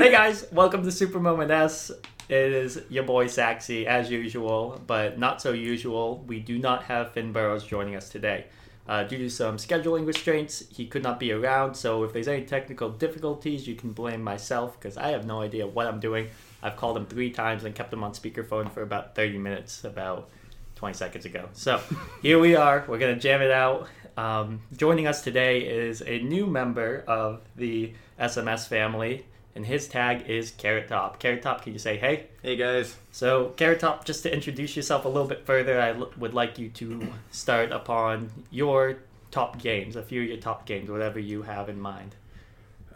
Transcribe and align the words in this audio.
Hey 0.00 0.10
guys, 0.10 0.46
welcome 0.50 0.82
to 0.84 0.90
Super 0.90 1.20
Moment 1.20 1.50
S. 1.50 1.90
It 2.30 2.52
is 2.52 2.80
your 2.88 3.02
boy 3.02 3.26
Saxy 3.26 3.84
as 3.84 4.10
usual, 4.10 4.80
but 4.86 5.18
not 5.18 5.42
so 5.42 5.52
usual. 5.52 6.24
We 6.26 6.40
do 6.40 6.58
not 6.58 6.84
have 6.84 7.12
Finn 7.12 7.34
Burrows 7.34 7.66
joining 7.66 7.96
us 7.96 8.08
today. 8.08 8.46
Uh, 8.88 9.02
due 9.02 9.18
to 9.18 9.28
some 9.28 9.58
scheduling 9.58 10.06
restraints, 10.06 10.64
he 10.70 10.86
could 10.86 11.02
not 11.02 11.20
be 11.20 11.32
around, 11.32 11.74
so 11.74 12.02
if 12.04 12.14
there's 12.14 12.28
any 12.28 12.46
technical 12.46 12.88
difficulties, 12.88 13.68
you 13.68 13.74
can 13.74 13.92
blame 13.92 14.24
myself 14.24 14.80
because 14.80 14.96
I 14.96 15.08
have 15.08 15.26
no 15.26 15.42
idea 15.42 15.66
what 15.66 15.86
I'm 15.86 16.00
doing. 16.00 16.28
I've 16.62 16.76
called 16.76 16.96
him 16.96 17.04
three 17.04 17.30
times 17.30 17.64
and 17.64 17.74
kept 17.74 17.92
him 17.92 18.02
on 18.02 18.12
speakerphone 18.12 18.72
for 18.72 18.80
about 18.80 19.14
30 19.14 19.36
minutes, 19.36 19.84
about 19.84 20.30
20 20.76 20.94
seconds 20.94 21.26
ago. 21.26 21.50
So 21.52 21.78
here 22.22 22.38
we 22.38 22.56
are. 22.56 22.86
We're 22.88 22.96
going 22.96 23.14
to 23.14 23.20
jam 23.20 23.42
it 23.42 23.50
out. 23.50 23.86
Um, 24.16 24.62
joining 24.74 25.06
us 25.06 25.20
today 25.20 25.60
is 25.60 26.00
a 26.00 26.20
new 26.20 26.46
member 26.46 27.04
of 27.06 27.42
the 27.54 27.92
SMS 28.18 28.66
family, 28.66 29.26
and 29.54 29.66
his 29.66 29.88
tag 29.88 30.28
is 30.28 30.50
Carrot 30.52 30.88
Top. 30.88 31.18
Carrot 31.18 31.42
Top, 31.42 31.62
can 31.62 31.72
you 31.72 31.78
say 31.78 31.96
hey? 31.96 32.26
Hey 32.42 32.56
guys. 32.56 32.96
So, 33.12 33.48
Carrot 33.56 33.80
Top, 33.80 34.04
just 34.04 34.22
to 34.22 34.32
introduce 34.32 34.76
yourself 34.76 35.04
a 35.04 35.08
little 35.08 35.28
bit 35.28 35.44
further, 35.44 35.80
I 35.80 35.90
l- 35.90 36.10
would 36.18 36.34
like 36.34 36.58
you 36.58 36.68
to 36.70 37.12
start 37.30 37.72
upon 37.72 38.30
your 38.50 38.98
top 39.30 39.60
games, 39.60 39.96
a 39.96 40.02
few 40.02 40.22
of 40.22 40.28
your 40.28 40.36
top 40.38 40.66
games, 40.66 40.90
whatever 40.90 41.18
you 41.18 41.42
have 41.42 41.68
in 41.68 41.80
mind. 41.80 42.14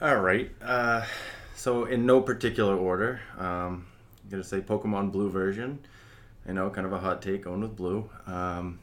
All 0.01 0.17
right. 0.21 0.51
Uh, 0.63 1.05
so 1.55 1.85
in 1.85 2.07
no 2.07 2.21
particular 2.21 2.77
order, 2.77 3.21
um, 3.39 3.87
I'm 4.25 4.31
gonna 4.31 4.45
say 4.45 4.61
Pokemon 4.61 5.13
Blue 5.13 5.31
version. 5.31 5.79
I 6.47 6.53
know, 6.53 6.69
kind 6.71 6.87
of 6.87 6.93
a 6.93 6.99
hot 6.99 7.23
take, 7.23 7.45
going 7.45 7.61
with 7.63 7.75
blue. 7.75 8.09
Um, 8.27 8.79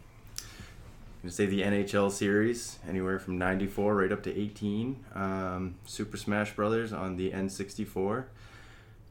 I'm 1.23 1.27
gonna 1.27 1.33
say 1.33 1.45
the 1.45 1.61
NHL 1.61 2.11
series, 2.11 2.79
anywhere 2.89 3.19
from 3.19 3.37
'94 3.37 3.95
right 3.95 4.11
up 4.11 4.23
to 4.23 4.35
18. 4.35 5.05
Um, 5.13 5.75
Super 5.85 6.17
Smash 6.17 6.55
Brothers 6.55 6.91
on 6.93 7.15
the 7.15 7.29
N64, 7.31 8.25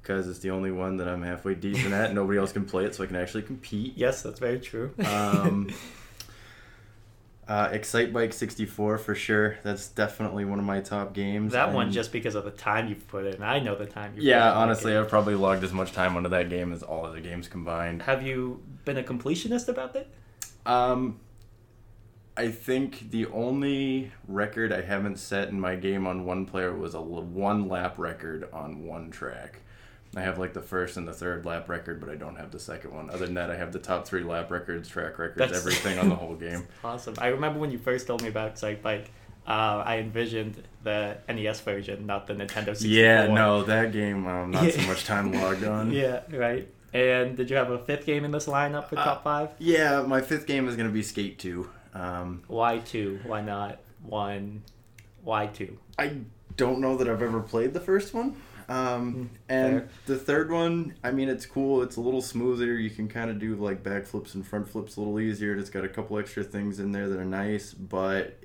because 0.02 0.27
it's 0.28 0.41
the 0.41 0.50
only 0.50 0.73
one 0.73 0.96
that 0.96 1.06
I'm 1.06 1.23
halfway 1.23 1.55
decent 1.55 1.92
at. 1.95 2.12
Nobody 2.12 2.38
else 2.41 2.50
can 2.52 2.64
play 2.64 2.84
it, 2.84 2.96
so 2.96 3.05
I 3.05 3.06
can 3.06 3.14
actually 3.14 3.42
compete. 3.44 3.92
Yes, 3.97 4.22
that's 4.22 4.41
very 4.41 4.58
true. 4.58 4.92
Um, 5.06 5.72
uh, 7.48 7.69
Excitebike 7.69 8.33
64 8.33 8.98
for 8.98 9.14
sure. 9.14 9.58
That's 9.62 9.86
definitely 9.86 10.44
one 10.44 10.58
of 10.58 10.64
my 10.64 10.81
top 10.81 11.12
games. 11.14 11.53
that 11.53 11.72
one 11.72 11.92
just 11.92 12.11
because 12.11 12.34
of 12.34 12.44
the 12.44 12.50
time 12.50 12.88
you've 12.88 13.06
put 13.06 13.25
in. 13.25 13.41
I 13.41 13.61
know 13.61 13.77
the 13.77 13.86
time 13.86 14.14
you've 14.16 14.25
Yeah, 14.25 14.50
put 14.50 14.56
in. 14.56 14.62
honestly, 14.62 14.97
I've 14.97 15.08
probably 15.08 15.36
logged 15.36 15.62
as 15.62 15.72
much 15.72 15.92
time 15.92 16.16
onto 16.16 16.28
that 16.31 16.50
game 16.50 16.72
as 16.72 16.83
all 16.83 17.06
other 17.06 17.20
games 17.20 17.47
combined. 17.47 18.03
Have 18.03 18.25
you 18.25 18.61
been 18.84 18.98
a 18.98 19.03
completionist 19.05 19.69
about 19.69 19.94
it? 19.94 20.08
Um, 20.66 21.20
I 22.41 22.50
think 22.50 23.10
the 23.10 23.27
only 23.27 24.12
record 24.27 24.72
I 24.72 24.80
haven't 24.80 25.19
set 25.19 25.48
in 25.50 25.60
my 25.60 25.77
game 25.77 26.06
on 26.06 26.24
one 26.24 26.47
player 26.47 26.74
was 26.74 26.94
a 26.94 27.00
one 27.02 27.69
lap 27.69 27.98
record 27.98 28.48
on 28.50 28.86
one 28.86 29.10
track. 29.10 29.58
I 30.16 30.22
have 30.22 30.38
like 30.38 30.55
the 30.55 30.62
first 30.62 30.97
and 30.97 31.06
the 31.06 31.12
third 31.12 31.44
lap 31.44 31.69
record, 31.69 32.00
but 32.00 32.08
I 32.08 32.14
don't 32.16 32.36
have 32.36 32.50
the 32.50 32.58
second 32.58 32.94
one. 32.94 33.10
Other 33.10 33.27
than 33.27 33.34
that, 33.34 33.50
I 33.50 33.56
have 33.56 33.72
the 33.72 33.78
top 33.78 34.08
three 34.08 34.22
lap 34.22 34.50
records, 34.50 34.88
track 34.88 35.19
records, 35.19 35.36
That's- 35.36 35.58
everything 35.58 35.98
on 35.98 36.08
the 36.08 36.16
whole 36.16 36.34
game. 36.48 36.66
Awesome. 36.82 37.14
I 37.19 37.28
remember 37.28 37.60
when 37.60 37.70
you 37.70 37.78
first 37.78 38.06
told 38.06 38.22
me 38.22 38.28
about 38.28 38.54
Excitebike, 38.56 39.04
uh, 39.47 39.82
I 39.84 39.98
envisioned 39.98 40.62
the 40.82 41.19
NES 41.28 41.60
version, 41.60 42.06
not 42.06 42.27
the 42.27 42.32
Nintendo 42.32 42.75
64. 42.75 42.88
Yeah, 42.88 43.27
no, 43.27 43.64
that 43.64 43.92
game, 43.92 44.27
um, 44.27 44.50
not 44.50 44.72
so 44.72 44.80
much 44.86 45.04
time 45.04 45.30
logged 45.41 45.64
on. 45.64 45.92
Yeah, 45.92 46.22
right. 46.32 46.66
And 46.94 47.36
did 47.36 47.50
you 47.50 47.56
have 47.56 47.70
a 47.70 47.78
fifth 47.84 48.06
game 48.06 48.25
in 48.25 48.30
this 48.30 48.47
lineup 48.47 48.88
for 48.88 48.98
Uh, 48.98 49.04
top 49.04 49.25
five? 49.25 49.50
Yeah, 49.58 50.02
my 50.02 50.22
fifth 50.22 50.47
game 50.47 50.66
is 50.69 50.75
going 50.75 50.88
to 50.88 50.92
be 50.92 51.02
Skate 51.02 51.38
2. 51.38 51.69
Um, 51.94 52.42
Why 52.46 52.78
two? 52.78 53.20
Why 53.24 53.41
not 53.41 53.80
one? 54.02 54.62
Why 55.22 55.46
two? 55.46 55.78
I 55.98 56.19
don't 56.56 56.80
know 56.80 56.97
that 56.97 57.08
I've 57.08 57.22
ever 57.22 57.41
played 57.41 57.72
the 57.72 57.80
first 57.80 58.14
one. 58.14 58.36
Um, 58.69 59.14
Mm, 59.14 59.28
and 59.48 59.78
fair. 59.80 59.88
the 60.06 60.16
third 60.16 60.50
one, 60.52 60.94
I 61.02 61.10
mean, 61.10 61.28
it's 61.28 61.44
cool. 61.44 61.82
It's 61.82 61.97
a 61.97 62.00
little 62.00 62.22
smoother. 62.22 62.74
You 62.74 62.91
can 62.91 63.08
kind 63.08 63.28
of 63.28 63.41
do 63.41 63.56
like 63.56 63.82
backflips 63.82 64.34
and 64.36 64.47
front 64.47 64.69
flips 64.69 64.97
a 64.97 65.00
little 65.00 65.19
easier. 65.19 65.56
It's 65.56 65.70
got 65.70 65.84
a 65.84 65.88
couple 65.88 66.19
extra 66.19 66.44
things 66.44 66.78
in 66.78 66.92
there 66.92 67.08
that 67.08 67.19
are 67.19 67.25
nice, 67.25 67.75
but 67.75 68.38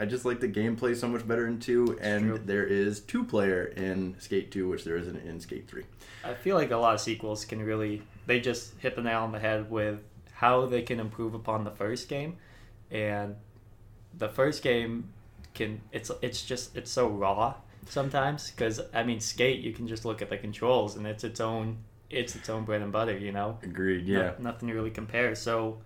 I 0.00 0.06
just 0.06 0.24
like 0.24 0.40
the 0.40 0.48
gameplay 0.48 0.96
so 0.96 1.06
much 1.06 1.26
better 1.28 1.46
in 1.46 1.60
2. 1.60 1.98
And 2.00 2.34
there 2.48 2.64
is 2.64 2.98
two 3.00 3.22
player 3.22 3.66
in 3.76 4.16
Skate 4.18 4.50
2, 4.50 4.68
which 4.68 4.82
there 4.82 4.96
isn't 4.96 5.16
in 5.24 5.38
Skate 5.38 5.68
3. 5.68 5.84
I 6.24 6.34
feel 6.34 6.56
like 6.56 6.72
a 6.72 6.76
lot 6.76 6.94
of 6.94 7.00
sequels 7.00 7.44
can 7.44 7.62
really 7.62 8.02
they 8.26 8.40
just 8.40 8.74
hit 8.78 8.96
the 8.96 9.02
nail 9.02 9.20
on 9.20 9.30
the 9.32 9.38
head 9.38 9.70
with 9.70 10.00
how 10.42 10.66
they 10.66 10.82
can 10.82 10.98
improve 11.00 11.32
upon 11.34 11.64
the 11.64 11.70
first 11.70 12.08
game, 12.08 12.36
and 12.90 13.36
the 14.18 14.28
first 14.28 14.62
game 14.62 15.08
can 15.54 15.80
it's 15.92 16.10
it's 16.20 16.42
just 16.44 16.76
it's 16.76 16.90
so 16.90 17.08
raw 17.08 17.54
sometimes 17.88 18.50
because 18.50 18.80
I 18.92 19.02
mean 19.02 19.20
skate 19.20 19.60
you 19.60 19.72
can 19.72 19.86
just 19.86 20.04
look 20.04 20.20
at 20.22 20.28
the 20.30 20.36
controls 20.38 20.96
and 20.96 21.06
it's 21.06 21.24
its 21.24 21.40
own 21.40 21.78
it's 22.10 22.34
its 22.34 22.48
own 22.48 22.64
bread 22.64 22.82
and 22.82 22.92
butter 22.92 23.16
you 23.16 23.32
know 23.32 23.58
Agreed, 23.62 24.06
No- 24.08 24.20
yeah. 24.20 24.32
nothing 24.38 24.68
really 24.70 24.90
compares. 24.90 25.38
So, 25.40 25.78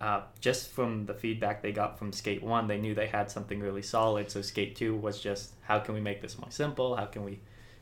uh, 0.00 0.22
just 0.40 0.70
from 0.70 1.06
the 1.06 1.14
feedback 1.14 1.62
they 1.62 1.72
got 1.72 1.98
from 1.98 2.12
Skate 2.12 2.42
1, 2.42 2.66
they 2.66 2.78
knew 2.78 2.94
they 2.94 3.06
had 3.06 3.30
something 3.30 3.60
really 3.60 3.82
solid. 3.82 4.30
So, 4.30 4.42
Skate 4.42 4.74
2 4.76 4.96
was 4.96 5.20
just 5.20 5.52
how 5.62 5.78
can 5.78 5.94
we 5.94 6.00
make 6.00 6.20
this 6.22 6.38
more 6.38 6.50
simple? 6.50 6.96
How 6.96 7.06
can 7.06 7.24
we 7.24 7.38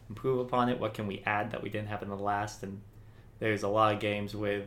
improve 0.09 0.39
upon 0.41 0.69
it? 0.69 0.79
What 0.79 0.93
can 0.95 1.07
we 1.07 1.23
add 1.25 1.51
that 1.53 1.63
we 1.63 1.71
didn't 1.71 1.89
have 1.89 2.03
in 2.03 2.09
the 2.09 2.17
last? 2.17 2.63
And 2.63 2.81
there's 3.39 3.63
a 3.63 3.69
lot 3.69 3.95
of 3.95 4.01
games 4.01 4.35
with, 4.35 4.67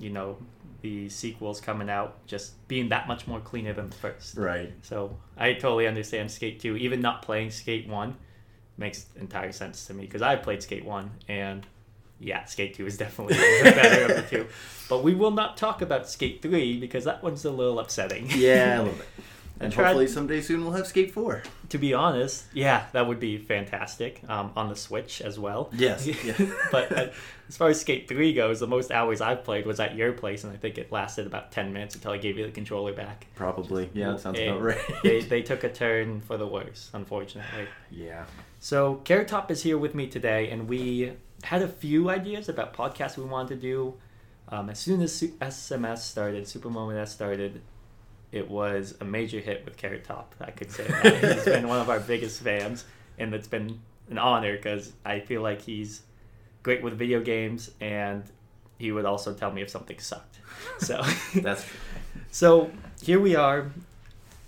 you 0.00 0.10
know, 0.10 0.36
the 0.82 1.08
sequels 1.08 1.60
coming 1.60 1.90
out 1.90 2.26
just 2.26 2.66
being 2.66 2.88
that 2.88 3.06
much 3.06 3.26
more 3.26 3.40
cleaner 3.40 3.72
than 3.72 3.90
the 3.90 3.96
first. 3.96 4.36
Right. 4.36 4.72
So, 4.82 5.16
I 5.36 5.52
totally 5.52 5.86
understand 5.86 6.30
Skate 6.30 6.60
2. 6.60 6.76
Even 6.76 7.00
not 7.00 7.22
playing 7.22 7.50
Skate 7.50 7.88
1 7.88 8.16
makes 8.78 9.06
entire 9.20 9.52
sense 9.52 9.86
to 9.86 9.94
me 9.94 10.06
because 10.06 10.22
I 10.22 10.36
played 10.36 10.62
Skate 10.62 10.84
1 10.84 11.10
and 11.28 11.66
yeah, 12.20 12.44
Skate 12.44 12.74
2 12.74 12.86
is 12.86 12.96
definitely 12.98 13.36
better 13.62 14.12
of 14.12 14.16
the 14.16 14.22
two. 14.28 14.46
But 14.88 15.02
we 15.02 15.14
will 15.14 15.30
not 15.30 15.56
talk 15.56 15.82
about 15.82 16.08
Skate 16.08 16.42
3 16.42 16.78
because 16.78 17.04
that 17.04 17.22
one's 17.22 17.44
a 17.44 17.50
little 17.50 17.78
upsetting. 17.78 18.26
Yeah, 18.30 18.80
a 18.80 18.82
little 18.82 18.98
bit. 18.98 19.06
And 19.60 19.72
tried- 19.72 19.88
hopefully 19.88 20.08
someday 20.08 20.40
soon 20.40 20.62
we'll 20.62 20.72
have 20.72 20.86
Skate 20.86 21.12
4. 21.12 21.42
to 21.68 21.78
be 21.78 21.92
honest, 21.92 22.46
yeah, 22.54 22.86
that 22.92 23.06
would 23.06 23.20
be 23.20 23.36
fantastic 23.36 24.22
um, 24.28 24.52
on 24.56 24.70
the 24.70 24.76
Switch 24.76 25.20
as 25.20 25.38
well. 25.38 25.68
Yes, 25.74 26.06
yeah. 26.24 26.34
but 26.72 26.90
uh, 26.90 27.08
as 27.48 27.56
far 27.58 27.68
as 27.68 27.80
Skate 27.80 28.08
3 28.08 28.32
goes, 28.32 28.58
the 28.58 28.66
most 28.66 28.90
hours 28.90 29.20
I've 29.20 29.44
played 29.44 29.66
was 29.66 29.78
at 29.78 29.94
your 29.94 30.12
place, 30.12 30.44
and 30.44 30.52
I 30.52 30.56
think 30.56 30.78
it 30.78 30.90
lasted 30.90 31.26
about 31.26 31.52
10 31.52 31.72
minutes 31.74 31.94
until 31.94 32.12
I 32.12 32.16
gave 32.16 32.38
you 32.38 32.46
the 32.46 32.52
controller 32.52 32.94
back. 32.94 33.26
Probably. 33.34 33.90
Yeah, 33.92 34.12
that 34.12 34.20
sounds 34.20 34.38
about 34.40 34.62
right. 34.62 34.78
they, 35.02 35.20
they 35.34 35.42
took 35.42 35.62
a 35.62 35.68
turn 35.70 36.22
for 36.22 36.38
the 36.38 36.46
worse, 36.46 36.90
unfortunately. 36.94 37.66
yeah. 37.90 38.24
So 38.60 38.96
Carrot 39.04 39.28
Top 39.28 39.50
is 39.50 39.62
here 39.62 39.76
with 39.78 39.94
me 39.94 40.06
today, 40.06 40.50
and 40.50 40.68
we 40.68 41.12
had 41.42 41.62
a 41.62 41.68
few 41.68 42.08
ideas 42.10 42.48
about 42.48 42.74
podcasts 42.74 43.16
we 43.16 43.24
wanted 43.24 43.56
to 43.56 43.60
do. 43.60 43.94
Um, 44.48 44.68
as 44.68 44.78
soon 44.78 45.00
as 45.00 45.22
SMS 45.22 45.98
started, 45.98 46.46
Super 46.48 46.70
Moment 46.70 46.98
S 46.98 47.12
started, 47.12 47.60
it 48.32 48.48
was 48.48 48.94
a 49.00 49.04
major 49.04 49.40
hit 49.40 49.64
with 49.64 49.76
Carrot 49.76 50.04
Top. 50.04 50.34
I 50.40 50.50
could 50.50 50.70
say 50.70 50.84
that. 50.84 51.34
he's 51.34 51.44
been 51.44 51.68
one 51.68 51.80
of 51.80 51.90
our 51.90 52.00
biggest 52.00 52.42
fans, 52.42 52.84
and 53.18 53.34
it's 53.34 53.48
been 53.48 53.80
an 54.08 54.18
honor 54.18 54.56
because 54.56 54.92
I 55.04 55.20
feel 55.20 55.42
like 55.42 55.62
he's 55.62 56.02
great 56.62 56.82
with 56.82 56.94
video 56.98 57.20
games, 57.20 57.70
and 57.80 58.24
he 58.78 58.92
would 58.92 59.04
also 59.04 59.34
tell 59.34 59.50
me 59.50 59.62
if 59.62 59.70
something 59.70 59.98
sucked. 59.98 60.38
So 60.78 61.02
That's 61.34 61.64
so 62.30 62.70
here 63.02 63.20
we 63.20 63.34
are. 63.34 63.70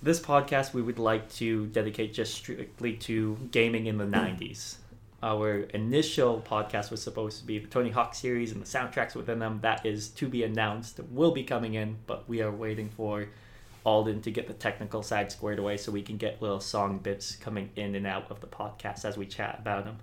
This 0.02 0.18
podcast 0.18 0.74
we 0.74 0.82
would 0.82 0.98
like 0.98 1.32
to 1.34 1.66
dedicate 1.66 2.12
just 2.12 2.34
strictly 2.34 2.94
to 2.94 3.36
gaming 3.50 3.86
in 3.86 3.98
the 3.98 4.04
90s. 4.06 4.76
Our 5.22 5.60
initial 5.74 6.42
podcast 6.44 6.90
was 6.90 7.00
supposed 7.00 7.38
to 7.38 7.46
be 7.46 7.60
the 7.60 7.68
Tony 7.68 7.90
Hawk 7.90 8.12
series 8.14 8.50
and 8.50 8.60
the 8.60 8.66
soundtracks 8.66 9.14
within 9.14 9.38
them. 9.38 9.60
That 9.62 9.86
is 9.86 10.08
to 10.08 10.28
be 10.28 10.42
announced, 10.42 10.98
It 10.98 11.12
will 11.12 11.30
be 11.30 11.44
coming 11.44 11.74
in, 11.74 11.98
but 12.06 12.28
we 12.28 12.42
are 12.42 12.50
waiting 12.50 12.88
for 12.88 13.28
Alden 13.84 14.22
to 14.22 14.30
get 14.30 14.46
the 14.46 14.54
technical 14.54 15.02
side 15.02 15.32
squared 15.32 15.58
away 15.58 15.76
so 15.76 15.90
we 15.92 16.02
can 16.02 16.16
get 16.16 16.40
little 16.40 16.60
song 16.60 16.98
bits 16.98 17.36
coming 17.36 17.70
in 17.76 17.94
and 17.94 18.06
out 18.06 18.30
of 18.30 18.40
the 18.40 18.46
podcast 18.46 19.04
as 19.04 19.16
we 19.16 19.26
chat 19.26 19.58
about 19.58 19.84
them. 19.84 19.98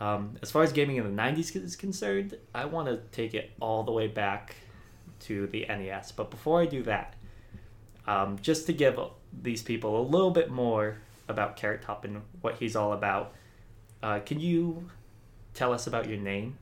Um, 0.00 0.36
as 0.42 0.50
far 0.50 0.62
as 0.62 0.72
gaming 0.72 0.96
in 0.96 1.04
the 1.04 1.22
90s 1.22 1.54
is 1.56 1.76
concerned, 1.76 2.36
I 2.54 2.64
want 2.66 2.88
to 2.88 2.98
take 3.12 3.34
it 3.34 3.52
all 3.60 3.82
the 3.82 3.92
way 3.92 4.06
back 4.06 4.56
to 5.20 5.46
the 5.46 5.66
NES. 5.68 6.12
But 6.12 6.30
before 6.30 6.60
I 6.60 6.66
do 6.66 6.82
that, 6.84 7.14
um, 8.06 8.38
just 8.42 8.66
to 8.66 8.72
give 8.72 8.98
these 9.32 9.62
people 9.62 10.00
a 10.00 10.04
little 10.04 10.30
bit 10.30 10.50
more 10.50 10.98
about 11.28 11.56
Carrot 11.56 11.82
Top 11.82 12.04
and 12.04 12.22
what 12.40 12.56
he's 12.56 12.76
all 12.76 12.92
about, 12.92 13.32
uh, 14.02 14.20
can 14.20 14.40
you 14.40 14.90
tell 15.54 15.72
us 15.72 15.86
about 15.86 16.08
your 16.08 16.18
name? 16.18 16.58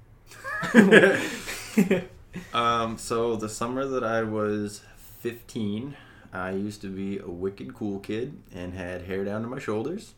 Um, 2.52 2.99
so 2.99 3.37
the 3.37 3.49
summer 3.49 3.87
that 3.87 4.05
I 4.05 4.23
was 4.23 4.82
15, 5.20 5.96
I 6.32 6.52
used 6.52 6.81
to 6.82 6.88
be 6.88 7.19
a 7.19 7.29
wicked 7.29 7.75
cool 7.75 7.99
kid 7.99 8.38
and 8.55 8.75
had 8.75 9.02
hair 9.02 9.25
down 9.25 9.43
to 9.43 9.49
my 9.49 9.58
shoulders. 9.58 10.14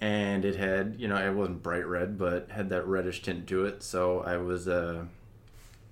And 0.00 0.44
it 0.44 0.56
had, 0.56 0.96
you 0.98 1.08
know, 1.08 1.16
it 1.16 1.34
wasn't 1.34 1.62
bright 1.62 1.86
red, 1.86 2.18
but 2.18 2.50
had 2.50 2.68
that 2.68 2.86
reddish 2.86 3.22
tint 3.22 3.46
to 3.48 3.64
it. 3.64 3.82
So 3.82 4.20
I 4.20 4.36
was, 4.36 4.68
uh, 4.68 5.06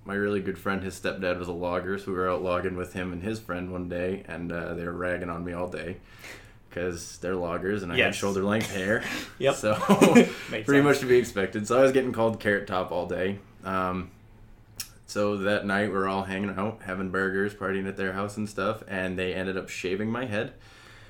my 0.05 0.13
really 0.13 0.41
good 0.41 0.59
friend, 0.59 0.83
his 0.83 0.99
stepdad 0.99 1.39
was 1.39 1.47
a 1.47 1.53
logger, 1.53 1.97
so 1.97 2.11
we 2.11 2.17
were 2.17 2.29
out 2.29 2.43
logging 2.43 2.77
with 2.77 2.93
him 2.93 3.11
and 3.11 3.23
his 3.23 3.39
friend 3.39 3.71
one 3.71 3.89
day, 3.89 4.23
and 4.27 4.51
uh, 4.51 4.75
they 4.75 4.83
were 4.85 4.93
ragging 4.93 5.29
on 5.31 5.43
me 5.43 5.53
all 5.53 5.67
day 5.67 5.97
because 6.69 7.17
they're 7.19 7.35
loggers 7.35 7.83
and 7.83 7.91
I 7.91 7.97
had 7.97 8.13
shoulder 8.15 8.43
length 8.43 8.73
hair. 8.73 9.03
Yep. 9.39 9.55
So 9.55 9.75
pretty 9.79 10.63
sense. 10.65 10.83
much 10.83 10.99
to 10.99 11.05
be 11.05 11.17
expected. 11.17 11.67
So 11.67 11.77
I 11.79 11.81
was 11.81 11.91
getting 11.91 12.11
called 12.13 12.39
Carrot 12.39 12.67
Top 12.67 12.91
all 12.91 13.05
day. 13.05 13.39
Um, 13.63 14.11
so 15.05 15.37
that 15.37 15.65
night 15.65 15.91
we're 15.91 16.07
all 16.07 16.23
hanging 16.23 16.51
out, 16.57 16.81
having 16.85 17.09
burgers, 17.11 17.53
partying 17.53 17.87
at 17.87 17.97
their 17.97 18.13
house 18.13 18.37
and 18.37 18.49
stuff, 18.49 18.83
and 18.87 19.17
they 19.17 19.33
ended 19.33 19.57
up 19.57 19.69
shaving 19.69 20.09
my 20.11 20.25
head. 20.25 20.53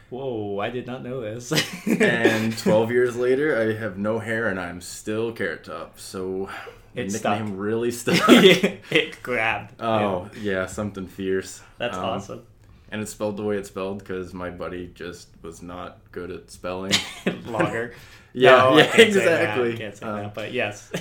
Whoa, 0.09 0.59
I 0.59 0.69
did 0.69 0.85
not 0.85 1.03
know 1.03 1.19
this. 1.21 1.51
And 1.87 2.55
12 2.59 2.91
years 2.91 3.15
later, 3.15 3.57
I 3.59 3.73
have 3.73 3.97
no 3.97 4.19
hair 4.19 4.47
and 4.47 4.59
I'm 4.59 4.79
still 4.79 5.31
Carrot 5.31 5.63
Top. 5.63 5.99
So 5.99 6.47
the 6.93 7.01
It 7.01 7.11
nickname 7.11 7.47
stuck. 7.47 7.57
really 7.57 7.91
stuck. 7.91 8.15
it 8.29 9.21
grabbed. 9.23 9.81
Oh 9.81 10.29
yeah, 10.39 10.67
something 10.67 11.07
fierce. 11.07 11.61
That's 11.79 11.97
Um, 11.97 12.05
awesome. 12.05 12.43
And 12.91 13.01
it's 13.01 13.11
spelled 13.11 13.35
the 13.35 13.43
way 13.43 13.57
it's 13.57 13.69
spelled 13.69 13.97
because 13.99 14.31
my 14.33 14.51
buddy 14.51 14.91
just 14.93 15.29
was 15.41 15.63
not 15.63 15.97
good 16.11 16.29
at 16.29 16.51
spelling. 16.51 16.93
Logger. 17.45 17.93
Yeah, 18.31 18.51
No, 18.57 18.77
yeah, 18.77 18.83
can't 18.85 19.11
say 19.11 19.25
that. 19.25 19.41
exactly. 19.41 19.73
I 19.73 19.75
can't 19.75 19.97
say 19.97 20.05
Um, 20.05 20.15
that, 20.17 20.33
but 20.35 20.53
yes. 20.53 20.91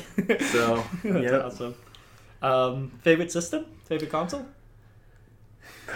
so, 0.50 0.82
That's 1.04 1.24
yeah. 1.24 1.38
awesome. 1.40 1.74
Um, 2.44 2.90
favorite 3.02 3.32
system? 3.32 3.66
Favorite 3.84 4.10
console? 4.10 4.46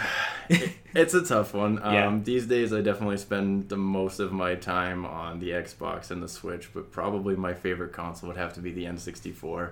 It's 0.95 1.13
a 1.13 1.23
tough 1.23 1.53
one. 1.53 1.77
Um, 1.83 1.93
Yeah. 1.93 2.19
These 2.23 2.47
days, 2.47 2.73
I 2.73 2.81
definitely 2.81 3.17
spend 3.17 3.69
the 3.69 3.77
most 3.77 4.19
of 4.19 4.31
my 4.31 4.55
time 4.55 5.05
on 5.05 5.39
the 5.39 5.51
Xbox 5.51 6.09
and 6.09 6.23
the 6.23 6.27
Switch, 6.27 6.73
but 6.73 6.91
probably 6.91 7.35
my 7.35 7.53
favorite 7.53 7.93
console 7.93 8.29
would 8.29 8.37
have 8.37 8.53
to 8.53 8.59
be 8.59 8.71
the 8.71 8.85
N64. 8.85 9.71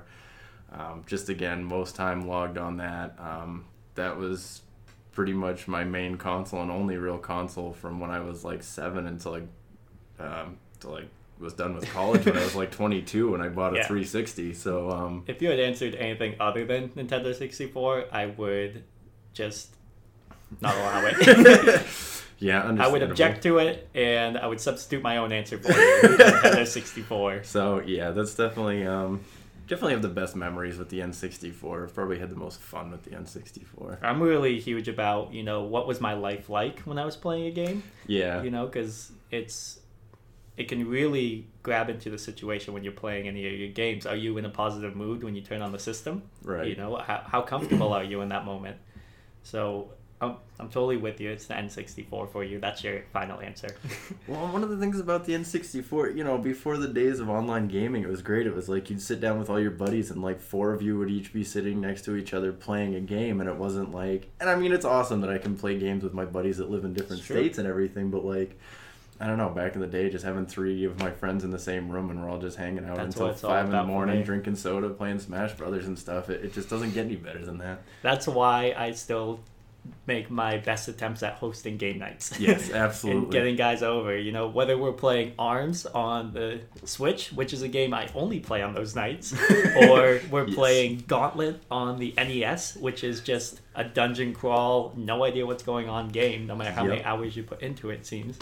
Um, 0.72 1.04
just 1.08 1.30
again, 1.30 1.64
most 1.64 1.96
time 1.96 2.28
logged 2.28 2.58
on 2.60 2.78
that. 2.78 3.16
Um, 3.20 3.66
that 3.96 4.18
was 4.18 4.62
pretty 5.12 5.34
much 5.34 5.68
my 5.68 5.84
main 5.84 6.18
console 6.18 6.62
and 6.62 6.70
only 6.70 6.98
real 6.98 7.18
console 7.18 7.74
from 7.74 8.00
when 8.00 8.12
I 8.12 8.20
was 8.20 8.44
like 8.44 8.62
seven 8.62 9.08
until 9.08 9.32
like, 9.32 9.48
um, 10.20 10.58
I 10.86 11.06
was 11.40 11.54
done 11.54 11.76
with 11.76 11.88
college 11.92 12.26
when 12.26 12.38
I 12.38 12.44
was 12.44 12.56
like 12.56 12.72
22 12.72 13.34
and 13.36 13.44
I 13.44 13.50
bought 13.50 13.74
a 13.74 13.78
Yeah. 13.78 13.88
360. 13.88 14.54
So 14.54 14.90
um, 14.90 15.24
If 15.28 15.42
you 15.42 15.50
had 15.50 15.60
answered 15.60 15.96
anything 15.96 16.36
other 16.40 16.66
than 16.66 16.90
Nintendo 16.90 17.36
64, 17.36 18.06
I 18.12 18.26
would 18.28 18.84
just 19.34 19.76
not 20.62 20.76
allow 20.76 21.06
it. 21.06 21.86
yeah, 22.40 22.76
I 22.80 22.88
would 22.88 23.04
object 23.04 23.44
to 23.44 23.58
it, 23.60 23.90
and 23.94 24.38
I 24.38 24.48
would 24.48 24.60
substitute 24.62 25.04
my 25.04 25.18
own 25.18 25.32
answer 25.32 25.58
for 25.58 25.72
you. 25.72 26.02
Nintendo 26.04 26.66
64. 26.66 27.44
So 27.44 27.82
yeah, 27.82 28.12
that's 28.12 28.34
definitely 28.36 28.86
um, 28.86 29.22
definitely 29.68 29.94
have 29.94 30.02
the 30.02 30.08
best 30.08 30.36
memories 30.36 30.78
with 30.78 30.90
the 30.90 31.00
N64. 31.00 31.94
Probably 31.94 32.20
had 32.20 32.30
the 32.30 32.36
most 32.36 32.62
fun 32.62 32.92
with 32.92 33.04
the 33.04 33.12
N64. 33.12 34.00
I'm 34.02 34.22
really 34.22 34.60
huge 34.60 34.88
about 34.88 35.34
you 35.34 35.44
know 35.44 35.64
what 35.64 35.88
was 35.88 36.00
my 36.02 36.14
life 36.14 36.50
like 36.50 36.80
when 36.82 36.98
I 36.98 37.06
was 37.06 37.18
playing 37.18 37.46
a 37.48 37.52
game. 37.52 37.84
Yeah, 38.08 38.42
You 38.42 38.52
know, 38.52 38.66
because 38.66 39.12
it's 39.32 39.80
it 40.58 40.68
can 40.68 40.88
really 40.90 41.48
grab 41.64 41.90
into 41.90 42.10
the 42.10 42.18
situation 42.18 42.74
when 42.74 42.84
you're 42.84 42.92
playing 42.94 43.28
any 43.28 43.46
of 43.48 43.54
your 43.54 43.70
games. 43.70 44.06
Are 44.06 44.16
you 44.16 44.38
in 44.38 44.46
a 44.46 44.50
positive 44.50 44.96
mood 44.96 45.24
when 45.24 45.36
you 45.36 45.42
turn 45.42 45.62
on 45.62 45.72
the 45.72 45.80
system? 45.80 46.24
right. 46.44 46.68
You 46.68 46.76
know, 46.76 46.96
how, 46.98 47.24
how 47.26 47.42
comfortable 47.42 47.94
are 47.94 48.04
you 48.04 48.22
in 48.22 48.30
that 48.30 48.44
moment? 48.44 48.78
So 49.44 49.92
I'm, 50.20 50.38
I'm 50.60 50.70
totally 50.70 50.98
with 50.98 51.22
you. 51.22 51.30
It's 51.30 51.46
the 51.46 51.54
N64 51.54 52.32
for 52.32 52.44
you. 52.44 52.60
That's 52.60 52.84
your 52.84 53.04
final 53.14 53.40
answer. 53.40 53.68
Well, 54.28 54.48
one 54.52 54.62
of 54.64 54.70
the 54.70 54.76
things 54.78 55.00
about 55.00 55.24
the 55.26 55.34
N64, 55.34 56.18
you 56.18 56.24
know, 56.24 56.38
before 56.38 56.76
the 56.78 56.88
days 56.90 57.22
of 57.22 57.30
online 57.30 57.68
gaming, 57.70 58.04
it 58.04 58.10
was 58.10 58.22
great. 58.22 58.46
It 58.46 58.54
was 58.54 58.68
like 58.68 58.90
you'd 58.90 59.02
sit 59.02 59.22
down 59.22 59.40
with 59.40 59.50
all 59.50 59.58
your 59.60 59.72
buddies, 59.72 60.12
and 60.12 60.22
like 60.22 60.42
four 60.42 60.74
of 60.74 60.82
you 60.82 60.98
would 60.98 61.10
each 61.10 61.32
be 61.32 61.46
sitting 61.46 61.80
next 61.80 62.02
to 62.06 62.16
each 62.18 62.34
other 62.34 62.52
playing 62.52 62.96
a 62.96 63.00
game, 63.00 63.40
and 63.40 63.50
it 63.50 63.56
wasn't 63.56 63.94
like. 63.94 64.30
And 64.42 64.50
I 64.50 64.56
mean, 64.56 64.74
it's 64.74 64.84
awesome 64.84 65.22
that 65.22 65.30
I 65.30 65.38
can 65.38 65.56
play 65.56 65.80
games 65.80 66.04
with 66.04 66.14
my 66.14 66.26
buddies 66.26 66.58
that 66.58 66.70
live 66.70 66.84
in 66.84 66.94
different 66.94 67.22
Sure. 67.22 67.38
states 67.38 67.58
and 67.58 67.68
everything, 67.68 68.10
but 68.10 68.26
like. 68.26 68.60
I 69.20 69.28
don't 69.28 69.38
know. 69.38 69.50
Back 69.50 69.76
in 69.76 69.82
the 69.82 69.88
day, 69.88 70.10
just 70.10 70.24
having 70.24 70.46
three 70.46 70.84
of 70.86 71.00
my 71.00 71.10
friends 71.12 71.44
in 71.44 71.52
the 71.52 71.60
same 71.60 71.90
room 71.90 72.10
and 72.10 72.22
we're 72.22 72.30
all 72.30 72.38
just 72.40 72.58
hanging 72.58 72.86
out 72.86 72.98
That's 72.98 73.16
until 73.16 73.28
what 73.28 73.34
it's 73.34 73.44
all 73.44 73.50
five 73.52 73.66
in 73.66 73.72
the 73.72 73.84
morning, 73.84 74.24
drinking 74.24 74.56
soda, 74.56 74.90
playing 74.90 75.20
Smash 75.20 75.54
Brothers 75.54 75.88
and 75.88 75.98
stuff. 75.98 76.30
It, 76.30 76.44
it 76.46 76.54
just 76.54 76.70
doesn't 76.70 76.94
get 76.94 77.06
any 77.06 77.16
better 77.16 77.44
than 77.44 77.58
that. 77.60 77.82
That's 78.04 78.28
why 78.28 78.76
I 78.78 78.92
still 78.92 79.40
make 80.06 80.30
my 80.30 80.58
best 80.58 80.88
attempts 80.88 81.24
at 81.24 81.34
hosting 81.36 81.78
game 81.78 81.98
nights. 82.00 82.38
Yes, 82.40 82.72
absolutely. 82.74 83.24
and 83.24 83.32
getting 83.32 83.56
guys 83.56 83.82
over. 83.84 84.18
You 84.18 84.32
know, 84.32 84.48
whether 84.48 84.78
we're 84.78 84.92
playing 84.94 85.34
Arms 85.40 85.86
on 85.86 86.34
the 86.34 86.62
Switch, 86.84 87.32
which 87.32 87.54
is 87.54 87.62
a 87.62 87.68
game 87.68 87.94
I 87.94 88.10
only 88.16 88.40
play 88.40 88.62
on 88.62 88.74
those 88.74 88.96
nights, 88.96 89.34
or 89.90 90.22
we're 90.30 90.46
Yes. 90.48 90.56
playing 90.56 91.04
Gauntlet 91.08 91.62
on 91.72 92.00
the 92.00 92.14
NES, 92.18 92.76
which 92.78 93.04
is 93.04 93.22
just 93.22 93.62
a 93.76 93.84
dungeon 93.84 94.34
crawl, 94.34 94.94
no 94.96 95.24
idea 95.24 95.46
what's 95.46 95.64
going 95.64 95.90
on 95.90 96.10
game, 96.10 96.48
no 96.48 96.56
matter 96.56 96.72
how 96.72 96.84
many 96.84 97.04
hours 97.04 97.36
you 97.36 97.44
put 97.44 97.62
into 97.62 97.90
it, 97.90 97.96
it 97.96 98.06
seems. 98.06 98.38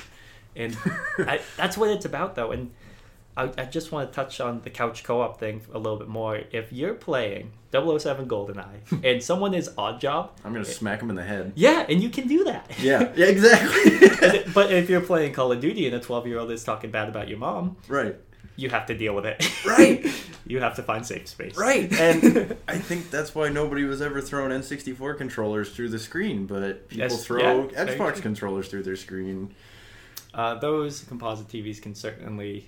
And 0.55 0.77
I, 1.19 1.41
that's 1.57 1.77
what 1.77 1.89
it's 1.89 2.05
about, 2.05 2.35
though. 2.35 2.51
And 2.51 2.71
I, 3.37 3.51
I 3.57 3.65
just 3.65 3.91
want 3.91 4.09
to 4.09 4.15
touch 4.15 4.39
on 4.39 4.61
the 4.61 4.69
couch 4.69 5.03
co-op 5.03 5.39
thing 5.39 5.61
a 5.73 5.77
little 5.77 5.97
bit 5.99 6.07
more. 6.07 6.39
If 6.51 6.71
you're 6.71 6.93
playing 6.93 7.51
007 7.73 8.27
GoldenEye 8.29 9.03
and 9.03 9.21
someone 9.21 9.53
is 9.53 9.67
Oddjob, 9.69 10.29
I'm 10.45 10.53
gonna 10.53 10.61
eh, 10.65 10.71
smack 10.71 11.01
him 11.01 11.09
in 11.09 11.15
the 11.17 11.23
head. 11.23 11.51
yeah, 11.55 11.85
and 11.89 12.01
you 12.01 12.09
can 12.09 12.27
do 12.27 12.45
that. 12.45 12.71
Yeah, 12.79 13.11
yeah, 13.15 13.25
exactly. 13.65 14.43
but 14.53 14.71
if 14.71 14.89
you're 14.89 15.01
playing 15.01 15.33
Call 15.33 15.51
of 15.51 15.59
Duty 15.59 15.85
and 15.85 15.95
a 15.95 15.99
12 15.99 16.27
year 16.27 16.39
old 16.39 16.51
is 16.51 16.63
talking 16.63 16.91
bad 16.91 17.09
about 17.09 17.27
your 17.27 17.37
mom, 17.37 17.75
right, 17.89 18.15
you 18.55 18.69
have 18.69 18.85
to 18.85 18.97
deal 18.97 19.13
with 19.13 19.25
it. 19.25 19.65
Right. 19.65 20.05
you 20.47 20.61
have 20.61 20.75
to 20.75 20.83
find 20.83 21.05
safe 21.05 21.27
space. 21.27 21.57
right. 21.57 21.91
And 21.91 22.55
I 22.69 22.77
think 22.77 23.11
that's 23.11 23.35
why 23.35 23.49
nobody 23.49 23.83
was 23.83 24.01
ever 24.01 24.21
throwing 24.21 24.51
N64 24.51 25.17
controllers 25.17 25.71
through 25.71 25.89
the 25.89 25.99
screen, 25.99 26.45
but 26.45 26.87
people 26.87 27.09
Yes, 27.09 27.25
throw 27.25 27.67
yeah, 27.69 27.85
Xbox 27.85 28.21
controllers 28.21 28.69
through 28.69 28.83
their 28.83 28.95
screen. 28.95 29.53
Uh, 30.35 30.55
those 30.55 31.03
composite 31.03 31.47
TVs 31.47 31.81
can 31.81 31.95
certainly 31.95 32.67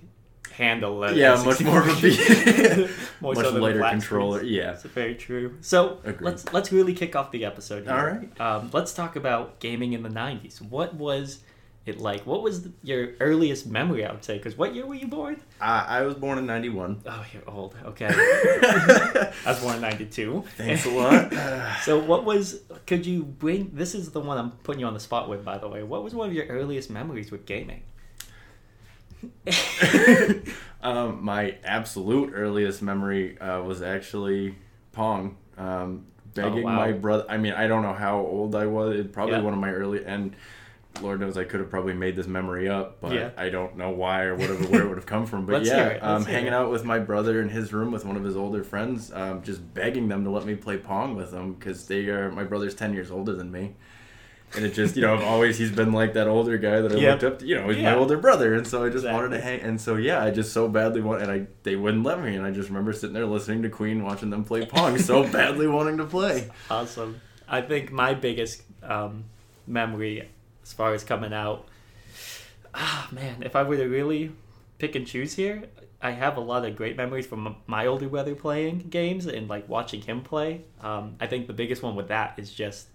handle 0.51 1.03
a 1.03 1.13
Yeah, 1.13 1.41
much 1.43 1.61
more 1.61 1.81
of 1.81 1.87
a 1.89 1.91
N64. 1.91 2.89
More 3.21 3.33
much 3.33 3.53
lighter 3.53 3.81
controller. 3.81 4.37
screens. 4.39 4.55
Yeah. 4.55 4.65
That's 4.71 4.83
very 4.83 5.15
true. 5.15 5.57
So 5.61 5.99
Agreed. 6.03 6.21
let's 6.25 6.53
let's 6.53 6.71
really 6.71 6.93
kick 6.93 7.15
off 7.15 7.31
the 7.31 7.45
episode. 7.45 7.83
Here. 7.83 7.93
All 7.93 8.05
right. 8.05 8.41
Um, 8.41 8.69
let's 8.73 8.93
talk 8.93 9.15
about 9.15 9.59
gaming 9.59 9.93
in 9.93 10.03
the 10.03 10.09
'90s. 10.09 10.61
What 10.61 10.93
was 10.95 11.39
it 11.87 11.99
like? 11.99 12.25
What 12.25 12.41
was 12.43 12.63
the, 12.63 12.71
your 12.83 13.09
earliest 13.19 13.67
memory? 13.67 14.05
I 14.05 14.11
would 14.11 14.23
say. 14.23 14.37
Because 14.37 14.57
what 14.57 14.73
year 14.75 14.85
were 14.85 14.95
you 14.95 15.07
born? 15.07 15.41
I, 15.61 15.99
I 15.99 16.01
was 16.01 16.15
born 16.15 16.37
in 16.37 16.45
'91. 16.45 17.01
Oh, 17.05 17.25
you're 17.33 17.49
old. 17.49 17.75
Okay. 17.85 18.07
I 18.11 19.31
was 19.45 19.59
born 19.61 19.75
in 19.75 19.81
'92. 19.81 20.43
Thanks 20.57 20.85
a 20.85 20.89
lot. 20.89 21.33
So 21.83 21.99
what 21.99 22.25
was 22.25 22.61
could 22.85 23.05
you 23.05 23.23
bring 23.23 23.71
this 23.73 23.95
is 23.95 24.11
the 24.11 24.19
one 24.19 24.37
I'm 24.37 24.51
putting 24.51 24.81
you 24.81 24.87
on 24.87 24.93
the 24.93 24.99
spot 24.99 25.29
with 25.29 25.45
by 25.45 25.57
the 25.57 25.67
way. 25.67 25.83
What 25.83 26.03
was 26.03 26.13
one 26.13 26.27
of 26.27 26.33
your 26.33 26.45
earliest 26.47 26.89
memories 26.89 27.31
with 27.31 27.45
gaming? 27.45 27.83
um, 30.81 31.23
my 31.23 31.57
absolute 31.63 32.31
earliest 32.33 32.81
memory 32.81 33.37
uh, 33.39 33.61
was 33.61 33.81
actually 33.81 34.55
Pong. 34.91 35.37
Um, 35.57 36.05
begging 36.33 36.63
wow. 36.63 36.75
my 36.75 36.91
brother. 36.91 37.25
I 37.29 37.37
mean, 37.37 37.53
I 37.53 37.67
don't 37.67 37.81
know 37.81 37.93
how 37.93 38.19
old 38.19 38.55
I 38.55 38.65
was. 38.65 38.99
It 38.99 39.11
probably 39.11 39.35
Yeah. 39.35 39.41
one 39.41 39.53
of 39.53 39.59
my 39.59 39.71
early 39.71 40.03
and. 40.05 40.35
Lord 41.01 41.19
knows 41.19 41.37
I 41.37 41.43
could 41.43 41.59
have 41.59 41.69
probably 41.69 41.93
made 41.93 42.15
this 42.15 42.27
memory 42.27 42.67
up, 42.69 42.99
but 43.01 43.13
Yeah. 43.13 43.29
I 43.37 43.49
don't 43.49 43.77
know 43.77 43.89
why 43.91 44.23
or 44.23 44.35
whatever 44.35 44.63
where 44.65 44.81
it 44.83 44.87
would 44.87 44.97
have 44.97 45.05
come 45.05 45.25
from. 45.25 45.45
But 45.45 45.63
yeah, 45.65 45.97
um, 46.01 46.25
hanging 46.25 46.47
it. 46.47 46.53
out 46.53 46.69
with 46.71 46.83
my 46.85 46.99
brother 46.99 47.41
in 47.41 47.49
his 47.49 47.73
room 47.73 47.91
with 47.91 48.05
one 48.05 48.15
of 48.15 48.23
his 48.23 48.35
older 48.35 48.63
friends, 48.63 49.11
um, 49.13 49.41
just 49.43 49.73
begging 49.73 50.07
them 50.07 50.23
to 50.23 50.29
let 50.29 50.45
me 50.45 50.55
play 50.55 50.77
Pong 50.77 51.15
with 51.15 51.31
them 51.31 51.53
because 51.53 51.87
they 51.87 52.07
are 52.07 52.31
my 52.31 52.43
brother's 52.43 52.75
ten 52.75 52.93
years 52.93 53.11
older 53.11 53.33
than 53.33 53.51
me, 53.51 53.73
and 54.55 54.63
it 54.65 54.73
just 54.73 54.95
you 54.95 55.01
know 55.01 55.13
I've 55.15 55.23
always 55.33 55.57
he's 55.57 55.71
been 55.71 55.91
like 55.93 56.13
that 56.13 56.27
older 56.27 56.57
guy 56.57 56.81
that 56.81 56.91
I 56.91 56.95
Yep. 56.95 57.11
looked 57.11 57.23
up 57.33 57.39
to. 57.39 57.45
You 57.47 57.55
know, 57.55 57.67
he's 57.69 57.77
Yeah. 57.77 57.93
my 57.93 57.99
older 57.99 58.17
brother, 58.17 58.53
and 58.53 58.65
so 58.65 58.83
I 58.85 58.89
just 58.89 59.05
wanted 59.05 59.29
to 59.29 59.41
hang. 59.41 59.59
And 59.61 59.79
so 59.79 59.95
yeah, 59.95 60.23
I 60.23 60.31
just 60.31 60.53
so 60.53 60.67
badly 60.67 61.01
want, 61.01 61.21
and 61.21 61.31
I 61.31 61.47
they 61.63 61.75
wouldn't 61.75 62.03
let 62.03 62.21
me, 62.23 62.35
and 62.35 62.45
I 62.45 62.51
just 62.51 62.69
remember 62.69 62.93
sitting 62.93 63.13
there 63.13 63.25
listening 63.25 63.61
to 63.63 63.69
Queen, 63.69 64.03
watching 64.03 64.29
them 64.29 64.43
play 64.43 64.65
Pong, 64.65 64.97
so 64.97 65.23
badly 65.31 65.67
wanting 65.67 65.97
to 65.97 66.05
play. 66.05 66.49
Awesome. 66.71 67.19
I 67.49 67.61
think 67.61 67.91
my 67.91 68.13
biggest 68.13 68.63
um, 68.83 69.25
memory 69.65 70.27
as 70.67 70.73
far 70.73 70.93
as 70.93 71.03
coming 71.03 71.33
out 71.33 71.67
ah 72.77 73.07
man, 73.11 73.43
if 73.43 73.55
I 73.55 73.63
were 73.63 73.77
to 73.77 73.85
really 73.85 74.31
pick 74.77 74.95
and 74.95 75.05
choose 75.05 75.33
here, 75.33 75.63
I 76.01 76.11
have 76.11 76.37
a 76.37 76.39
lot 76.39 76.63
of 76.65 76.75
great 76.75 76.95
memories 76.95 77.25
from 77.25 77.55
my 77.65 77.87
older 77.87 78.07
brother 78.07 78.35
playing 78.35 78.87
games 78.89 79.25
and 79.25 79.49
like 79.49 79.67
watching 79.67 80.01
him 80.01 80.21
play. 80.21 80.61
Um, 80.81 81.15
I 81.19 81.27
think 81.27 81.47
the 81.47 81.53
biggest 81.53 81.81
one 81.81 81.95
with 81.95 82.09
that 82.09 82.37
is 82.37 82.53
just 82.53 82.87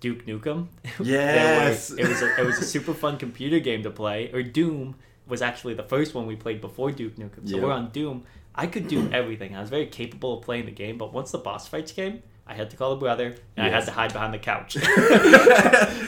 Duke 0.00 0.24
Nukem. 0.26 0.68
Yes. 1.02 1.90
it 1.90 2.06
was 2.06 2.22
a, 2.22 2.40
it 2.40 2.46
was 2.46 2.58
a 2.58 2.64
super 2.64 2.94
fun 2.94 3.18
computer 3.18 3.58
game 3.58 3.82
to 3.82 3.90
play. 3.90 4.30
Or 4.32 4.42
Doom 4.42 4.94
was 5.26 5.42
actually 5.42 5.74
the 5.74 5.82
first 5.82 6.14
one 6.14 6.26
we 6.26 6.36
played 6.36 6.60
before 6.60 6.92
Duke 6.92 7.16
Nukem. 7.16 7.48
So 7.48 7.58
we're 7.60 7.72
on 7.72 7.90
Doom. 7.90 8.24
I 8.54 8.66
could 8.66 8.88
do 8.88 9.10
everything. 9.12 9.56
I 9.56 9.60
was 9.60 9.70
very 9.70 9.86
capable 9.86 10.38
of 10.38 10.44
playing 10.44 10.66
the 10.66 10.72
game, 10.72 10.98
but 10.98 11.12
once 11.12 11.30
the 11.32 11.38
boss 11.38 11.68
fights 11.68 11.92
came, 11.92 12.22
I 12.48 12.54
had 12.54 12.70
to 12.70 12.76
call 12.76 12.92
a 12.92 12.96
brother 12.96 13.36
and 13.56 13.66
I 13.66 13.68
had 13.68 13.84
to 13.84 13.90
hide 13.90 14.12
behind 14.12 14.32
the 14.32 14.38
couch 14.38 14.74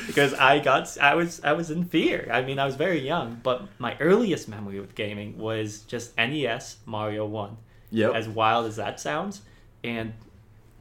because 0.06 0.32
I 0.34 0.58
got 0.58 0.96
I 0.98 1.14
was 1.14 1.40
I 1.44 1.52
was 1.52 1.70
in 1.70 1.84
fear. 1.84 2.28
I 2.32 2.42
mean, 2.42 2.58
I 2.58 2.64
was 2.64 2.76
very 2.76 3.00
young, 3.00 3.40
but 3.42 3.68
my 3.78 3.96
earliest 4.00 4.48
memory 4.48 4.80
with 4.80 4.94
gaming 4.94 5.38
was 5.38 5.80
just 5.80 6.16
NES 6.16 6.78
Mario 6.86 7.26
One 7.26 7.58
Yep. 7.90 8.14
as 8.14 8.28
wild 8.28 8.66
as 8.66 8.76
that 8.76 9.00
sounds. 9.00 9.42
And 9.82 10.14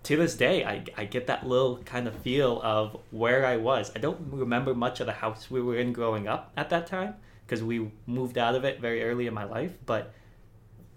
to 0.04 0.16
this 0.16 0.36
day, 0.36 0.63
I, 0.63 0.84
I 0.98 1.06
get 1.06 1.28
that 1.28 1.46
little 1.46 1.78
kind 1.80 2.08
of 2.08 2.16
feel 2.16 2.62
of 2.63 2.98
where 3.12 3.46
I 3.46 3.58
was. 3.58 3.92
I 3.96 4.00
don't 4.00 4.20
remember 4.32 4.74
much 4.74 5.00
of 5.00 5.08
the 5.08 5.13
house 5.13 5.51
we 5.51 5.62
were 5.62 5.75
in 5.78 5.92
growing 5.92 6.28
up 6.28 6.51
at 6.56 6.70
that 6.70 6.88
time, 6.88 7.16
because 7.46 7.63
we 7.63 7.92
moved 8.06 8.38
out 8.38 8.56
of 8.56 8.63
it 8.63 8.80
very 8.80 9.04
early 9.04 9.28
in 9.28 9.34
my 9.34 9.44
life. 9.44 9.74
But 9.86 10.13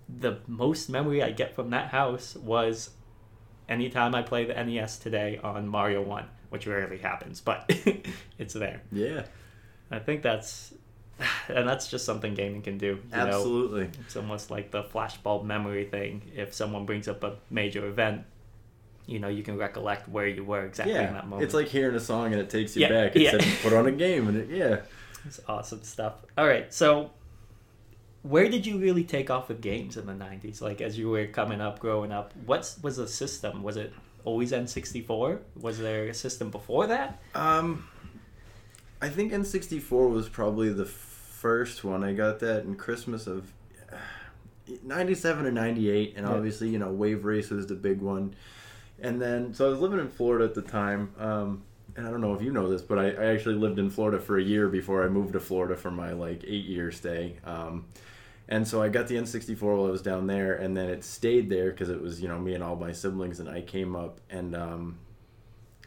the 0.08 0.38
most 0.46 0.88
memory 0.88 1.22
I 1.22 1.30
get 1.30 1.54
from 1.54 1.70
that 1.70 1.88
house 1.88 2.36
was 2.36 2.90
anytime 3.68 4.14
I 4.14 4.22
play 4.22 4.44
the 4.44 4.54
NES 4.54 4.98
today 4.98 5.38
on 5.42 5.68
Mario 5.68 6.02
One, 6.02 6.24
which 6.50 6.66
rarely 6.66 6.98
happens, 6.98 7.40
but 7.40 7.64
it's 8.38 8.54
there. 8.54 8.82
Yeah, 8.92 9.24
I 9.90 9.98
think 9.98 10.22
that's 10.22 10.72
and 11.48 11.68
that's 11.68 11.88
just 11.88 12.04
something 12.04 12.34
gaming 12.34 12.62
can 12.62 12.78
do. 12.78 12.86
You 13.10 13.16
know? 13.16 13.26
absolutely. 13.26 13.90
It's 14.00 14.16
almost 14.16 14.50
like 14.50 14.70
the 14.70 14.82
flashbulb 14.82 15.44
memory 15.44 15.84
thing. 15.84 16.22
If 16.34 16.54
someone 16.54 16.86
brings 16.86 17.08
up 17.08 17.22
a 17.24 17.36
major 17.50 17.86
event, 17.86 18.24
you 19.06 19.18
know, 19.18 19.28
you 19.28 19.42
can 19.42 19.56
recollect 19.58 20.08
where 20.08 20.26
you 20.26 20.44
were 20.44 20.64
exactly 20.64 20.94
in 20.94 21.12
that 21.12 21.26
moment. 21.26 21.44
it's 21.44 21.54
like 21.54 21.68
hearing 21.68 21.94
a 21.96 22.00
song 22.00 22.32
and 22.32 22.40
it 22.40 22.50
takes 22.50 22.76
you 22.76 22.82
Yeah, 22.82 22.88
back. 22.88 23.12
Yeah. 23.16 23.32
said 23.32 23.44
put 23.62 23.72
on 23.72 23.86
a 23.86 23.92
game 23.92 24.28
and 24.28 24.36
it, 24.38 24.48
yeah. 24.50 24.80
It's 25.24 25.40
awesome 25.48 25.82
stuff. 25.82 26.14
All 26.36 26.46
right, 26.46 26.72
so 26.72 27.10
where 28.22 28.48
did 28.48 28.64
you 28.66 28.78
really 28.78 29.04
take 29.04 29.30
off 29.30 29.48
with 29.48 29.60
games 29.60 29.96
in 29.96 30.06
the 30.06 30.12
90s? 30.12 30.60
Like 30.60 30.80
as 30.80 30.98
you 30.98 31.08
were 31.08 31.26
coming 31.26 31.60
up, 31.60 31.78
growing 31.80 32.12
up, 32.12 32.32
what 32.46 32.74
was 32.82 32.96
the 32.96 33.08
system? 33.08 33.62
Was 33.62 33.76
it 33.76 33.92
always 34.24 34.52
N64? 34.52 35.38
Was 35.60 35.78
there 35.78 36.04
a 36.06 36.14
system 36.14 36.50
before 36.50 36.86
that? 36.86 37.20
Um, 37.34 37.86
I 39.00 39.08
think 39.08 39.32
N64 39.32 40.10
was 40.10 40.28
probably 40.28 40.72
the 40.72 40.84
first 40.84 41.82
one. 41.82 42.04
I 42.04 42.12
got 42.12 42.38
that 42.40 42.64
in 42.64 42.76
Christmas 42.76 43.26
of 43.26 43.52
uh, 43.92 43.96
97 44.84 45.44
or 45.44 45.50
98, 45.50 46.14
and 46.16 46.26
Yeah. 46.26 46.32
obviously, 46.32 46.68
you 46.68 46.78
know, 46.78 46.92
Wave 46.92 47.24
Race 47.24 47.50
was 47.50 47.66
the 47.66 47.74
big 47.74 48.00
one. 48.00 48.34
And 49.00 49.20
then, 49.20 49.52
so 49.52 49.66
I 49.66 49.70
was 49.70 49.80
living 49.80 49.98
in 49.98 50.08
Florida 50.08 50.44
at 50.44 50.54
the 50.54 50.62
time. 50.62 51.12
Um, 51.18 51.62
and 51.96 52.06
I 52.06 52.10
don't 52.10 52.20
know 52.20 52.34
if 52.34 52.40
you 52.42 52.52
know 52.52 52.68
this, 52.70 52.80
but 52.80 52.98
I, 52.98 53.10
I 53.10 53.26
actually 53.34 53.56
lived 53.56 53.78
in 53.80 53.90
Florida 53.90 54.20
for 54.20 54.38
a 54.38 54.42
year 54.42 54.68
before 54.68 55.04
I 55.04 55.08
moved 55.08 55.32
to 55.32 55.40
Florida 55.40 55.76
for 55.76 55.90
my 55.90 56.12
like 56.12 56.44
eight 56.46 56.64
year 56.66 56.92
stay. 56.92 57.36
Um, 57.44 57.86
and 58.52 58.68
so 58.68 58.82
I 58.82 58.90
got 58.90 59.08
the 59.08 59.14
N64 59.14 59.62
while 59.62 59.86
I 59.86 59.90
was 59.90 60.02
down 60.02 60.26
there, 60.26 60.54
and 60.54 60.76
then 60.76 60.90
it 60.90 61.04
stayed 61.04 61.48
there 61.48 61.70
because 61.70 61.88
it 61.88 62.02
was, 62.02 62.20
you 62.20 62.28
know, 62.28 62.38
me 62.38 62.52
and 62.54 62.62
all 62.62 62.76
my 62.76 62.92
siblings, 62.92 63.40
and 63.40 63.48
I 63.48 63.62
came 63.62 63.96
up. 63.96 64.20
And 64.28 64.54
um, 64.54 64.98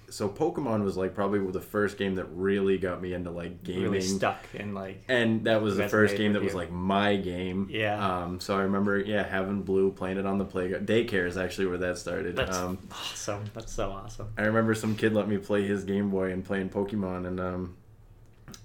so 0.09 0.27
Pokemon 0.27 0.83
was 0.83 0.97
like 0.97 1.13
probably 1.13 1.39
the 1.51 1.61
first 1.61 1.95
game 1.99 2.15
that 2.15 2.25
really 2.31 2.79
got 2.79 3.03
me 3.03 3.13
into 3.13 3.29
like 3.29 3.63
gaming. 3.63 3.83
Really 3.83 4.01
stuck 4.01 4.43
in 4.55 4.73
like 4.73 5.03
And 5.07 5.43
that 5.43 5.61
was 5.61 5.77
the 5.77 5.87
first 5.87 6.17
game 6.17 6.33
that 6.33 6.39
with 6.41 6.53
was 6.53 6.55
like 6.55 6.71
my 6.71 7.17
game. 7.17 7.67
Yeah. 7.69 8.03
Um, 8.03 8.39
so 8.39 8.57
I 8.57 8.63
remember, 8.63 8.97
yeah, 8.99 9.21
having 9.21 9.61
Blue, 9.61 9.91
playing 9.91 10.17
it 10.17 10.25
on 10.25 10.39
the 10.39 10.45
playground. 10.45 10.87
Daycare 10.87 11.27
is 11.27 11.37
actually 11.37 11.67
where 11.67 11.77
that 11.77 11.99
started. 11.99 12.35
that's 12.35 12.57
Um, 12.57 12.79
awesome. 12.91 13.43
That's 13.53 13.73
so 13.73 13.91
awesome. 13.91 14.29
I 14.39 14.41
remember 14.41 14.73
some 14.73 14.95
kid 14.95 15.13
let 15.13 15.27
me 15.27 15.37
play 15.37 15.67
his 15.67 15.83
Game 15.83 16.09
Boy 16.09 16.31
and 16.31 16.43
playing 16.43 16.71
Pokemon, 16.71 17.27
and 17.27 17.39
um, 17.39 17.77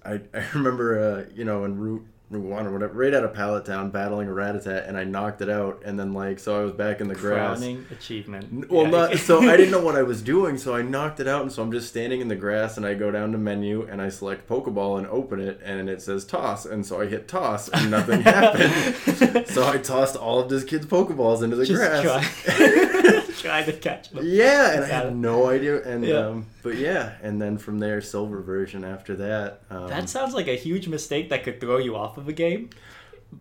I 0.07 0.23
I 0.33 0.47
remember 0.55 0.99
uh, 0.99 1.35
you 1.35 1.45
know 1.45 1.67
in 1.67 1.77
Route 1.79 2.07
One 2.31 2.65
or 2.65 2.73
whatever, 2.73 2.93
right 2.95 3.13
out 3.13 3.25
of 3.25 3.35
Pallet 3.35 3.65
Town, 3.65 3.91
battling 3.91 4.29
a 4.29 4.31
Rattata, 4.31 4.89
and 4.89 4.97
I 4.97 5.03
knocked 5.03 5.43
it 5.43 5.49
out, 5.51 5.83
and 5.85 5.99
then 5.99 6.13
like 6.15 6.39
so 6.39 6.61
I 6.61 6.63
was 6.65 6.71
back 6.73 7.01
in 7.01 7.09
the 7.09 7.17
grass. 7.17 7.59
Crowning 7.59 7.85
achievement. 7.91 8.71
Well, 8.71 8.85
Yeah. 8.85 8.91
not 8.91 9.17
so 9.19 9.41
I 9.41 9.57
didn't 9.57 9.73
know 9.73 9.81
what 9.81 9.97
I 9.97 10.03
was 10.03 10.23
doing, 10.23 10.57
so 10.57 10.73
I 10.77 10.83
knocked 10.83 11.19
it 11.19 11.27
out, 11.27 11.43
and 11.43 11.51
so 11.51 11.61
I'm 11.61 11.73
just 11.73 11.89
standing 11.89 12.21
in 12.21 12.29
the 12.29 12.37
grass, 12.37 12.77
and 12.77 12.87
I 12.87 12.95
go 12.95 13.11
down 13.11 13.33
to 13.33 13.39
menu, 13.39 13.83
and 13.91 14.01
I 14.01 14.11
select 14.11 14.49
Pokeball 14.49 14.99
and 14.99 15.09
open 15.09 15.41
it, 15.41 15.61
and 15.65 15.91
it 15.91 16.03
says 16.03 16.25
toss, 16.25 16.65
and 16.67 16.87
so 16.87 17.01
I 17.01 17.07
hit 17.07 17.27
toss, 17.27 17.69
and 17.69 17.91
nothing 17.91 18.21
happened. 18.23 19.49
so 19.49 19.67
I 19.69 19.79
tossed 19.79 20.15
all 20.15 20.39
of 20.39 20.49
this 20.49 20.63
kid's 20.63 20.87
Pokeballs 20.87 21.43
into 21.43 21.57
the 21.57 21.67
Just 21.67 21.81
grass. 21.81 22.05
try, 23.41 23.63
try 23.63 23.73
to 23.73 23.79
catch 23.79 24.11
them. 24.11 24.25
Yeah, 24.27 24.73
and 24.75 24.85
I 24.85 24.89
had 24.89 25.17
no 25.17 25.49
idea. 25.49 25.83
And 25.83 26.05
Yeah. 26.05 26.27
um, 26.29 26.47
but 26.63 26.77
yeah, 26.77 27.13
and 27.23 27.41
then 27.41 27.59
from 27.59 27.79
there, 27.79 28.01
silver 28.01 28.41
version 28.43 28.85
after 28.85 29.17
that. 29.17 29.63
Um, 29.71 29.89
That 29.89 30.09
sounds 30.09 30.35
like 30.35 30.49
a 30.49 30.57
huge 30.57 30.89
mistake 30.89 31.29
that 31.31 31.45
could 31.45 31.61
throw 31.61 31.79
you 31.79 31.97
off 31.97 32.19
of 32.19 32.29
a 32.29 32.33
game. 32.33 32.71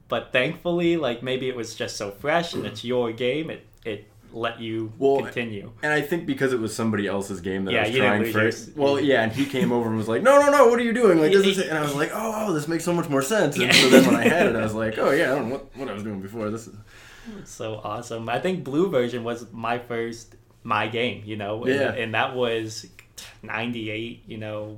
But 0.08 0.32
thankfully, 0.32 0.98
like 0.98 1.24
maybe 1.24 1.50
it 1.50 1.56
was 1.56 1.74
just 1.76 1.98
so 1.98 2.12
fresh 2.12 2.54
and 2.54 2.66
it's 2.66 2.84
your 2.84 3.12
game, 3.12 3.50
it 3.50 3.66
it 3.84 4.06
let 4.32 4.60
you 4.62 4.94
Well, 5.00 5.24
continue. 5.24 5.72
and 5.82 5.92
I 5.92 6.02
think 6.02 6.28
because 6.28 6.54
it 6.54 6.60
was 6.60 6.76
somebody 6.76 7.08
else's 7.08 7.42
game 7.42 7.66
that 7.66 7.72
Yeah, 7.74 7.82
I 7.86 7.88
was 7.88 7.96
trying 7.98 8.32
first. 8.32 8.78
Well, 8.78 9.00
yeah, 9.00 9.24
and 9.24 9.32
he 9.32 9.46
came 9.58 9.72
over 9.72 9.88
and 9.90 9.98
was 9.98 10.08
like, 10.08 10.22
"No, 10.22 10.40
no, 10.40 10.52
no! 10.52 10.68
What 10.68 10.78
are 10.80 10.84
you 10.84 10.94
doing? 10.94 11.18
Like 11.20 11.32
this 11.32 11.48
is," 11.48 11.58
and 11.70 11.76
I 11.76 11.82
was 11.82 11.96
like, 11.96 12.12
"Oh, 12.14 12.34
oh, 12.48 12.54
this 12.54 12.68
makes 12.68 12.84
so 12.84 12.94
much 12.94 13.10
more 13.10 13.24
sense." 13.24 13.56
And 13.56 13.66
Yeah. 13.66 13.72
so 13.72 13.90
then 13.90 14.06
when 14.06 14.16
I 14.16 14.28
had 14.28 14.46
it, 14.46 14.56
I 14.56 14.62
was 14.62 14.76
like, 14.76 15.00
"Oh 15.00 15.10
yeah, 15.10 15.32
I 15.32 15.36
don't 15.36 15.50
know 15.50 15.56
what, 15.56 15.76
what 15.76 15.90
I 15.90 15.94
was 15.94 16.04
doing 16.04 16.22
before. 16.22 16.52
This 16.52 16.68
is 16.68 16.76
so 17.46 17.82
awesome. 17.84 18.30
I 18.30 18.40
think 18.40 18.64
blue 18.64 18.90
version 18.90 19.24
was 19.24 19.46
my 19.52 19.78
first 19.80 20.36
my 20.64 20.88
game, 20.88 21.24
you 21.26 21.38
know, 21.38 21.64
and, 21.64 21.74
Yeah. 21.74 21.92
and 21.94 22.14
that 22.14 22.36
was 22.36 22.86
'98. 23.44 24.24
You 24.28 24.38
know, 24.38 24.78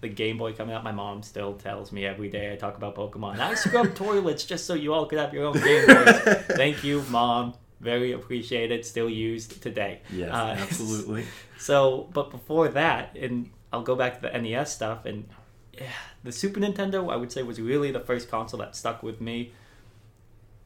the 0.00 0.08
Game 0.08 0.38
Boy 0.38 0.52
coming 0.52 0.74
out. 0.74 0.84
My 0.84 0.92
mom 0.92 1.22
still 1.22 1.54
tells 1.54 1.92
me 1.92 2.04
every 2.06 2.28
day 2.28 2.52
I 2.52 2.56
talk 2.56 2.76
about 2.76 2.94
Pokemon. 2.94 3.38
I 3.38 3.54
scrub 3.54 3.94
toilets 4.04 4.44
just 4.44 4.66
so 4.66 4.74
you 4.74 4.92
all 4.92 5.06
could 5.06 5.18
have 5.18 5.32
your 5.32 5.44
own 5.46 5.54
Game 5.54 5.86
Boys. 5.86 6.20
Thank 6.48 6.84
you, 6.84 7.02
mom. 7.10 7.54
Very 7.80 8.12
appreciated. 8.12 8.84
Still 8.84 9.10
used 9.10 9.62
today. 9.62 10.00
yes, 10.12 10.30
Uh, 10.32 10.56
absolutely." 10.58 11.24
So, 11.58 12.08
but 12.12 12.30
before 12.30 12.68
that, 12.68 13.16
and 13.16 13.50
I'll 13.72 13.82
go 13.82 13.94
back 13.96 14.20
to 14.20 14.28
the 14.28 14.38
NES 14.38 14.72
stuff, 14.74 15.04
and 15.06 15.28
yeah, 15.72 15.88
the 16.22 16.32
Super 16.32 16.60
Nintendo, 16.60 17.12
I 17.12 17.16
would 17.16 17.30
say, 17.32 17.42
was 17.42 17.60
really 17.60 17.90
the 17.90 18.00
first 18.00 18.30
console 18.30 18.60
that 18.60 18.74
stuck 18.76 19.02
with 19.02 19.20
me. 19.20 19.52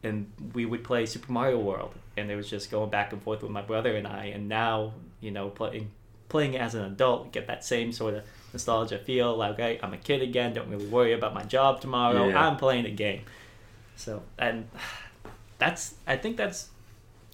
And 0.03 0.31
we 0.55 0.65
would 0.65 0.85
play 0.85 1.07
Super 1.07 1.33
Mario 1.33 1.59
World, 1.59 1.93
and 2.17 2.31
it 2.31 2.37
was 2.37 2.49
just 2.49 2.71
going 2.71 2.89
back 2.91 3.13
and 3.13 3.21
forth 3.21 3.43
with 3.43 3.51
my 3.51 3.63
brother 3.63 3.97
and 3.97 4.07
I. 4.07 4.27
And 4.27 4.49
now, 4.49 4.95
you 5.21 5.31
know, 5.31 5.49
playing 5.49 5.91
playing 6.29 6.57
as 6.57 6.75
an 6.75 6.85
adult, 6.85 7.33
get 7.33 7.47
that 7.47 7.65
same 7.65 7.91
sort 7.91 8.15
of 8.15 8.25
nostalgia 8.53 8.99
feel. 8.99 9.37
Like, 9.37 9.55
okay, 9.55 9.81
I'm 9.83 9.95
a 9.95 9.99
kid 9.99 10.23
again. 10.23 10.53
Don't 10.53 10.69
really 10.69 10.87
worry 10.87 11.13
about 11.15 11.35
my 11.35 11.43
job 11.43 11.81
tomorrow. 11.81 12.29
Yeah. 12.29 12.47
I'm 12.47 12.57
playing 12.57 12.87
a 12.87 12.91
game. 12.91 13.23
So, 13.97 14.23
and 14.39 14.69
that's 15.59 15.95
I 16.07 16.17
think 16.17 16.37
that's 16.37 16.69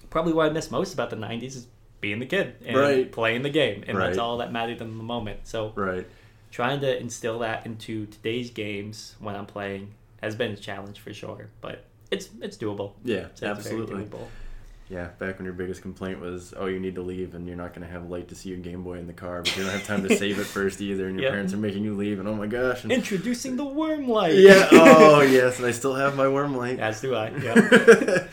probably 0.09 0.33
what 0.33 0.47
I 0.47 0.49
miss 0.49 0.71
most 0.71 0.93
about 0.93 1.09
the 1.11 1.15
'90s 1.17 1.55
is 1.55 1.67
being 2.01 2.19
the 2.19 2.25
kid 2.25 2.55
and 2.65 2.77
Right. 2.77 3.11
playing 3.11 3.43
the 3.43 3.49
game, 3.49 3.83
and 3.87 3.97
that's 3.97 4.17
all 4.17 4.37
that 4.37 4.51
mattered 4.51 4.81
in 4.81 4.97
the 4.97 5.03
moment. 5.03 5.41
So 5.43 5.71
Right. 5.75 6.07
trying 6.51 6.79
to 6.81 6.99
instill 6.99 7.39
that 7.39 7.65
into 7.65 8.05
today's 8.07 8.49
games 8.49 9.15
when 9.19 9.35
I'm 9.35 9.45
playing 9.45 9.93
has 10.21 10.35
been 10.35 10.51
a 10.51 10.57
challenge 10.57 10.99
for 10.99 11.13
sure, 11.13 11.49
but 11.61 11.83
it's 12.11 12.29
it's 12.41 12.57
doable. 12.57 12.93
Yeah, 13.03 13.27
very 13.39 13.51
absolutely. 13.51 14.03
doable. 14.05 14.27
Yeah, 14.87 15.07
back 15.17 15.39
when 15.39 15.45
your 15.45 15.55
biggest 15.55 15.81
complaint 15.81 16.19
was, 16.19 16.53
oh, 16.55 16.67
you 16.67 16.79
need 16.79 16.93
to 16.93 17.01
leave 17.01 17.33
and 17.33 17.47
you're 17.47 17.55
not 17.57 17.73
going 17.73 17.81
to 17.87 17.91
have 17.91 18.07
light 18.11 18.27
to 18.27 18.35
see 18.35 18.49
your 18.49 18.59
Game 18.59 18.83
Boy 18.83 18.99
in 18.99 19.07
the 19.07 19.13
car, 19.13 19.41
but 19.41 19.57
you 19.57 19.63
don't 19.63 19.71
have 19.71 19.83
time 19.83 20.07
to 20.07 20.15
save 20.17 20.37
it 20.37 20.43
first 20.43 20.79
either, 20.79 21.07
and 21.07 21.15
your 21.15 21.23
Yeah. 21.25 21.31
parents 21.31 21.53
are 21.55 21.57
making 21.57 21.83
you 21.83 21.95
leave, 21.95 22.19
and 22.19 22.27
oh 22.27 22.35
my 22.35 22.45
gosh. 22.45 22.83
And, 22.83 22.91
Introducing 22.91 23.55
the 23.57 23.65
worm 23.65 24.07
light. 24.07 24.35
yeah, 24.35 24.67
oh, 24.71 25.21
yes, 25.21 25.57
and 25.57 25.65
I 25.65 25.71
still 25.71 25.95
have 25.95 26.15
my 26.15 26.27
worm 26.27 26.55
light. 26.55 26.79
As 26.79 27.01
do 27.01 27.15
I. 27.15 27.29
Yeah. 27.31 27.55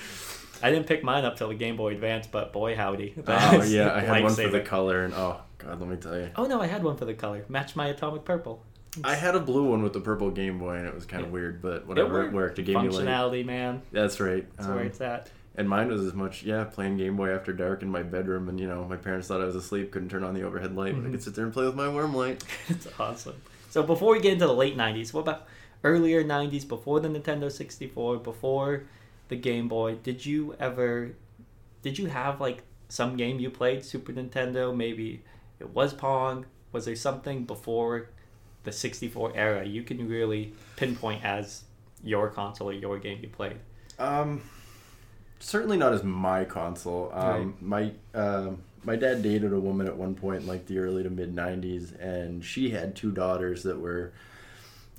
I 0.64 0.71
didn't 0.71 0.87
pick 0.87 1.02
mine 1.02 1.25
up 1.25 1.37
till 1.38 1.49
the 1.49 1.55
Game 1.55 1.76
Boy 1.76 1.93
Advance, 1.95 2.26
but 2.26 2.52
boy 2.52 2.76
howdy. 2.76 3.14
oh, 3.26 3.62
yeah, 3.62 3.95
I 3.95 4.00
had 4.00 4.23
one 4.23 4.35
for 4.35 4.49
the 4.49 4.61
color, 4.61 5.05
and 5.05 5.14
oh, 5.14 5.41
God, 5.57 5.81
let 5.81 5.88
me 5.88 5.97
tell 5.97 6.19
you. 6.19 6.31
Oh 6.37 6.45
no, 6.45 6.61
I 6.61 6.67
had 6.67 6.85
one 6.85 6.97
for 6.99 7.07
the 7.07 7.14
color. 7.14 7.47
Match 7.49 7.75
my 7.75 7.87
atomic 7.88 8.26
purple. 8.26 8.62
I 9.05 9.15
had 9.15 9.35
a 9.35 9.41
blue 9.41 9.65
one 9.65 9.83
with 9.83 9.93
the 9.95 10.01
purple 10.01 10.31
Game 10.31 10.59
Boy, 10.59 10.77
and 10.77 10.87
it 10.87 10.95
was 10.95 11.07
kind 11.07 11.23
of 11.23 11.29
Yeah. 11.29 11.33
weird, 11.35 11.63
but 11.63 11.87
whatever, 11.87 12.25
it 12.25 12.33
worked. 12.33 12.59
It 12.59 12.65
gave 12.65 12.77
me. 12.77 12.89
Functionality, 12.89 13.45
man. 13.45 13.83
That's 13.91 14.21
right. 14.21 14.47
That's 14.57 14.69
Um, 14.69 14.75
where 14.75 14.85
it's 14.85 15.01
at. 15.01 15.31
and 15.57 15.69
mine 15.69 15.89
was 15.89 16.03
as 16.05 16.13
much, 16.15 16.43
yeah, 16.43 16.65
playing 16.65 16.99
Game 16.99 17.17
Boy 17.17 17.31
after 17.31 17.53
dark 17.53 17.83
in 17.83 17.89
my 17.91 18.03
bedroom, 18.03 18.49
and 18.49 18.61
you 18.61 18.67
know, 18.67 18.85
my 18.85 18.97
parents 18.97 19.29
thought 19.29 19.41
I 19.41 19.45
was 19.45 19.55
asleep, 19.57 19.91
couldn't 19.93 20.11
turn 20.11 20.25
on 20.25 20.35
the 20.35 20.43
overhead 20.43 20.77
light, 20.77 20.95
but 20.95 21.07
I 21.09 21.11
could 21.11 21.23
sit 21.23 21.35
there 21.35 21.45
and 21.45 21.53
play 21.55 21.65
with 21.65 21.75
my 21.75 21.89
worm 21.89 22.15
light. 22.15 22.45
it's 22.69 22.87
awesome. 23.01 23.37
So 23.71 23.83
before 23.83 24.13
we 24.13 24.21
get 24.21 24.35
into 24.35 24.47
the 24.47 24.53
late 24.55 24.77
'90s, 24.77 25.15
what 25.15 25.23
about 25.23 25.47
earlier 25.85 26.23
'90s? 26.23 26.69
Before 26.69 27.01
the 27.01 27.09
Nintendo 27.09 27.51
64, 27.51 28.19
before 28.19 28.85
the 29.29 29.37
Game 29.37 29.69
Boy, 29.69 29.95
did 30.03 30.27
you 30.27 30.55
ever, 30.61 31.13
did 31.81 31.99
you 31.99 32.07
have 32.07 32.41
like 32.43 32.63
some 32.91 33.17
game 33.17 33.41
you 33.41 33.49
played 33.49 33.83
Super 33.85 34.13
Nintendo? 34.13 34.77
Maybe 34.77 35.23
it 35.59 35.71
was 35.71 35.95
Pong. 35.95 36.45
Was 36.73 36.85
there 36.85 36.97
something 36.97 37.45
before 37.45 38.09
the 38.64 38.73
64 38.73 39.33
era 39.35 39.64
you 39.64 39.83
can 39.83 40.09
really 40.09 40.52
pinpoint 40.76 41.25
as 41.25 41.62
your 42.02 42.28
console 42.31 42.71
or 42.71 42.73
your 42.73 42.99
game 42.99 43.19
you 43.23 43.28
played? 43.28 43.57
Um, 43.99 44.42
certainly 45.38 45.76
not 45.76 45.92
as 45.92 46.02
my 46.02 46.45
console. 46.45 47.11
Um, 47.12 47.54
My 47.61 47.92
um 48.14 48.62
my 48.85 48.97
dad 48.97 49.23
dated 49.23 49.52
a 49.52 49.61
woman 49.61 49.87
at 49.87 49.97
one 49.97 50.14
point 50.14 50.42
in 50.42 50.49
like 50.49 50.66
the 50.66 50.78
early 50.78 51.02
to 51.02 51.11
mid 51.11 51.35
'90s, 51.35 51.99
and 52.00 52.45
she 52.45 52.71
had 52.71 52.97
two 52.97 53.12
daughters 53.12 53.62
that 53.62 53.78
were 53.78 54.12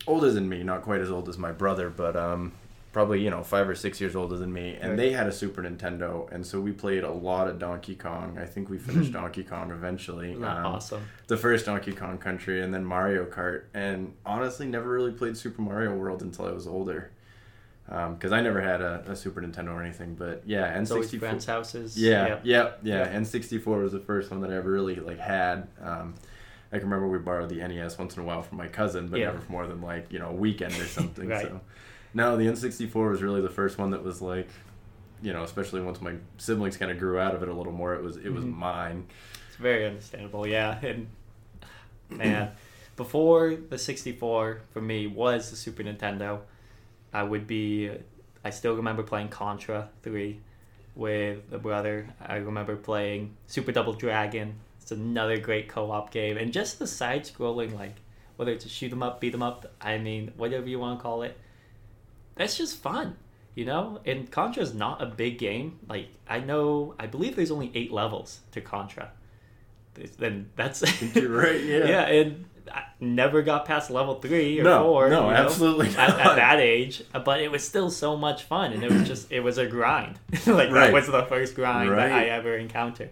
older 0.07 0.31
than 0.31 0.47
me, 0.47 0.63
not 0.63 0.83
quite 0.83 1.01
as 1.01 1.09
old 1.09 1.27
as 1.29 1.37
my 1.37 1.51
brother, 1.51 1.89
but 1.89 2.15
um, 2.15 2.53
probably 2.93 3.21
you 3.21 3.29
know 3.29 3.43
five 3.43 3.67
or 3.67 3.75
six 3.75 3.99
years 3.99 4.15
older 4.15 4.37
than 4.37 4.53
me. 4.53 4.77
And 4.79 4.91
Right. 4.91 4.97
they 4.97 5.11
had 5.11 5.27
a 5.27 5.31
Super 5.33 5.61
Nintendo, 5.63 6.31
and 6.31 6.45
so 6.45 6.61
we 6.61 6.71
played 6.71 7.03
a 7.03 7.11
lot 7.11 7.47
of 7.49 7.59
Donkey 7.59 7.95
Kong. 7.95 8.37
I 8.39 8.45
think 8.45 8.69
we 8.69 8.77
finished 8.77 9.11
Donkey 9.11 9.43
Kong 9.43 9.71
eventually. 9.71 10.35
Um, 10.35 10.43
awesome. 10.43 11.03
the 11.27 11.35
first 11.37 11.65
Donkey 11.65 11.91
Kong 11.91 12.17
Country, 12.17 12.61
and 12.61 12.73
then 12.73 12.85
Mario 12.85 13.25
Kart. 13.25 13.63
And 13.73 14.13
honestly, 14.25 14.67
never 14.67 14.89
really 14.89 15.11
played 15.11 15.35
Super 15.35 15.61
Mario 15.61 15.93
World 15.95 16.21
until 16.21 16.45
I 16.45 16.51
was 16.51 16.67
older, 16.67 17.09
because 17.87 18.31
I 18.31 18.41
never 18.41 18.61
had 18.61 18.81
a, 18.81 19.03
a 19.07 19.15
Super 19.15 19.41
Nintendo 19.41 19.73
or 19.73 19.81
anything. 19.83 20.15
But 20.15 20.43
yeah, 20.45 20.73
always 20.73 20.89
sixty 20.89 21.17
four. 21.17 21.29
houses. 21.29 21.97
Yeah, 21.99 22.27
Yep. 22.27 22.41
yeah, 22.43 22.71
yeah, 22.83 22.95
Yeah. 23.05 23.09
N 23.09 23.25
sixty 23.25 23.57
four 23.57 23.79
was 23.79 23.91
the 23.91 23.99
first 23.99 24.31
one 24.31 24.41
that 24.41 24.51
I 24.51 24.55
ever 24.55 24.71
really 24.71 24.95
like 24.95 25.19
had. 25.19 25.67
Um, 25.81 26.13
I 26.71 26.77
can 26.79 26.89
remember 26.89 27.07
we 27.07 27.19
borrowed 27.19 27.49
the 27.49 27.57
NES 27.67 27.97
once 27.99 28.15
in 28.17 28.23
a 28.23 28.25
while 28.25 28.41
from 28.41 28.57
my 28.57 28.67
cousin, 28.67 29.07
but 29.07 29.19
Yeah. 29.19 29.27
never 29.27 29.39
for 29.39 29.51
more 29.51 29.67
than 29.67 29.81
like 29.81 30.11
you 30.11 30.19
know 30.19 30.29
a 30.29 30.33
weekend 30.33 30.73
or 30.73 30.85
something. 30.99 31.27
Right. 31.29 31.45
So, 31.47 31.61
no, 32.13 32.37
the 32.37 32.45
N64 32.45 33.09
was 33.09 33.21
really 33.21 33.41
the 33.41 33.49
first 33.49 33.77
one 33.77 33.91
that 33.91 34.03
was 34.03 34.21
like, 34.21 34.47
you 35.21 35.33
know, 35.33 35.43
especially 35.43 35.81
once 35.81 36.01
my 36.01 36.15
siblings 36.37 36.77
kind 36.77 36.91
of 36.91 36.99
grew 36.99 37.17
out 37.19 37.33
of 37.35 37.41
it 37.43 37.49
a 37.49 37.53
little 37.53 37.71
more. 37.73 37.93
It 37.95 38.03
was 38.03 38.17
it 38.17 38.29
was 38.29 38.43
Mhm. 38.43 38.53
mine. 38.55 39.05
It's 39.47 39.57
very 39.57 39.85
understandable, 39.85 40.45
yeah. 40.47 40.79
And 40.83 41.07
man, 42.09 42.51
before 42.95 43.55
the 43.55 43.77
64 43.77 44.61
for 44.71 44.81
me 44.81 45.07
was 45.07 45.49
the 45.49 45.55
Super 45.55 45.83
Nintendo, 45.83 46.41
I 47.13 47.23
would 47.23 47.47
be. 47.47 47.91
I 48.45 48.49
still 48.49 48.75
remember 48.75 49.03
playing 49.03 49.29
Contra 49.29 49.89
3 50.01 50.39
with 50.95 51.39
a 51.53 51.57
brother. 51.57 52.07
I 52.21 52.35
remember 52.37 52.75
playing 52.75 53.35
Super 53.47 53.71
Double 53.71 53.93
Dragon. 53.93 54.55
It's 54.81 54.91
another 54.91 55.37
great 55.39 55.69
co-op 55.69 56.11
game, 56.11 56.35
and 56.37 56.51
just 56.51 56.77
the 56.77 56.85
side-scrolling, 56.87 57.73
like 57.73 57.95
whether 58.35 58.51
it's 58.51 58.65
a 58.65 58.69
shoot 58.69 58.91
'em 58.91 59.01
up, 59.01 59.21
beat 59.21 59.33
'em 59.33 59.41
up. 59.41 59.71
I 59.79 59.97
mean, 59.97 60.33
whatever 60.35 60.67
you 60.67 60.79
want 60.79 60.99
to 60.99 61.03
call 61.03 61.21
it. 61.23 61.37
That's 62.35 62.57
just 62.57 62.77
fun, 62.81 63.17
you 63.55 63.65
know. 63.65 63.99
And 64.05 64.29
Contra 64.31 64.63
is 64.63 64.73
not 64.73 65.01
a 65.01 65.05
big 65.05 65.37
game. 65.37 65.79
Like 65.87 66.07
I 66.27 66.39
know, 66.39 66.95
I 66.99 67.07
believe 67.07 67.35
there's 67.35 67.51
only 67.51 67.71
eight 67.75 67.91
levels 67.91 68.39
to 68.51 68.61
Contra. 68.61 69.11
Then 70.17 70.49
that's 70.55 70.81
You're 71.15 71.29
right, 71.29 71.63
yeah. 71.63 71.77
yeah, 71.85 72.05
and 72.07 72.45
I 72.73 72.83
never 72.99 73.41
got 73.43 73.65
past 73.65 73.91
level 73.91 74.15
three 74.15 74.59
or 74.59 74.63
No, 74.63 74.83
four. 74.83 75.09
no, 75.09 75.27
you 75.27 75.33
know, 75.33 75.35
absolutely 75.35 75.89
At, 75.89 76.19
at 76.19 76.35
that 76.35 76.59
age, 76.59 77.03
but 77.25 77.41
it 77.41 77.51
was 77.51 77.63
still 77.63 77.91
so 77.91 78.17
much 78.17 78.43
fun, 78.43 78.73
and 78.73 78.83
it 78.83 78.91
was 78.91 79.07
just 79.07 79.31
it 79.31 79.41
was 79.41 79.57
a 79.59 79.67
grind. 79.67 80.19
like 80.47 80.71
that 80.71 80.91
was 80.93 81.07
the 81.07 81.23
first 81.25 81.53
grind 81.55 81.91
that 81.91 82.11
I 82.11 82.25
ever 82.25 82.57
encountered. 82.57 83.11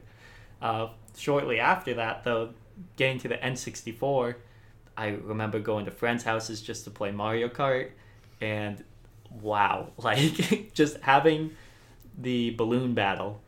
Uh, 0.62 0.88
shortly 1.18 1.60
after 1.60 1.94
that, 1.96 2.24
though, 2.24 2.50
getting 2.96 3.20
to 3.20 3.28
the 3.28 3.36
N64, 3.38 4.36
I 4.98 5.08
remember 5.10 5.60
going 5.60 5.86
to 5.86 5.92
friends' 5.92 6.24
houses 6.24 6.62
just 6.62 6.84
to 6.86 6.90
play 6.90 7.12
Mario 7.12 7.48
Kart, 7.48 7.92
and 8.40 8.84
wow, 9.42 9.90
like 9.98 10.74
just 10.74 10.98
having 11.02 11.52
the 12.18 12.52
balloon 12.52 12.94
battle. 12.94 13.42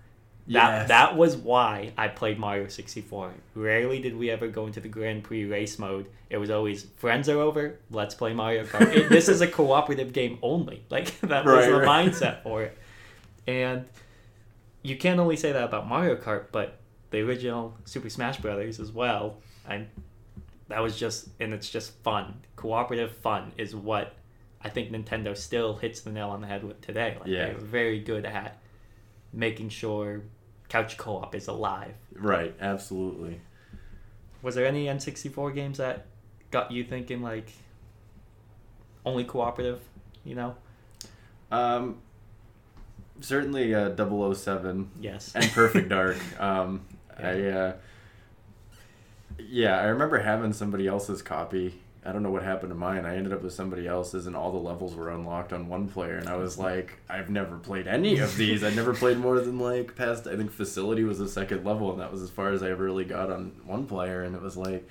That 0.48 0.54
Yes. 0.80 0.88
that 0.90 1.16
was 1.16 1.38
why 1.38 1.94
I 1.98 2.10
played 2.10 2.38
Mario 2.38 2.68
64. 2.68 3.32
Rarely 3.56 4.00
did 4.02 4.18
we 4.18 4.30
ever 4.30 4.50
go 4.50 4.68
into 4.68 4.82
the 4.82 4.90
Grand 4.90 5.24
Prix 5.24 5.46
race 5.46 5.80
mode. 5.80 6.08
It 6.30 6.38
was 6.38 6.50
always 6.50 6.84
friends 6.98 7.30
are 7.30 7.40
over, 7.40 7.80
let's 7.90 8.14
play 8.14 8.34
Mario 8.34 8.66
Kart. 8.66 8.94
It- 8.94 9.08
this 9.10 9.30
is 9.30 9.40
a 9.40 9.48
cooperative 9.60 10.12
game 10.12 10.40
only. 10.42 10.84
Like 10.90 11.18
that 11.22 11.46
was 11.46 11.66
the 11.66 11.80
right. 11.80 12.08
mindset 12.12 12.44
for 12.44 12.64
it. 12.64 12.78
And 13.48 13.86
you 14.82 14.98
can't 14.98 15.20
only 15.20 15.38
say 15.38 15.54
that 15.54 15.64
about 15.64 15.88
Mario 15.88 16.18
Kart, 16.18 16.48
but 16.52 16.78
the 17.12 17.22
original 17.22 17.78
Super 17.86 18.10
Smash 18.10 18.38
Brothers 18.40 18.82
as 18.82 18.92
well. 18.92 19.38
And 19.66 19.88
that 20.68 20.82
was 20.82 20.98
just 20.98 21.30
and 21.40 21.54
it's 21.54 21.70
just 21.70 21.94
fun. 22.04 22.42
Cooperative 22.58 23.12
fun 23.18 23.54
is 23.58 23.74
what 23.74 24.14
I 24.64 24.70
think 24.70 24.92
Nintendo 24.92 25.36
still 25.36 25.76
hits 25.76 26.02
the 26.02 26.12
nail 26.12 26.30
on 26.30 26.42
the 26.42 26.48
head 26.48 26.64
with 26.64 26.82
today. 26.82 27.18
Like 27.20 27.28
Yeah. 27.28 27.46
they're 27.48 27.56
very 27.58 28.00
good 28.00 28.26
at 28.26 28.58
making 29.34 29.70
sure 29.70 30.22
couch 30.70 30.98
co-op 30.98 31.36
is 31.36 31.48
alive. 31.48 31.94
Right, 32.16 32.56
absolutely. 32.62 33.42
Was 34.42 34.56
there 34.56 34.66
any 34.66 34.86
N64 34.86 35.54
games 35.54 35.78
that 35.80 36.06
got 36.52 36.72
you 36.72 36.84
thinking 36.84 37.22
like 37.22 37.52
only 39.06 39.24
cooperative, 39.26 39.82
you 40.24 40.36
know? 40.36 40.56
Um, 41.52 41.98
certainly 43.22 43.76
uh, 43.76 43.94
007 44.34 44.92
Yes. 45.00 45.34
and 45.36 45.50
Perfect 45.52 45.90
Dark. 45.90 46.18
Um, 46.40 46.86
Yeah. 47.20 47.28
I 47.30 47.44
uh, 47.52 47.74
yeah, 49.40 49.80
I 49.80 49.86
remember 49.86 50.20
having 50.20 50.54
somebody 50.54 50.88
else's 50.88 51.22
copy. 51.22 51.82
I 52.06 52.12
don't 52.12 52.22
know 52.24 52.32
what 52.32 52.44
happened 52.44 52.70
to 52.72 52.76
mine. 52.76 53.06
I 53.06 53.16
ended 53.16 53.32
up 53.32 53.42
with 53.44 53.54
somebody 53.54 53.88
else's, 53.88 54.28
and 54.28 54.36
all 54.36 54.52
the 54.52 54.58
levels 54.58 54.94
were 54.96 55.10
unlocked 55.12 55.54
on 55.54 55.68
one 55.70 55.88
player. 55.88 56.18
And 56.18 56.28
I 56.28 56.36
was 56.36 56.58
like, 56.58 57.00
I've 57.10 57.30
never 57.30 57.58
played 57.58 57.88
any 57.88 58.20
of 58.20 58.36
these. 58.38 58.64
I 58.64 58.72
never 58.72 58.94
played 58.94 59.18
more 59.18 59.40
than 59.40 59.58
like 59.60 59.96
past. 59.96 60.28
I 60.28 60.36
think 60.36 60.52
Facility 60.52 61.04
was 61.06 61.20
the 61.20 61.30
second 61.30 61.64
level, 61.66 61.92
and 61.92 62.02
that 62.02 62.12
was 62.12 62.22
as 62.22 62.30
far 62.30 62.50
as 62.50 62.62
I 62.62 62.72
ever 62.72 62.84
really 62.84 63.06
got 63.06 63.32
on 63.32 63.54
one 63.66 63.86
player. 63.86 64.24
And 64.24 64.36
it 64.36 64.42
was 64.42 64.58
like, 64.58 64.88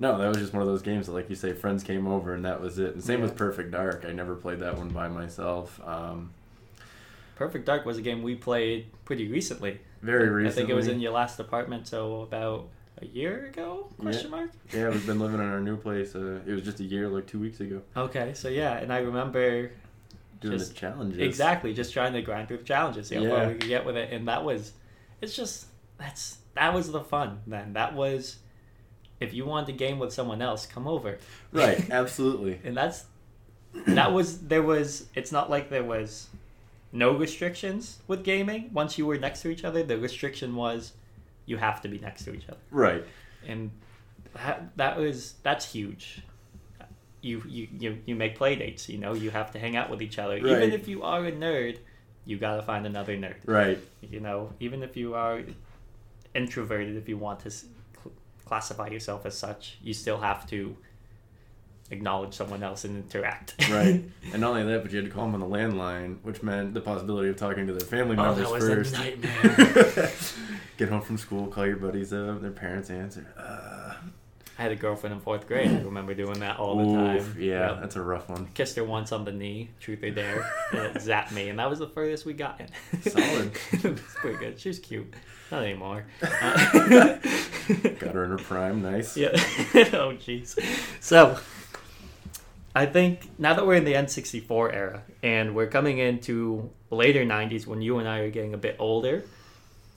no, 0.00 0.16
that 0.18 0.26
was 0.28 0.38
just 0.38 0.52
one 0.52 0.62
of 0.62 0.68
those 0.68 0.82
games 0.82 1.06
that, 1.06 1.12
like 1.12 1.28
you 1.30 1.36
say, 1.36 1.52
friends 1.52 1.84
came 1.84 2.06
over, 2.06 2.34
and 2.34 2.44
that 2.44 2.60
was 2.60 2.78
it. 2.78 2.94
And 2.94 3.04
same 3.04 3.18
Yeah. 3.20 3.26
with 3.26 3.36
Perfect 3.36 3.70
Dark. 3.70 4.04
I 4.08 4.12
never 4.12 4.34
played 4.34 4.60
that 4.60 4.76
one 4.78 4.88
by 4.88 5.06
myself. 5.08 5.80
Um, 5.86 6.30
Perfect 7.36 7.66
Dark 7.66 7.84
was 7.84 7.98
a 7.98 8.02
game 8.02 8.22
we 8.22 8.36
played 8.36 8.86
pretty 9.04 9.28
recently. 9.28 9.80
very 10.02 10.28
recently. 10.28 10.48
I 10.48 10.54
think 10.54 10.70
it 10.70 10.74
was 10.74 10.86
in 10.88 11.00
your 11.00 11.12
last 11.12 11.38
apartment, 11.40 11.86
so 11.88 12.22
about 12.22 12.68
a 13.02 13.06
year 13.06 13.46
ago? 13.46 13.88
Yeah. 13.98 14.02
Question 14.02 14.30
mark. 14.30 14.50
Yeah, 14.72 14.88
we've 14.90 15.06
been 15.06 15.18
living 15.18 15.40
in 15.40 15.46
our 15.46 15.60
new 15.60 15.76
place. 15.76 16.14
Uh, 16.14 16.40
it 16.46 16.52
was 16.52 16.62
just 16.62 16.80
a 16.80 16.84
year, 16.84 17.08
like 17.08 17.26
two 17.26 17.38
weeks 17.40 17.60
ago, 17.60 17.82
Okay, 17.96 18.32
so 18.34 18.48
yeah, 18.48 18.74
and 18.78 18.92
I 18.92 18.98
remember 18.98 19.72
doing 20.40 20.58
Just- 20.58 20.74
the 20.74 20.78
challenges. 20.80 21.18
exactly 21.20 21.72
just 21.74 21.92
trying 21.92 22.12
to 22.12 22.22
grind 22.22 22.48
through 22.48 22.58
the 22.58 22.64
challenges, 22.64 23.08
see 23.08 23.16
how 23.16 23.22
far 23.22 23.38
Yeah. 23.38 23.48
we 23.48 23.54
could 23.54 23.68
get 23.68 23.84
with 23.84 23.96
it, 23.96 24.12
and 24.12 24.28
that 24.28 24.44
was, 24.44 24.72
it's 25.20 25.34
just 25.36 25.66
that's 25.98 26.38
that 26.54 26.72
was 26.74 26.90
the 26.92 27.00
fun. 27.00 27.40
Then 27.46 27.72
that 27.72 27.94
was, 27.94 28.36
if 29.20 29.32
you 29.34 29.44
wanted 29.44 29.66
to 29.66 29.72
game 29.72 29.98
with 29.98 30.12
someone 30.12 30.40
else, 30.42 30.66
come 30.66 30.86
over. 30.86 31.18
Right, 31.52 31.88
absolutely. 31.90 32.60
and 32.64 32.76
that's 32.76 33.04
that 33.86 34.12
was 34.12 34.38
there 34.46 34.62
was 34.62 35.06
it's 35.16 35.32
not 35.32 35.50
like 35.50 35.68
there 35.68 35.82
was 35.82 36.28
no 36.92 37.10
restrictions 37.16 37.98
with 38.06 38.22
gaming 38.22 38.70
once 38.72 38.96
you 38.96 39.04
were 39.04 39.18
next 39.18 39.42
to 39.42 39.48
each 39.48 39.64
other 39.64 39.82
the 39.82 39.98
restriction 39.98 40.54
was 40.54 40.92
you 41.46 41.56
have 41.56 41.80
to 41.82 41.88
be 41.88 41.98
next 41.98 42.24
to 42.24 42.34
each 42.34 42.48
other. 42.48 42.58
Right. 42.70 43.04
and 43.46 43.70
that, 44.34 44.76
that 44.76 44.98
was 44.98 45.34
that's 45.42 45.70
huge. 45.72 46.22
You, 47.20 47.42
you 47.48 47.68
you 47.78 47.98
you 48.04 48.14
make 48.14 48.36
play 48.36 48.54
dates 48.54 48.86
you 48.88 48.98
know 48.98 49.14
you 49.14 49.30
have 49.30 49.50
to 49.52 49.58
hang 49.58 49.76
out 49.76 49.88
with 49.88 50.02
each 50.02 50.18
other. 50.18 50.36
Even 50.36 50.72
if 50.72 50.88
you 50.88 51.02
are 51.02 51.24
a 51.24 51.32
nerd 51.32 51.78
you 52.26 52.38
gotta 52.38 52.62
find 52.62 52.86
another 52.86 53.16
nerd. 53.16 53.36
Right. 53.46 53.78
you 54.02 54.20
know 54.20 54.52
even 54.60 54.82
if 54.82 54.96
you 54.96 55.14
are 55.14 55.42
introverted 56.34 56.96
if 56.96 57.08
you 57.08 57.16
want 57.16 57.40
to 57.40 57.50
classify 58.44 58.88
yourself 58.88 59.24
as 59.24 59.36
such 59.38 59.78
you 59.82 59.94
still 59.94 60.18
have 60.18 60.46
to 60.50 60.76
acknowledge 61.90 62.34
someone 62.34 62.62
else 62.62 62.84
and 62.84 62.96
interact 62.96 63.54
Right. 63.70 64.02
and 64.32 64.40
not 64.40 64.50
only 64.50 64.64
that, 64.64 64.82
but 64.82 64.90
you 64.92 64.98
had 64.98 65.06
to 65.06 65.10
call 65.14 65.30
them 65.30 65.34
on 65.34 65.40
the 65.40 65.56
landline, 65.56 66.16
which 66.22 66.42
meant 66.42 66.74
the 66.74 66.80
possibility 66.80 67.28
of 67.28 67.36
talking 67.36 67.66
to 67.66 67.72
their 67.72 67.86
family 67.86 68.16
Oh, 68.16 68.22
members 68.34 68.48
that 68.48 68.50
was 68.52 68.64
first. 68.64 68.94
a 68.94 68.98
nightmare. 68.98 70.12
Get 70.76 70.88
home 70.88 71.02
from 71.02 71.18
school, 71.18 71.46
call 71.48 71.66
your 71.66 71.76
buddies 71.76 72.12
up, 72.12 72.40
their 72.42 72.50
parents 72.50 72.90
answer. 72.90 73.26
Uh, 73.38 73.94
I 74.58 74.62
had 74.62 74.72
a 74.72 74.76
girlfriend 74.76 75.14
in 75.14 75.20
fourth 75.20 75.46
grade. 75.48 75.68
I 75.68 75.80
remember 75.82 76.14
doing 76.14 76.38
that 76.40 76.58
all 76.58 76.76
the 76.76 76.84
oof, 76.84 77.24
time. 77.34 77.36
Yeah, 77.42 77.76
that's 77.80 77.96
a 77.96 78.00
rough 78.02 78.28
one. 78.28 78.46
Kissed 78.54 78.76
her 78.76 78.84
once 78.84 79.10
on 79.10 79.24
the 79.24 79.32
knee, 79.32 79.70
truth 79.80 80.02
or 80.04 80.10
dare, 80.10 80.48
and 80.72 80.80
it 80.80 80.94
zapped 80.94 81.32
me, 81.32 81.48
and 81.48 81.58
that 81.58 81.68
was 81.68 81.80
the 81.80 81.88
furthest 81.88 82.24
we 82.24 82.34
got. 82.34 82.60
Solid. 83.02 83.50
it's 83.72 84.14
pretty 84.14 84.38
good. 84.38 84.58
She 84.60 84.68
was 84.68 84.78
cute. 84.78 85.12
Not 85.50 85.64
anymore. 85.64 86.06
Uh, 86.22 87.18
Got 87.98 88.14
her 88.14 88.24
in 88.24 88.30
her 88.30 88.38
prime, 88.38 88.80
nice. 88.82 89.16
Yeah. 89.16 89.30
oh, 89.34 90.14
jeez. 90.14 90.56
So, 91.00 91.38
I 92.74 92.86
think 92.86 93.30
now 93.38 93.54
that 93.54 93.66
we're 93.66 93.74
in 93.74 93.84
the 93.84 93.92
N64 93.94 94.74
era 94.74 95.02
and 95.22 95.54
we're 95.54 95.68
coming 95.68 95.98
into 95.98 96.70
later 96.90 97.24
90s 97.24 97.66
when 97.66 97.80
you 97.82 97.98
and 97.98 98.08
I 98.08 98.18
are 98.18 98.30
getting 98.30 98.52
a 98.52 98.58
bit 98.58 98.76
older, 98.78 99.24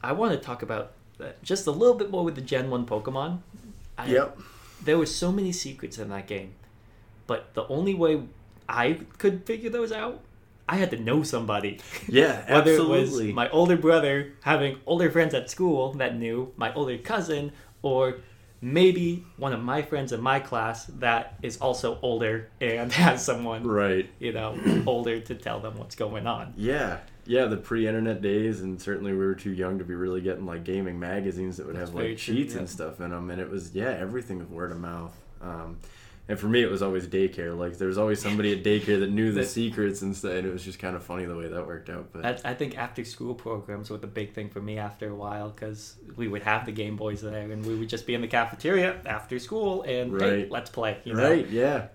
I 0.04 0.12
want 0.12 0.34
to 0.34 0.38
talk 0.40 0.62
about 0.62 0.92
uh, 1.20 1.30
just 1.42 1.66
a 1.66 1.72
little 1.72 1.96
bit 1.96 2.12
more 2.12 2.24
with 2.24 2.36
the 2.36 2.42
Gen 2.42 2.70
1 2.70 2.86
Pokemon. 2.86 3.40
I, 3.98 4.08
Yep. 4.08 4.38
There 4.84 4.98
were 4.98 5.08
so 5.08 5.32
many 5.32 5.52
secrets 5.52 5.98
in 5.98 6.10
that 6.10 6.28
game, 6.28 6.54
but 7.26 7.54
the 7.56 7.68
only 7.68 7.96
way 7.96 8.22
I 8.70 9.00
could 9.18 9.44
figure 9.46 9.72
those 9.72 9.92
out, 9.92 10.22
I 10.70 10.76
had 10.76 10.92
to 10.92 10.98
know 10.98 11.24
somebody. 11.24 11.80
Yeah, 12.08 12.42
Whether 12.54 12.74
absolutely. 12.74 13.24
it 13.24 13.28
was 13.30 13.34
my 13.34 13.50
older 13.50 13.76
brother 13.76 14.34
having 14.42 14.78
older 14.86 15.10
friends 15.10 15.34
at 15.34 15.50
school 15.50 15.94
that 15.94 16.16
knew, 16.16 16.54
my 16.58 16.72
older 16.76 16.98
cousin, 17.00 17.54
or 17.82 18.18
maybe 18.62 19.26
one 19.38 19.54
of 19.54 19.62
my 19.63 19.82
friends 19.82 20.12
in 20.12 20.22
my 20.22 20.39
class 20.39 20.86
that 21.00 21.36
is 21.41 21.58
also 21.58 22.00
older 22.02 22.50
and 22.60 22.91
has 22.93 23.24
someone, 23.24 23.65
Right. 23.65 24.10
you 24.20 24.34
know, 24.34 24.58
older 24.88 25.20
to 25.20 25.36
tell 25.36 25.60
them 25.60 25.78
what's 25.78 25.96
going 25.96 26.28
on. 26.28 26.54
Yeah. 26.58 27.00
Yeah, 27.26 27.46
the 27.46 27.58
pre-internet 27.58 28.22
days, 28.22 28.62
and 28.62 28.82
certainly 28.82 29.12
we 29.12 29.17
were 29.17 29.36
too 29.36 29.52
young 29.52 29.80
to 29.80 29.84
be 29.84 29.93
really 29.96 30.22
getting 30.22 30.46
like 30.46 30.63
gaming 30.63 30.98
magazines 30.98 31.58
that 31.58 31.65
would 31.67 31.76
That's 31.76 31.89
have 31.89 31.96
like 31.96 32.06
true, 32.06 32.15
cheats 32.15 32.54
yeah. 32.54 32.60
and 32.62 32.70
stuff 32.70 33.02
in 33.02 33.10
them, 33.12 33.30
and 33.30 33.41
it 33.41 33.50
was 33.50 33.76
yeah 33.76 33.89
everything 33.89 34.39
was 34.39 34.48
word 34.48 34.72
of 34.72 34.80
mouth. 34.80 35.13
Um, 35.41 35.76
and 36.30 36.38
for 36.38 36.48
me, 36.48 36.62
it 36.62 36.70
was 36.70 36.82
always 36.82 37.08
daycare. 37.08 37.58
Like 37.58 37.78
there 37.78 37.88
was 37.88 37.98
always 37.98 38.22
somebody 38.22 38.52
at 38.52 38.63
daycare 38.63 39.00
that 39.00 39.12
knew 39.12 39.32
the 39.32 39.46
secrets 39.46 40.02
and 40.02 40.16
stuff. 40.16 40.34
And 40.34 40.46
it 40.46 40.52
was 40.52 40.63
just 40.63 40.78
kind 40.78 40.96
of 40.96 41.04
funny 41.04 41.26
the 41.26 41.36
way 41.36 41.48
that 41.48 41.66
worked 41.66 41.90
out. 41.90 42.10
But 42.12 42.26
I, 42.46 42.52
I 42.52 42.54
think 42.54 42.78
after 42.78 43.06
school 43.06 43.34
programs 43.34 43.90
were 43.90 43.98
the 43.98 44.08
big 44.08 44.34
thing 44.34 44.50
for 44.50 44.62
me 44.62 44.78
after 44.78 45.10
a 45.10 45.16
while 45.16 45.50
because 45.50 45.96
we 46.18 46.28
would 46.28 46.44
have 46.44 46.66
the 46.66 46.74
Game 46.74 46.98
Boys 46.98 47.22
there 47.22 47.50
and 47.52 47.66
we 47.66 47.76
would 47.76 47.88
just 47.88 48.06
be 48.06 48.13
in 48.13 48.22
the 48.22 48.28
cafeteria 48.28 49.00
after 49.06 49.40
school 49.40 49.84
and 49.84 50.20
hey, 50.20 50.48
let's 50.50 50.70
play. 50.70 50.98
You 51.06 51.13
know? 51.13 51.30
right, 51.30 51.48
yeah, 51.50 51.88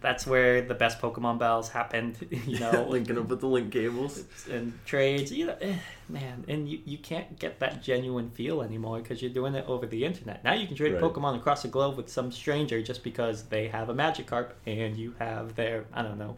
That's 0.00 0.26
where 0.26 0.62
the 0.62 0.74
best 0.74 1.00
Pokemon 1.00 1.38
battles 1.38 1.68
happened. 1.68 2.16
You 2.46 2.58
know, 2.60 2.86
linking 2.88 3.18
up 3.18 3.28
with 3.28 3.40
the 3.40 3.46
link 3.48 3.72
cables. 3.72 4.24
and 4.50 4.72
trades. 4.86 5.32
You 5.32 5.46
know, 5.46 5.56
eh, 5.60 5.74
man, 6.08 6.44
and 6.48 6.68
you, 6.68 6.80
you 6.84 6.98
can't 6.98 7.38
get 7.38 7.58
that 7.60 7.82
genuine 7.82 8.30
feel 8.30 8.62
anymore 8.62 8.98
because 9.00 9.20
you're 9.22 9.32
doing 9.32 9.54
it 9.54 9.64
over 9.68 9.86
the 9.86 10.04
internet. 10.04 10.42
Now 10.44 10.54
you 10.54 10.66
can 10.66 10.76
trade 10.76 10.92
Right. 10.94 11.02
Pokemon 11.02 11.36
across 11.36 11.62
the 11.62 11.68
globe 11.68 11.96
with 11.96 12.08
some 12.08 12.30
stranger 12.32 12.80
just 12.82 13.02
because 13.02 13.44
they 13.44 13.68
have 13.68 13.88
a 13.88 13.94
Magikarp 13.94 14.50
and 14.66 14.96
you 14.96 15.14
have 15.18 15.54
their 15.56 15.84
I 15.92 16.02
don't 16.02 16.18
know, 16.18 16.36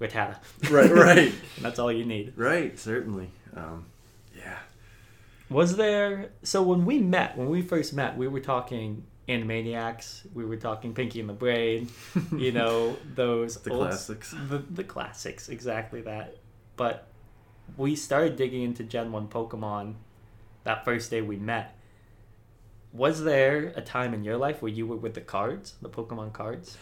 Rattata. 0.00 0.36
Right, 0.70 0.90
right, 0.90 1.32
and 1.56 1.64
that's 1.64 1.78
all 1.78 1.90
you 1.92 2.04
need. 2.04 2.32
right. 2.36 2.78
Certainly. 2.78 3.30
Um, 3.56 3.86
yeah. 4.36 4.58
Was 5.48 5.76
there 5.76 6.30
so 6.42 6.62
when 6.62 6.84
we 6.84 6.98
met, 6.98 7.36
when 7.36 7.48
we 7.48 7.62
first 7.62 7.92
met, 7.94 8.16
we 8.16 8.26
were 8.28 8.40
talking 8.40 9.04
Animaniacs, 9.28 10.22
we 10.34 10.44
were 10.44 10.56
talking 10.56 10.94
Pinky 10.94 11.20
and 11.20 11.28
the 11.28 11.32
Brain, 11.34 11.88
you 12.36 12.52
know, 12.52 12.96
those 13.14 13.56
The 13.56 13.70
old- 13.70 13.88
classics. 13.88 14.34
The, 14.48 14.58
the 14.58 14.84
classics, 14.84 15.48
exactly 15.48 16.00
that. 16.02 16.36
But 16.76 17.08
we 17.76 17.96
started 17.96 18.36
digging 18.36 18.62
into 18.62 18.84
Gen 18.84 19.10
1 19.12 19.28
Pokemon 19.28 19.94
that 20.64 20.84
first 20.84 21.10
day 21.10 21.22
we 21.22 21.36
met. 21.36 21.74
Was 22.92 23.24
there 23.24 23.72
a 23.76 23.80
time 23.82 24.14
in 24.14 24.24
your 24.24 24.36
life 24.36 24.62
where 24.62 24.70
you 24.72 24.86
were 24.86 24.96
with 24.96 25.14
the 25.14 25.20
cards, 25.20 25.74
the 25.82 25.88
Pokemon 25.88 26.32
cards? 26.32 26.76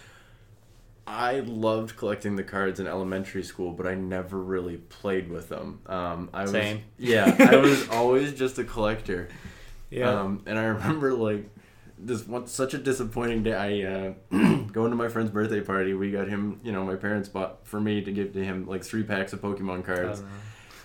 I 1.06 1.40
loved 1.40 1.96
collecting 1.96 2.36
the 2.36 2.42
cards 2.44 2.80
in 2.80 2.86
elementary 2.86 3.42
school, 3.42 3.72
but 3.72 3.86
I 3.86 3.94
never 3.94 4.38
really 4.38 4.76
played 4.78 5.28
with 5.30 5.48
them. 5.50 5.80
Um, 5.86 6.30
I 6.32 6.42
was, 6.44 6.52
Yeah, 6.98 7.34
I 7.38 7.56
was 7.56 7.88
always 7.90 8.32
just 8.34 8.58
a 8.58 8.64
collector. 8.64 9.28
Um, 10.02 10.42
and 10.46 10.58
I 10.58 10.64
remember 10.64 11.12
like 11.14 11.44
this 12.06 12.26
one 12.26 12.46
such 12.46 12.74
a 12.74 12.78
disappointing 12.78 13.42
day. 13.42 13.54
I 13.54 13.92
uh, 13.92 14.12
going 14.72 14.90
to 14.90 14.96
my 14.96 15.08
friend's 15.08 15.30
birthday 15.30 15.60
party. 15.60 15.94
We 15.94 16.10
got 16.10 16.28
him. 16.28 16.60
You 16.62 16.72
know, 16.72 16.84
my 16.84 16.96
parents 16.96 17.28
bought 17.28 17.66
for 17.66 17.80
me 17.80 18.02
to 18.02 18.12
give 18.12 18.32
to 18.34 18.44
him 18.44 18.66
like 18.66 18.84
three 18.84 19.02
packs 19.02 19.32
of 19.32 19.40
Pokemon 19.40 19.84
cards, 19.84 20.20
Uh, 20.20 20.24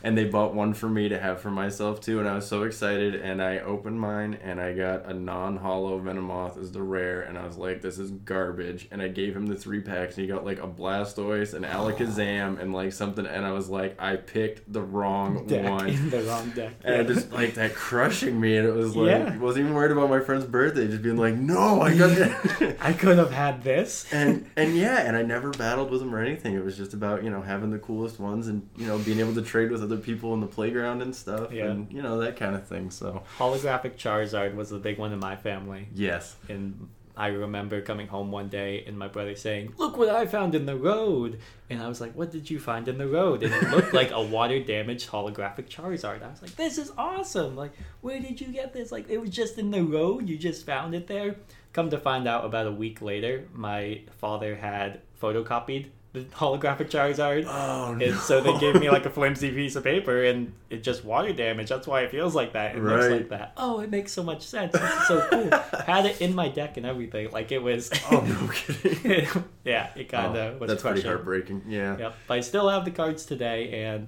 and 0.04 0.18
they 0.18 0.26
bought 0.26 0.54
one 0.54 0.74
for 0.74 0.88
me 0.90 1.10
to 1.10 1.20
have 1.20 1.42
for 1.42 1.52
myself 1.52 2.00
too. 2.02 2.20
And 2.20 2.28
I 2.28 2.36
was 2.36 2.48
so 2.48 2.64
excited. 2.64 3.16
And 3.16 3.42
I 3.42 3.60
opened 3.60 4.00
mine, 4.00 4.38
and 4.44 4.60
I 4.62 4.74
got 4.74 5.06
a 5.06 5.14
non-holo 5.14 6.00
Venomoth 6.00 6.58
as 6.62 6.72
the 6.72 6.82
rare. 6.82 7.22
And 7.22 7.38
I 7.38 7.46
was 7.46 7.58
like, 7.58 7.82
this 7.82 8.00
is 8.00 8.12
garbage. 8.12 8.88
And 8.92 9.02
I 9.02 9.08
gave 9.08 9.36
him 9.36 9.48
the 9.48 9.56
three 9.56 9.82
packs, 9.82 10.18
and 10.18 10.26
he 10.26 10.32
got 10.32 10.46
like 10.46 10.60
a 10.62 10.68
Blastoise, 10.68 11.54
an 11.54 11.64
Alakazam, 11.64 12.60
and 12.60 12.74
like 12.74 12.94
something. 12.94 13.26
And 13.26 13.46
I 13.46 13.52
was 13.52 13.70
like, 13.70 14.02
I 14.02 14.16
picked 14.16 14.72
the 14.72 14.82
wrong 14.82 15.46
deck 15.48 15.64
one. 15.70 16.10
the 16.10 16.22
wrong 16.24 16.50
deck. 16.52 16.74
And 16.84 16.96
I 16.96 17.04
just 17.04 17.32
like 17.32 17.56
that 17.56 17.74
crushing 17.76 18.40
me, 18.40 18.58
and 18.58 18.68
it 18.68 18.74
was 18.74 18.96
like 18.96 19.08
Yeah. 19.08 19.32
I 19.34 19.38
wasn't 19.38 19.66
even 19.66 19.76
worried 19.76 19.92
about 19.92 20.10
my 20.10 20.20
friend's 20.20 20.46
birthday, 20.46 20.88
just 20.88 21.02
being 21.02 21.18
like, 21.18 21.36
no, 21.36 21.82
I 21.82 21.98
got 21.98 22.12
it. 22.12 22.78
I 22.82 22.94
could 22.94 23.18
have 23.18 23.32
had 23.32 23.64
this. 23.64 24.06
and 24.14 24.50
and 24.56 24.76
yeah, 24.78 25.00
and 25.02 25.16
I 25.18 25.22
never 25.24 25.50
battled 25.52 25.92
with 25.92 26.02
him 26.02 26.14
or 26.14 26.20
anything. 26.22 26.56
It 26.56 26.64
was 26.64 26.78
just 26.78 26.94
about 26.94 27.24
you 27.24 27.30
know 27.30 27.42
having 27.42 27.72
the 27.72 27.80
coolest 27.80 28.20
ones 28.20 28.48
and 28.48 28.68
you 28.78 28.88
know 28.88 28.98
being 29.00 29.20
able 29.20 29.34
to 29.36 29.42
trade 29.42 29.72
with 29.72 29.88
other 29.91 30.02
people 30.02 30.34
in 30.34 30.41
the 30.41 30.47
playground 30.47 31.02
and 31.02 31.15
stuff, 31.15 31.52
Yeah. 31.52 31.65
and 31.65 31.91
you 31.91 32.02
know 32.02 32.17
that 32.19 32.38
kind 32.38 32.56
of 32.56 32.67
thing. 32.67 32.91
So 32.91 33.23
Holographic 33.38 33.95
Charizard 33.97 34.56
was 34.56 34.69
the 34.69 34.78
big 34.78 34.97
one 34.97 35.12
in 35.13 35.19
my 35.19 35.36
family. 35.36 35.88
yes, 35.93 36.36
And 36.47 36.89
I 37.17 37.28
remember 37.28 37.82
coming 37.82 38.08
home 38.08 38.32
one 38.32 38.47
day 38.47 38.86
and 38.88 38.97
my 38.97 39.10
brother 39.10 39.36
saying, 39.36 39.73
Look 39.78 39.97
what 39.97 40.08
I 40.08 40.25
found 40.25 40.56
in 40.56 40.65
the 40.65 40.78
road. 40.78 41.39
And 41.69 41.84
I 41.84 41.89
was 41.89 41.99
like, 41.99 42.13
What 42.15 42.32
did 42.32 42.49
you 42.49 42.60
find 42.62 42.88
in 42.88 42.97
the 42.97 43.08
road? 43.08 43.43
And 43.43 43.54
it 43.54 43.69
looked 43.71 43.93
like 43.93 44.12
a 44.12 44.21
water 44.21 44.60
damaged 44.63 45.10
holographic 45.10 45.67
Charizard. 45.67 46.23
I 46.23 46.30
was 46.30 46.41
like, 46.41 46.56
This 46.56 46.78
is 46.78 46.93
awesome. 46.97 47.58
Like, 47.58 47.73
where 47.99 48.21
did 48.21 48.39
you 48.39 48.47
get 48.47 48.71
this? 48.71 48.89
Like, 48.91 49.10
it 49.10 49.17
was 49.19 49.32
just 49.32 49.58
in 49.58 49.69
the 49.71 49.84
road. 49.84 50.30
You 50.30 50.38
just 50.38 50.65
found 50.65 50.95
it 50.95 51.08
there. 51.08 51.36
Come 51.73 51.89
to 51.89 51.97
find 51.99 52.25
out, 52.25 52.45
about 52.45 52.67
a 52.67 52.71
week 52.71 53.02
later, 53.02 53.43
my 53.54 54.02
father 54.19 54.56
had 54.56 55.02
photocopied 55.21 55.88
the 56.12 56.22
holographic 56.22 56.89
Charizard. 56.89 57.45
oh 57.48 57.93
no, 57.93 58.04
And 58.06 58.17
so 58.17 58.41
they 58.41 58.58
gave 58.58 58.80
me 58.80 58.89
like 58.89 59.06
a 59.06 59.10
flimsy 59.12 59.52
piece 59.52 59.76
of 59.76 59.84
paper 59.84 60.24
and 60.24 60.54
it 60.72 60.82
just 60.82 61.06
water 61.06 61.34
damage. 61.34 61.69
That's 61.69 61.86
why 61.86 62.02
it 62.02 62.10
feels 62.12 62.34
like 62.34 62.54
that. 62.54 62.76
It 62.76 62.84
looks 62.84 63.08
like 63.10 63.30
that. 63.30 63.54
Oh, 63.58 63.80
it 63.80 63.91
makes 63.91 64.12
so 64.12 64.24
much 64.24 64.41
sense. 64.41 64.74
This 64.74 64.82
is 64.82 65.08
so 65.08 65.28
cool. 65.30 65.50
Had 65.86 66.08
it 66.08 66.19
in 66.19 66.34
my 66.34 66.50
deck 66.50 66.78
and 66.78 66.86
everything. 66.86 67.30
Like 67.32 67.52
it 67.52 67.62
was. 67.62 67.91
oh 68.12 68.22
no 68.22 68.48
kidding. 68.54 69.28
yeah, 69.63 69.89
it 69.95 70.10
kind 70.10 70.36
Oh, 70.36 70.48
of 70.48 70.60
was 70.60 70.67
that's 70.69 70.82
pretty 70.82 71.02
heartbreaking. 71.02 71.63
Yeah. 71.67 71.98
Yep. 71.98 72.15
But 72.28 72.34
I 72.34 72.41
still 72.41 72.69
have 72.69 72.86
the 72.86 72.91
cards 72.91 73.26
today 73.26 73.84
and 73.86 74.08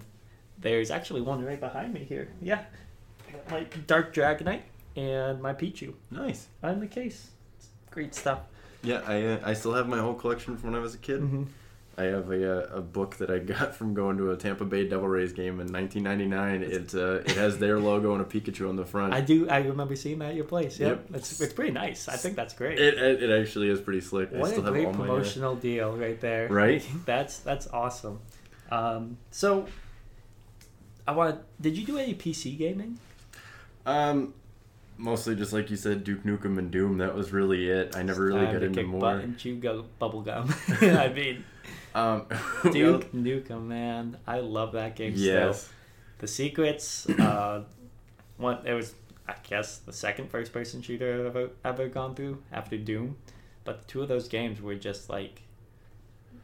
there's 0.58 0.90
actually 0.92 1.22
one 1.22 1.44
right 1.46 1.60
behind 1.60 1.94
me 1.94 2.04
here. 2.04 2.30
Yeah. 2.42 2.64
My 3.50 3.66
Dark 3.88 4.14
Dragonite 4.14 4.62
and 4.96 5.42
my 5.42 5.54
Pichu 5.54 5.94
Nice. 6.10 6.48
on 6.64 6.80
the 6.80 6.88
case. 6.88 7.30
It's 7.58 7.68
great 7.92 8.14
stuff. 8.16 8.40
Yeah, 8.84 9.02
I 9.06 9.24
uh, 9.24 9.40
I 9.44 9.54
still 9.54 9.74
have 9.74 9.88
my 9.88 10.00
whole 10.00 10.16
collection 10.16 10.58
from 10.58 10.72
when 10.72 10.80
I 10.80 10.82
was 10.82 10.96
a 10.96 10.98
kid. 10.98 11.22
Mm-hmm. 11.22 11.44
I 11.98 12.04
have 12.04 12.32
a, 12.32 12.74
uh, 12.74 12.78
a 12.78 12.82
book 12.82 13.18
that 13.18 13.30
I 13.30 13.40
got 13.40 13.76
from 13.78 13.94
going 13.94 14.18
to 14.18 14.32
a 14.32 14.38
Tampa 14.38 14.66
Bay 14.66 14.88
Devil 14.88 15.08
Rays 15.08 15.34
game 15.34 15.60
in 15.60 15.72
1999. 15.72 16.64
It 16.64 16.96
uh, 16.96 17.30
it 17.30 17.32
has 17.32 17.58
their 17.58 17.80
logo 17.80 18.14
and 18.14 18.22
a 18.22 18.26
Pikachu 18.26 18.70
on 18.70 18.76
the 18.76 18.86
front. 18.86 19.14
I 19.14 19.22
do. 19.22 19.50
I 19.50 19.60
remember 19.60 19.96
seeing 19.96 20.20
that 20.20 20.30
at 20.30 20.36
your 20.36 20.46
place. 20.46 20.80
Yep. 20.80 21.08
Yep. 21.10 21.18
It's, 21.18 21.42
it's 21.42 21.54
pretty 21.54 21.72
nice. 21.72 22.08
I 22.08 22.16
think 22.16 22.36
that's 22.36 22.54
great. 22.54 22.80
It, 22.80 22.98
it, 22.98 23.24
it 23.24 23.42
actually 23.42 23.70
is 23.70 23.82
pretty 23.82 24.02
slick. 24.02 24.32
What 24.32 24.50
a 24.50 24.52
still 24.52 24.64
have 24.64 24.74
great 24.74 24.88
uh, 24.88 24.92
promotional 24.92 25.56
deal 25.56 25.96
right 25.96 26.20
there. 26.20 26.48
Right? 26.48 26.86
that's 27.06 27.40
that's 27.40 27.68
awesome. 27.68 28.20
Um, 28.72 29.18
so, 29.32 29.68
I 31.08 31.12
want. 31.12 31.42
Did 31.60 31.78
you 31.78 31.86
do 31.86 31.98
any 31.98 32.16
PC 32.16 32.58
gaming? 32.58 33.00
Um, 33.86 34.34
mostly 34.98 35.36
just 35.36 35.52
like 35.52 35.70
you 35.70 35.76
said, 35.76 36.04
Duke 36.04 36.24
Nukem 36.24 36.58
and 36.58 36.72
Doom. 36.72 37.00
That 37.00 37.16
was 37.16 37.34
really 37.34 37.70
it. 37.70 37.96
I 37.98 38.04
never 38.04 38.26
really 38.26 38.46
got 38.46 38.60
to 38.60 38.66
into 38.66 38.84
more. 38.84 39.24
chew 39.38 39.56
bubble 40.00 40.22
gum. 40.22 40.54
I 40.82 41.10
mean, 41.10 41.44
Um, 41.94 42.26
Duke 42.72 43.12
Nukem, 43.14 43.68
man, 43.68 44.18
I 44.28 44.40
love 44.40 44.72
that 44.74 44.96
game. 44.96 45.14
Yes. 45.16 45.64
Still. 45.64 45.74
The 46.20 46.28
secrets. 46.28 47.10
Uh, 47.10 47.64
one. 48.38 48.66
It 48.66 48.74
was, 48.74 48.94
I 49.28 49.36
guess, 49.48 49.78
the 49.80 49.94
second 49.94 50.30
first-person 50.30 50.82
shooter 50.82 51.14
I've 51.20 51.26
ever 51.36 51.50
ever 51.66 51.88
gone 51.88 52.16
through 52.16 52.42
after 52.52 52.78
Doom, 52.78 53.18
but 53.64 53.88
two 53.88 54.02
of 54.02 54.08
those 54.08 54.28
games 54.28 54.62
were 54.62 54.76
just 54.76 55.10
like 55.10 55.42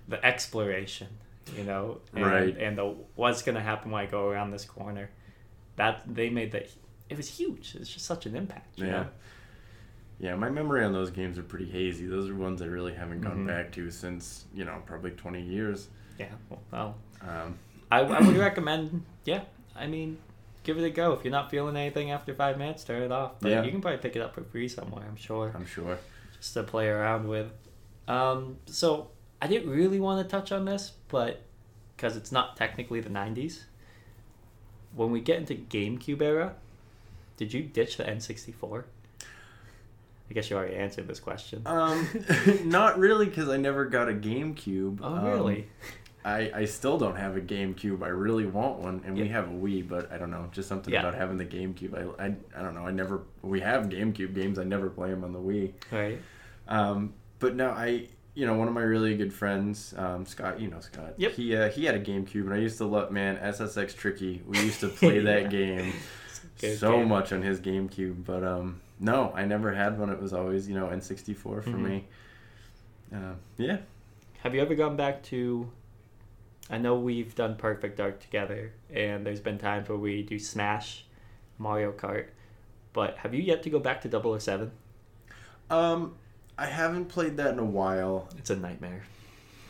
the 0.07 0.23
exploration, 0.25 1.07
you 1.55 1.63
know, 1.63 1.99
and, 2.13 2.25
Right. 2.25 2.57
And 2.57 2.77
the 2.77 2.95
what's 3.15 3.41
gonna 3.41 3.61
happen 3.61 3.91
when 3.91 4.01
I 4.03 4.05
go 4.05 4.27
around 4.27 4.51
this 4.51 4.65
corner. 4.65 5.09
That 5.75 6.01
they 6.07 6.29
made 6.29 6.51
that. 6.53 6.69
It 7.09 7.17
was 7.17 7.29
huge. 7.29 7.75
It's 7.75 7.89
just 7.93 8.05
such 8.05 8.25
an 8.25 8.35
impact. 8.35 8.79
You 8.79 8.85
Yeah. 8.87 8.91
Know? 8.91 9.07
Yeah, 10.19 10.35
my 10.35 10.49
memory 10.49 10.83
on 10.83 10.93
those 10.93 11.11
games 11.11 11.37
are 11.37 11.43
pretty 11.43 11.69
hazy. 11.69 12.07
Those 12.07 12.29
are 12.29 12.35
ones 12.35 12.61
I 12.61 12.65
really 12.65 12.93
haven't 12.93 13.21
gone 13.21 13.43
Mhm. 13.43 13.47
back 13.47 13.71
to 13.73 13.91
since 13.91 14.45
you 14.53 14.65
know 14.65 14.81
probably 14.85 15.11
20 15.11 15.41
years. 15.41 15.89
Yeah. 16.17 16.31
Well, 16.71 16.95
Um, 17.21 17.57
I, 17.91 17.99
I 18.01 18.21
would 18.21 18.35
recommend. 18.37 19.03
Yeah. 19.25 19.43
I 19.75 19.85
mean, 19.85 20.17
give 20.63 20.77
it 20.79 20.83
a 20.83 20.89
go. 20.89 21.13
If 21.13 21.23
you're 21.23 21.31
not 21.31 21.51
feeling 21.51 21.77
anything 21.77 22.09
after 22.11 22.33
five 22.33 22.57
minutes, 22.57 22.83
turn 22.83 23.03
it 23.03 23.11
off. 23.11 23.33
But 23.39 23.51
Yeah. 23.51 23.63
you 23.63 23.69
can 23.71 23.79
probably 23.81 23.99
pick 23.99 24.15
it 24.15 24.21
up 24.21 24.33
for 24.33 24.43
free 24.43 24.67
somewhere. 24.67 25.05
I'm 25.07 25.15
sure. 25.15 25.51
I'm 25.55 25.65
sure. 25.65 25.99
just 26.39 26.53
to 26.55 26.63
play 26.63 26.87
around 26.87 27.27
with. 27.27 27.51
Um, 28.07 28.57
so 28.65 29.09
I 29.41 29.47
didn't 29.47 29.69
really 29.69 29.99
want 29.99 30.27
to 30.27 30.29
touch 30.31 30.51
on 30.51 30.65
this, 30.65 30.93
but 31.09 31.41
because 31.95 32.15
it's 32.17 32.31
not 32.31 32.55
technically 32.57 32.99
the 33.01 33.09
'90s. 33.09 33.63
When 34.95 35.11
we 35.11 35.19
get 35.21 35.37
into 35.37 35.53
GameCube 35.55 36.21
era, 36.21 36.55
did 37.37 37.53
you 37.53 37.61
ditch 37.63 37.97
the 37.97 38.03
N64? 38.03 38.83
I 40.29 40.33
guess 40.33 40.49
you 40.49 40.57
already 40.57 40.75
answered 40.75 41.07
this 41.07 41.19
question. 41.19 41.61
Um, 41.65 42.07
not 42.65 42.99
really, 42.99 43.25
because 43.27 43.47
I 43.49 43.57
never 43.57 43.85
got 43.85 44.09
a 44.09 44.13
GameCube. 44.13 44.99
oh, 45.01 45.05
Um, 45.15 45.25
really? 45.25 45.67
I, 46.25 46.51
I 46.53 46.65
still 46.65 46.97
don't 46.97 47.15
have 47.15 47.37
a 47.37 47.41
GameCube. 47.41 48.03
I 48.03 48.09
really 48.09 48.45
want 48.45 48.79
one, 48.79 49.01
and 49.05 49.17
we 49.17 49.29
have 49.29 49.47
a 49.47 49.51
Wii, 49.53 49.87
but 49.87 50.11
I 50.11 50.17
don't 50.17 50.29
know, 50.29 50.49
just 50.51 50.67
something 50.67 50.93
Yeah. 50.93 50.99
about 50.99 51.15
having 51.15 51.37
the 51.37 51.45
GameCube. 51.45 51.93
I, 52.19 52.25
I, 52.25 52.35
I 52.57 52.61
don't 52.61 52.75
know. 52.75 52.85
I 52.85 52.91
never. 52.91 53.21
We 53.41 53.61
have 53.61 53.85
GameCube 53.85 54.35
games. 54.35 54.59
I 54.59 54.65
never 54.65 54.89
play 54.89 55.09
them 55.09 55.23
on 55.23 55.31
the 55.31 55.39
Wii. 55.39 55.71
right. 55.91 56.19
Um, 56.67 57.13
but 57.39 57.55
no, 57.55 57.69
I. 57.69 58.07
You 58.35 58.45
know, 58.45 58.53
one 58.53 58.67
of 58.67 58.73
my 58.75 58.81
really 58.83 59.17
good 59.17 59.33
friends, 59.33 59.95
um, 59.97 60.23
Scott. 60.27 60.59
You 60.59 60.67
know 60.69 60.79
Scott. 60.79 61.13
Yep. 61.17 61.31
He 61.31 61.55
uh, 61.55 61.69
he 61.69 61.85
had 61.85 61.95
a 61.95 61.99
GameCube, 61.99 62.41
and 62.41 62.53
I 62.53 62.57
used 62.57 62.77
to 62.77 62.85
love 62.85 63.09
man 63.11 63.37
SSX 63.37 63.95
Tricky. 63.95 64.43
We 64.45 64.59
used 64.59 64.81
to 64.81 64.89
play 64.99 65.19
that 65.21 65.49
game 65.49 65.93
so 66.57 66.97
game. 66.99 67.07
much 67.07 67.31
on 67.33 67.41
his 67.41 67.59
GameCube, 67.59 68.25
but 68.25 68.43
um, 68.43 68.79
no, 68.99 69.31
I 69.35 69.45
never 69.45 69.73
had 69.73 69.99
one. 69.99 70.09
It 70.09 70.21
was 70.21 70.33
always 70.33 70.67
you 70.67 70.75
know 70.75 70.87
N64 70.87 71.35
for 71.35 71.61
Mhm. 71.61 71.79
me. 71.81 72.07
Uh, 73.13 73.33
yeah. 73.57 73.77
Have 74.43 74.53
you 74.55 74.61
ever 74.61 74.75
gone 74.75 74.95
back 74.95 75.23
to? 75.23 75.69
I 76.69 76.77
know 76.77 76.95
we've 76.99 77.33
done 77.33 77.55
Perfect 77.55 77.97
Dark 77.97 78.19
together, 78.19 78.73
and 78.93 79.25
there's 79.25 79.39
been 79.39 79.57
times 79.57 79.87
where 79.87 79.97
we 79.97 80.21
do 80.23 80.37
Smash, 80.37 81.05
Mario 81.57 81.91
Kart, 81.93 82.25
but 82.91 83.17
have 83.19 83.33
you 83.33 83.41
yet 83.41 83.63
to 83.63 83.69
go 83.69 83.79
back 83.79 84.01
to 84.01 84.09
007? 84.09 84.71
Um, 85.69 86.15
I 86.57 86.65
haven't 86.65 87.05
played 87.05 87.37
that 87.37 87.53
in 87.53 87.59
a 87.59 87.65
while. 87.65 88.27
It's 88.37 88.49
a 88.49 88.55
nightmare. 88.55 89.03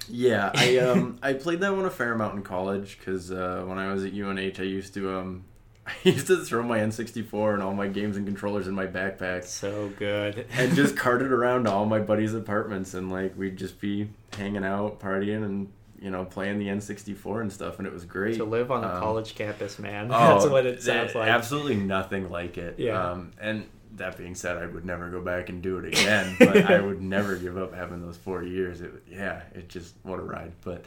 Yeah, 0.09 0.51
I 0.55 0.77
um 0.77 1.19
I 1.23 1.33
played 1.33 1.59
that 1.59 1.75
one 1.75 1.85
a 1.85 1.89
fair 1.89 2.13
amount 2.13 2.35
in 2.35 2.41
college 2.43 2.97
because 2.97 3.31
uh, 3.31 3.63
when 3.67 3.77
I 3.77 3.91
was 3.93 4.03
at 4.05 4.13
UNH, 4.13 4.59
I 4.59 4.63
used 4.63 4.93
to 4.95 5.11
um 5.17 5.43
I 6.05 6.09
used 6.09 6.27
to 6.27 6.37
throw 6.43 6.63
my 6.63 6.79
N64 6.79 7.53
and 7.55 7.63
all 7.63 7.73
my 7.73 7.87
games 7.87 8.17
and 8.17 8.25
controllers 8.25 8.67
in 8.67 8.73
my 8.75 8.87
backpack 8.87 9.45
So 9.45 9.89
good. 9.97 10.45
and 10.51 10.75
just 10.75 10.95
cart 11.03 11.21
it 11.21 11.31
around 11.31 11.63
to 11.65 11.71
all 11.71 11.85
my 11.85 11.99
buddies' 11.99 12.33
apartments 12.33 12.93
and 12.93 13.11
like 13.11 13.37
we'd 13.37 13.57
just 13.57 13.79
be 13.79 14.09
hanging 14.33 14.65
out, 14.65 14.99
partying 14.99 15.43
and 15.45 15.71
you 15.99 16.11
know, 16.11 16.25
playing 16.25 16.59
the 16.59 16.67
N64 16.67 17.41
and 17.41 17.51
stuff 17.51 17.79
and 17.79 17.87
it 17.87 17.93
was 17.93 18.05
great. 18.05 18.37
to 18.37 18.43
live 18.43 18.69
on 18.71 18.83
a 18.83 18.87
Um, 18.87 18.99
college 19.01 19.33
campus, 19.33 19.79
man. 19.79 20.09
Oh, 20.11 20.33
That's 20.39 20.45
what 20.45 20.65
it 20.67 20.83
sounds 20.83 21.15
like. 21.15 21.27
Absolutely 21.29 21.75
nothing 21.77 22.29
like 22.29 22.57
it. 22.59 22.75
Yeah. 22.77 23.11
Um, 23.11 23.31
and 23.41 23.65
that 23.95 24.15
being 24.15 24.35
said, 24.35 24.57
I 24.57 24.67
would 24.67 24.85
never 24.85 25.09
go 25.09 25.21
back 25.21 25.49
and 25.49 25.59
do 25.63 25.79
it 25.79 25.85
again. 25.85 26.35
but 26.37 26.69
I 26.69 26.81
would 26.81 27.01
never 27.01 27.35
give 27.35 27.57
up 27.57 27.73
having 27.73 28.01
those 28.05 28.15
four 28.17 28.43
years. 28.43 28.81
It, 28.81 28.91
yeah, 29.09 29.41
it 29.55 29.69
just 29.69 29.95
what 30.03 30.19
a 30.19 30.21
ride. 30.21 30.51
But 30.63 30.85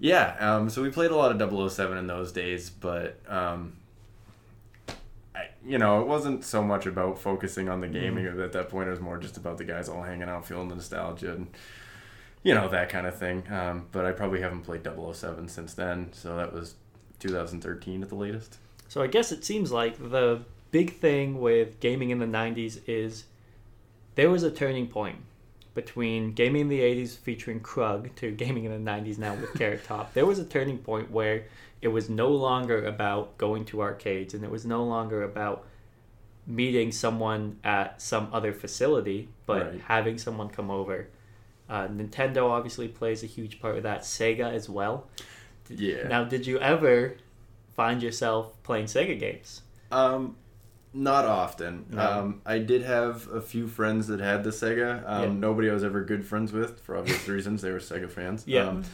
yeah, 0.00 0.34
um, 0.40 0.68
so 0.70 0.82
we 0.82 0.90
played 0.90 1.12
a 1.12 1.16
lot 1.16 1.40
of 1.40 1.70
007 1.72 1.96
in 1.96 2.08
those 2.08 2.32
days, 2.32 2.68
but 2.68 3.20
um, 3.28 3.74
you 5.66 5.78
know, 5.78 6.00
it 6.00 6.06
wasn't 6.06 6.44
so 6.44 6.62
much 6.62 6.86
about 6.86 7.18
focusing 7.18 7.68
on 7.68 7.80
the 7.80 7.88
gaming 7.88 8.24
Mm-hmm. 8.24 8.42
at 8.42 8.52
that 8.52 8.68
point. 8.68 8.88
It 8.88 8.90
was 8.90 9.00
more 9.00 9.18
just 9.18 9.36
about 9.36 9.58
the 9.58 9.64
guys 9.64 9.88
all 9.88 10.02
hanging 10.02 10.28
out, 10.28 10.46
feeling 10.46 10.68
the 10.68 10.74
nostalgia 10.74 11.32
and 11.34 11.46
you 12.42 12.54
know 12.54 12.68
that 12.68 12.88
kind 12.88 13.06
of 13.06 13.16
thing. 13.16 13.44
Um, 13.50 13.86
but 13.92 14.04
I 14.04 14.12
probably 14.12 14.40
haven't 14.40 14.62
played 14.62 14.82
007 14.84 15.48
since 15.48 15.74
then. 15.74 16.08
So 16.12 16.36
that 16.36 16.52
was 16.52 16.74
2013 17.20 18.02
at 18.02 18.08
the 18.08 18.14
latest. 18.16 18.58
So 18.88 19.00
I 19.02 19.06
guess 19.06 19.30
it 19.32 19.44
seems 19.44 19.70
like 19.72 19.96
the 20.10 20.40
big 20.72 20.94
thing 20.98 21.40
with 21.40 21.78
gaming 21.80 22.10
in 22.10 22.18
the 22.18 22.26
90s 22.26 22.80
is 22.88 23.24
there 24.16 24.28
was 24.30 24.42
a 24.42 24.50
turning 24.50 24.88
point 24.88 25.16
between 25.74 26.32
gaming 26.32 26.62
in 26.62 26.68
the 26.68 26.80
80s 26.80 27.16
featuring 27.16 27.60
Krug 27.60 28.14
to 28.16 28.30
gaming 28.32 28.64
in 28.64 28.84
the 28.84 28.90
90s 28.90 29.18
now 29.18 29.34
with 29.34 29.54
Carrot 29.54 29.84
Top. 29.84 30.12
There 30.12 30.26
was 30.26 30.38
a 30.38 30.44
turning 30.44 30.78
point 30.78 31.10
where 31.10 31.44
it 31.82 31.88
was 31.88 32.08
no 32.08 32.28
longer 32.30 32.84
about 32.86 33.36
going 33.38 33.64
to 33.66 33.82
arcades 33.82 34.32
and 34.34 34.42
it 34.44 34.50
was 34.50 34.64
no 34.64 34.82
longer 34.84 35.22
about 35.22 35.66
meeting 36.46 36.90
someone 36.92 37.58
at 37.62 38.00
some 38.00 38.28
other 38.32 38.52
facility, 38.52 39.28
but 39.46 39.62
Right. 39.72 39.80
having 39.82 40.16
someone 40.18 40.48
come 40.48 40.70
over. 40.70 41.08
Uh, 41.68 41.88
Nintendo 41.88 42.48
obviously 42.50 42.88
plays 42.88 43.22
a 43.22 43.26
huge 43.26 43.60
part 43.60 43.76
of 43.76 43.82
that. 43.84 44.00
Sega 44.02 44.52
as 44.52 44.68
well. 44.68 45.08
Yeah. 45.68 46.08
Now, 46.08 46.24
did 46.24 46.46
you 46.46 46.58
ever 46.58 47.16
find 47.74 48.02
yourself 48.02 48.60
playing 48.62 48.86
Sega 48.86 49.18
games? 49.18 49.62
Um, 49.90 50.36
not 50.92 51.24
often. 51.24 51.86
No. 51.90 52.00
Um, 52.10 52.42
I 52.44 52.58
did 52.58 52.82
have 52.82 53.28
a 53.28 53.40
few 53.40 53.66
friends 53.68 54.08
that 54.08 54.20
had 54.20 54.44
the 54.44 54.50
Sega. 54.50 55.02
Um, 55.08 55.22
Yeah. 55.22 55.32
Nobody 55.32 55.70
I 55.70 55.74
was 55.74 55.84
ever 55.84 56.02
good 56.04 56.26
friends 56.26 56.52
with 56.52 56.80
for 56.80 56.96
obvious 56.96 57.26
reasons. 57.36 57.62
They 57.62 57.70
were 57.70 57.78
Sega 57.78 58.10
fans. 58.10 58.44
Yeah. 58.46 58.66
Um, 58.68 58.84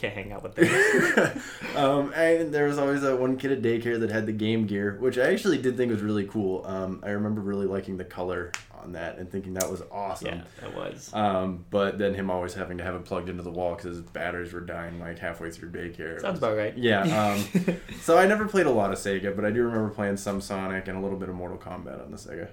Can't 0.00 0.14
hang 0.14 0.32
out 0.32 0.42
with 0.42 0.54
them. 0.54 1.42
um, 1.76 2.12
and 2.14 2.54
there 2.54 2.66
was 2.66 2.78
always 2.78 3.02
that 3.02 3.18
one 3.18 3.36
kid 3.36 3.52
at 3.52 3.60
daycare 3.60 4.00
that 4.00 4.10
had 4.10 4.24
the 4.24 4.32
Game 4.32 4.66
Gear, 4.66 4.96
which 4.98 5.18
I 5.18 5.30
actually 5.30 5.58
did 5.58 5.76
think 5.76 5.92
was 5.92 6.00
really 6.00 6.24
cool. 6.24 6.64
Um, 6.66 7.02
I 7.04 7.10
remember 7.10 7.42
really 7.42 7.66
liking 7.66 7.98
the 7.98 8.04
color 8.04 8.50
on 8.82 8.92
that 8.92 9.18
and 9.18 9.30
thinking 9.30 9.52
that 9.52 9.70
was 9.70 9.82
awesome. 9.92 10.28
yeah, 10.28 10.42
that 10.62 10.74
was. 10.74 11.10
Um, 11.12 11.66
but 11.68 11.98
then 11.98 12.14
him 12.14 12.30
always 12.30 12.54
having 12.54 12.78
to 12.78 12.84
have 12.84 12.94
it 12.94 13.04
plugged 13.04 13.28
into 13.28 13.42
the 13.42 13.50
wall 13.50 13.74
because 13.74 13.98
his 13.98 14.00
batteries 14.00 14.54
were 14.54 14.62
dying 14.62 14.98
like 14.98 15.18
halfway 15.18 15.50
through 15.50 15.72
daycare. 15.72 16.18
Sounds 16.18 16.38
about 16.38 16.56
right. 16.56 16.74
Yeah. 16.78 17.00
Um, 17.20 17.44
so 18.00 18.16
I 18.16 18.26
never 18.26 18.48
played 18.48 18.64
a 18.64 18.70
lot 18.70 18.92
of 18.92 18.98
Sega, 18.98 19.36
but 19.36 19.44
I 19.44 19.50
do 19.50 19.62
remember 19.64 19.90
playing 19.90 20.16
some 20.16 20.40
Sonic 20.40 20.88
and 20.88 20.96
a 20.96 21.00
little 21.02 21.18
bit 21.18 21.28
of 21.28 21.34
Mortal 21.34 21.58
Kombat 21.58 22.02
on 22.02 22.10
the 22.10 22.16
Sega. 22.16 22.48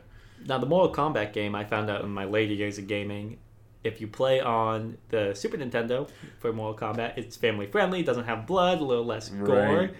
now, 0.45 0.57
the 0.57 0.65
Mortal 0.65 0.93
Kombat 0.93 1.31
game 1.31 1.55
I 1.55 1.63
found 1.63 1.89
out 1.89 2.03
in 2.03 2.09
my 2.09 2.25
later 2.25 2.53
years 2.53 2.77
of 2.77 2.87
gaming. 2.87 3.37
If 3.83 4.01
you 4.01 4.07
play 4.07 4.41
on 4.41 4.97
the 5.09 5.33
Super 5.33 5.57
Nintendo 5.57 6.09
for 6.39 6.51
Mortal 6.51 6.93
Kombat, 6.93 7.17
it's 7.17 7.37
family 7.37 7.67
friendly, 7.67 8.03
doesn't 8.03 8.25
have 8.25 8.45
blood, 8.47 8.81
a 8.81 8.83
little 8.83 9.05
less 9.05 9.29
gore. 9.29 9.55
Right. 9.55 9.93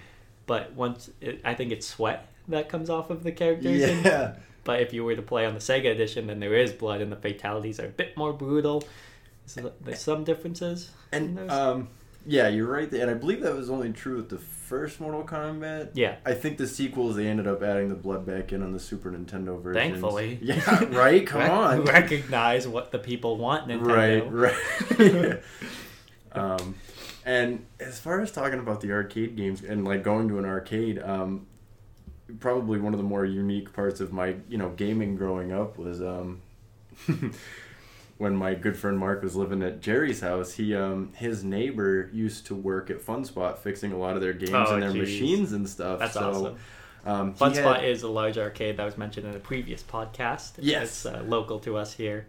But 0.46 0.74
once 0.74 1.10
it, 1.22 1.42
I 1.46 1.54
think 1.54 1.72
it's 1.72 1.88
sweat 1.88 2.28
that 2.50 2.70
comes 2.70 2.90
off 2.90 3.10
of 3.10 3.24
the 3.24 3.32
characters. 3.32 3.84
and- 3.84 4.06
Yeah. 4.06 4.36
but 4.63 4.82
if 4.82 4.94
you 4.94 5.04
were 5.04 5.16
to 5.16 5.22
play 5.22 5.46
on 5.46 5.54
the 5.54 5.60
Sega 5.60 5.92
edition, 5.92 6.28
then 6.28 6.40
there 6.40 6.54
is 6.56 6.72
blood 6.74 7.02
and 7.02 7.12
the 7.12 7.16
fatalities 7.18 7.80
are 7.80 7.86
a 7.86 7.90
bit 7.90 8.16
more 8.18 8.34
brutal. 8.34 8.84
So 9.46 9.72
there's 9.82 10.00
some 10.00 10.24
differences. 10.26 10.92
in 11.13 11.24
And 11.24 11.38
those. 11.38 11.52
um, 11.52 11.88
yeah, 12.28 12.48
you're 12.50 12.68
right. 12.68 12.92
there. 12.92 13.02
And 13.02 13.10
I 13.10 13.13
believe 13.13 13.42
that 13.42 13.56
was 13.56 13.70
only 13.70 13.92
true 13.94 14.18
with 14.18 14.30
the 14.30 14.38
first 14.38 15.00
Mortal 15.00 15.24
Kombat. 15.24 15.92
yeah. 15.94 16.18
I 16.26 16.34
think 16.34 16.58
the 16.58 16.68
sequels 16.68 17.16
they 17.16 17.28
ended 17.28 17.48
up 17.48 17.63
adding 17.63 17.90
the 17.90 17.96
blood 17.96 18.26
back 18.26 18.52
in 18.52 18.62
on 18.62 18.74
the 18.74 18.80
Super 18.80 19.10
Nintendo 19.12 19.62
version. 19.62 19.92
Thankfully. 19.92 20.38
Yeah. 20.42 20.84
Right. 20.86 21.26
Come 21.26 21.42
Rec- 21.42 21.52
on. 21.52 21.84
Recognize 21.86 22.68
what 22.68 22.92
the 22.92 23.00
people 23.00 23.38
want, 23.38 23.68
Nintendo. 23.68 24.30
Right. 24.30 24.52
Right. 25.00 25.42
um, 26.34 26.76
and 27.26 27.66
as 27.80 28.00
far 28.00 28.22
as 28.22 28.32
talking 28.32 28.60
about 28.60 28.82
the 28.82 28.92
arcade 28.92 29.36
games 29.36 29.63
and 29.63 29.86
like 29.86 30.04
going 30.04 30.28
to 30.30 30.40
an 30.40 30.46
arcade, 30.46 31.00
um, 31.00 31.48
probably 32.40 32.80
one 32.80 32.94
of 32.94 32.98
the 32.98 33.06
more 33.06 33.26
unique 33.26 33.74
parts 33.74 34.00
of 34.00 34.12
my 34.12 34.36
you 34.50 34.58
know 34.58 34.70
gaming 34.70 35.16
growing 35.16 35.52
up 35.52 35.78
was 35.78 36.02
um, 36.02 36.42
when 38.17 38.36
my 38.36 38.56
good 38.56 38.75
friend 38.77 38.97
Mark 38.97 39.21
was 39.21 39.36
living 39.36 39.62
at 39.62 39.82
Jerry's 39.82 40.21
house. 40.21 40.53
He 40.53 40.73
um, 40.75 41.12
his 41.15 41.43
neighbor 41.43 42.10
used 42.13 42.45
to 42.47 42.56
work 42.56 42.89
at 42.89 42.99
FunSpot 43.06 43.58
fixing 43.58 43.91
a 43.91 43.97
lot 43.97 44.15
of 44.15 44.21
their 44.21 44.34
games 44.34 44.51
Oh, 44.53 44.73
and 44.73 44.82
their 44.84 44.91
geez. 44.91 45.01
machines 45.01 45.53
and 45.53 45.67
stuff. 45.69 45.99
That's 45.99 46.13
so, 46.13 46.30
awesome. 46.32 46.56
Um, 47.06 47.34
FunSpot 47.36 47.75
had- 47.77 47.86
is 47.86 48.03
a 48.03 48.08
large 48.10 48.38
arcade 48.38 48.77
that 48.77 48.86
was 48.86 48.97
mentioned 48.97 49.27
in 49.27 49.36
a 49.36 49.39
previous 49.39 49.82
podcast. 49.84 50.53
Yes. 50.60 50.84
It's 50.84 51.06
uh, 51.06 51.23
local 51.27 51.60
to 51.60 51.77
us 51.77 51.93
here. 51.93 52.27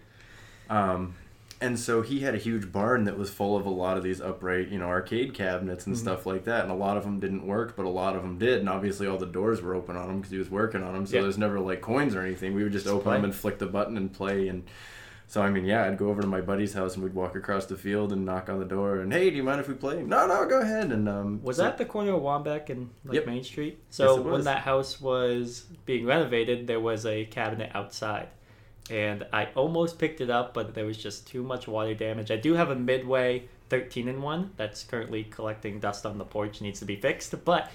Um, 0.70 1.14
and 1.61 1.77
so 1.77 2.03
he 2.03 2.20
had 2.20 2.35
a 2.37 2.38
huge 2.38 2.70
barn 2.70 3.03
that 3.05 3.18
was 3.18 3.31
full 3.31 3.57
of 3.57 3.66
a 3.66 3.70
lot 3.70 3.96
of 3.96 4.05
these 4.05 4.20
upright, 4.20 4.68
you 4.68 4.79
know, 4.79 4.87
arcade 4.87 5.35
cabinets 5.35 5.87
and 5.88 5.96
Mhm. 5.96 5.98
stuff 5.98 6.24
like 6.27 6.44
that. 6.44 6.62
And 6.62 6.70
a 6.70 6.74
lot 6.77 6.96
of 6.96 7.03
them 7.03 7.18
didn't 7.18 7.44
work, 7.44 7.74
but 7.74 7.85
a 7.85 7.88
lot 7.88 8.14
of 8.14 8.22
them 8.22 8.38
did. 8.38 8.61
And 8.61 8.68
obviously, 8.68 9.09
all 9.09 9.18
the 9.18 9.27
doors 9.27 9.61
were 9.61 9.74
open 9.74 9.96
on 9.96 10.07
them 10.07 10.16
because 10.18 10.31
he 10.31 10.38
was 10.38 10.51
working 10.51 10.85
on 10.85 10.92
them. 10.92 11.07
So 11.07 11.16
Yeah. 11.16 11.22
there's 11.22 11.38
never 11.38 11.59
like 11.59 11.81
coins 11.81 12.14
or 12.14 12.20
anything. 12.20 12.55
We 12.55 12.62
would 12.62 12.70
just, 12.72 12.85
Just 12.85 12.94
open 12.94 13.05
play. 13.05 13.16
them 13.16 13.24
and 13.24 13.35
flick 13.35 13.59
the 13.59 13.66
button 13.66 13.96
and 13.96 14.12
play. 14.12 14.46
And 14.46 14.62
so 15.31 15.43
I 15.43 15.51
mean, 15.51 15.64
yeah, 15.67 15.85
I'd 15.85 15.99
go 15.99 16.09
over 16.09 16.21
to 16.23 16.27
my 16.27 16.41
buddy's 16.41 16.73
house 16.73 16.95
and 16.95 17.05
we'd 17.05 17.14
walk 17.14 17.37
across 17.37 17.67
the 17.67 17.77
field 17.77 18.12
and 18.12 18.25
knock 18.25 18.49
on 18.49 18.59
the 18.59 18.64
door 18.64 19.01
and 19.01 19.12
hey, 19.12 19.29
do 19.31 19.37
you 19.37 19.43
mind 19.45 19.61
if 19.61 19.69
we 19.69 19.75
play? 19.75 20.03
No, 20.03 20.27
no, 20.27 20.47
go 20.47 20.61
ahead. 20.61 20.91
And 20.91 21.09
um, 21.09 21.41
Was 21.43 21.59
so- 21.59 21.64
that 21.64 21.79
the 21.79 21.85
corner 21.85 22.14
of 22.14 22.23
Wambeck 22.23 22.71
and 22.71 22.91
like 23.05 23.14
Yep. 23.17 23.27
Main 23.27 23.45
Street? 23.45 23.79
So 23.91 24.17
it 24.19 24.25
when 24.25 24.43
that 24.45 24.62
house 24.62 25.01
was 25.01 25.67
being 25.85 26.07
renovated, 26.07 26.67
there 26.67 26.81
was 26.81 27.05
a 27.07 27.27
cabinet 27.27 27.71
outside. 27.75 28.29
And 28.91 29.27
I 29.35 29.49
almost 29.55 29.99
picked 29.99 30.23
it 30.23 30.31
up, 30.31 30.55
but 30.55 30.75
there 30.75 30.87
was 30.87 30.97
just 30.97 31.27
too 31.29 31.43
much 31.43 31.69
water 31.69 31.93
damage. 31.95 32.31
I 32.31 32.37
do 32.37 32.55
have 32.55 32.71
a 32.71 32.75
Midway 32.75 33.45
13 33.69 34.09
in 34.09 34.23
1 34.23 34.53
that's 34.57 34.83
currently 34.83 35.25
collecting 35.25 35.79
dust 35.79 36.07
on 36.07 36.17
the 36.17 36.25
porch, 36.25 36.62
needs 36.62 36.79
to 36.79 36.87
be 36.87 36.97
fixed, 36.97 37.35
but 37.45 37.71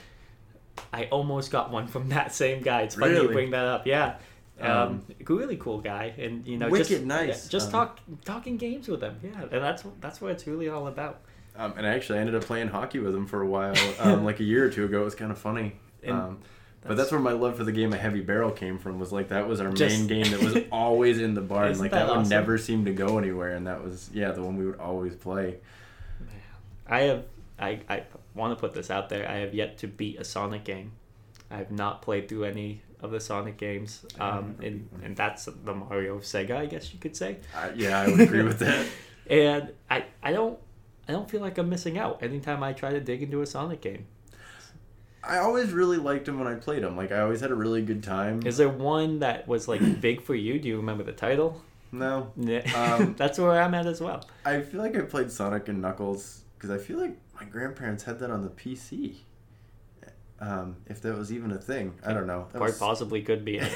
I 0.91 1.05
almost 1.11 1.51
got 1.51 1.69
one 1.69 1.85
from 1.85 2.09
that 2.09 2.33
same 2.33 2.63
guy. 2.63 2.81
It's 2.81 2.95
funny 2.95 3.13
you 3.13 3.27
bring 3.27 3.51
that 3.51 3.65
up. 3.65 3.85
Yeah. 3.85 4.15
Um, 4.61 4.69
Um, 4.69 5.03
really 5.27 5.57
cool 5.57 5.81
guy, 5.81 6.13
and 6.17 6.45
you 6.47 6.57
know, 6.57 6.69
Wicked 6.69 6.87
just 6.87 7.03
nice. 7.03 7.45
yeah, 7.45 7.49
just 7.49 7.67
Um, 7.67 7.71
talk 7.71 7.99
talking 8.23 8.57
games 8.57 8.87
with 8.87 9.01
him. 9.01 9.17
Yeah, 9.23 9.41
and 9.41 9.63
that's 9.63 9.83
that's 9.99 10.21
what 10.21 10.31
it's 10.31 10.45
really 10.47 10.69
all 10.69 10.87
about. 10.87 11.21
Um, 11.55 11.73
and 11.77 11.85
I 11.85 11.89
actually, 11.91 12.19
ended 12.19 12.35
up 12.35 12.43
playing 12.43 12.69
hockey 12.69 12.99
with 12.99 13.13
him 13.15 13.25
for 13.27 13.41
a 13.41 13.47
while, 13.47 13.75
um, 13.99 14.23
like 14.29 14.39
a 14.39 14.43
year 14.43 14.65
or 14.65 14.69
two 14.69 14.85
ago. 14.85 15.01
It 15.01 15.05
was 15.05 15.15
kind 15.15 15.31
of 15.31 15.37
funny. 15.37 15.73
And 16.03 16.13
Um, 16.13 16.37
but 16.85 16.97
that's 16.97 17.11
where 17.11 17.19
my 17.21 17.31
love 17.31 17.55
for 17.57 17.63
the 17.63 17.71
game 17.71 17.93
of 17.93 17.99
Heavy 17.99 18.21
Barrel 18.21 18.51
came 18.51 18.77
from. 18.77 18.99
Was 18.99 19.11
like 19.11 19.29
that 19.29 19.47
was 19.47 19.59
our 19.61 19.71
Just- 19.71 19.97
main 19.99 20.07
game 20.07 20.31
that 20.31 20.41
was 20.43 20.63
always 20.71 21.19
in 21.19 21.33
the 21.33 21.41
barn. 21.41 21.71
Isn't 21.71 21.81
like 21.83 21.91
that 21.91 22.05
that, 22.05 22.09
would 22.09 22.17
awesome? 22.19 22.29
never 22.29 22.57
seemed 22.57 22.85
to 22.87 22.93
go 22.93 23.17
anywhere, 23.17 23.55
and 23.55 23.65
that 23.67 23.83
was 23.83 24.09
yeah 24.13 24.31
the 24.31 24.41
one 24.43 24.57
we 24.57 24.65
would 24.65 24.79
always 24.79 25.15
play. 25.15 25.57
I 26.87 27.01
have 27.01 27.23
I, 27.59 27.79
I 27.89 28.03
want 28.35 28.55
to 28.57 28.59
put 28.59 28.73
this 28.73 28.89
out 28.91 29.09
there. 29.09 29.27
I 29.29 29.35
have 29.37 29.53
yet 29.53 29.77
to 29.79 29.87
beat 29.87 30.19
a 30.19 30.23
Sonic 30.23 30.63
game. 30.63 30.91
I 31.51 31.57
have 31.57 31.71
not 31.71 32.01
played 32.01 32.27
through 32.27 32.45
any 32.45 32.81
of 33.03 33.11
the 33.11 33.19
Sonic 33.19 33.57
games, 33.57 34.05
um, 34.19 34.55
and 34.63 34.89
and 35.03 35.15
that's 35.15 35.45
the 35.45 35.73
Mario 35.75 36.15
of 36.15 36.23
Sega, 36.23 36.55
I 36.57 36.65
guess 36.65 36.91
you 36.93 36.99
could 36.99 37.15
say. 37.15 37.37
I, 37.55 37.71
yeah, 37.75 37.99
I 37.99 38.07
would 38.09 38.19
agree 38.21 38.43
with 38.43 38.59
that. 38.59 38.87
And 39.29 39.71
I 39.89 40.03
I 40.21 40.33
don't 40.33 40.59
I 41.07 41.13
don't 41.13 41.29
feel 41.31 41.39
like 41.39 41.57
I'm 41.57 41.69
missing 41.69 41.97
out 41.97 42.21
anytime 42.21 42.61
I 42.61 42.73
try 42.73 42.91
to 42.91 42.99
dig 42.99 43.23
into 43.23 43.41
a 43.41 43.45
Sonic 43.45 43.79
game. 43.79 44.05
I 45.23 45.37
always 45.37 45.71
really 45.71 45.95
liked 45.95 46.25
them 46.25 46.39
when 46.39 46.47
I 46.47 46.55
played 46.55 46.83
them. 46.83 46.97
Like 46.97 47.13
I 47.13 47.21
always 47.21 47.39
had 47.39 47.49
a 47.51 47.55
really 47.55 47.81
good 47.81 48.03
time. 48.03 48.45
Is 48.45 48.57
there 48.57 48.67
one 48.67 49.19
that 49.19 49.47
was 49.47 49.67
like 49.69 49.79
big 50.01 50.21
for 50.21 50.35
you? 50.35 50.59
Do 50.59 50.67
you 50.67 50.75
remember 50.77 51.03
the 51.03 51.13
title? 51.13 51.61
no, 51.93 52.31
Um, 52.75 53.13
that's 53.17 53.37
where 53.39 53.61
I'm 53.61 53.73
at 53.75 53.85
as 53.85 54.01
well. 54.01 54.25
I 54.43 54.61
feel 54.61 54.81
like 54.81 54.97
I 54.97 55.01
played 55.01 55.31
Sonic 55.31 55.69
and 55.69 55.79
Knuckles 55.81 56.41
because 56.57 56.69
I 56.71 56.79
feel 56.79 56.99
like 56.99 57.15
my 57.39 57.45
grandparents 57.45 58.03
had 58.03 58.19
that 58.19 58.29
on 58.31 58.41
the 58.41 58.49
PC. 58.49 59.17
Um, 60.45 60.75
if 60.87 61.01
that 61.03 61.17
was 61.17 61.31
even 61.31 61.51
a 61.51 61.57
thing, 61.57 61.93
I 62.05 62.11
don't 62.13 62.27
know. 62.27 62.47
That 62.51 62.57
Quite 62.57 62.69
was- 62.71 62.79
possibly 62.79 63.21
could 63.21 63.45
be. 63.45 63.61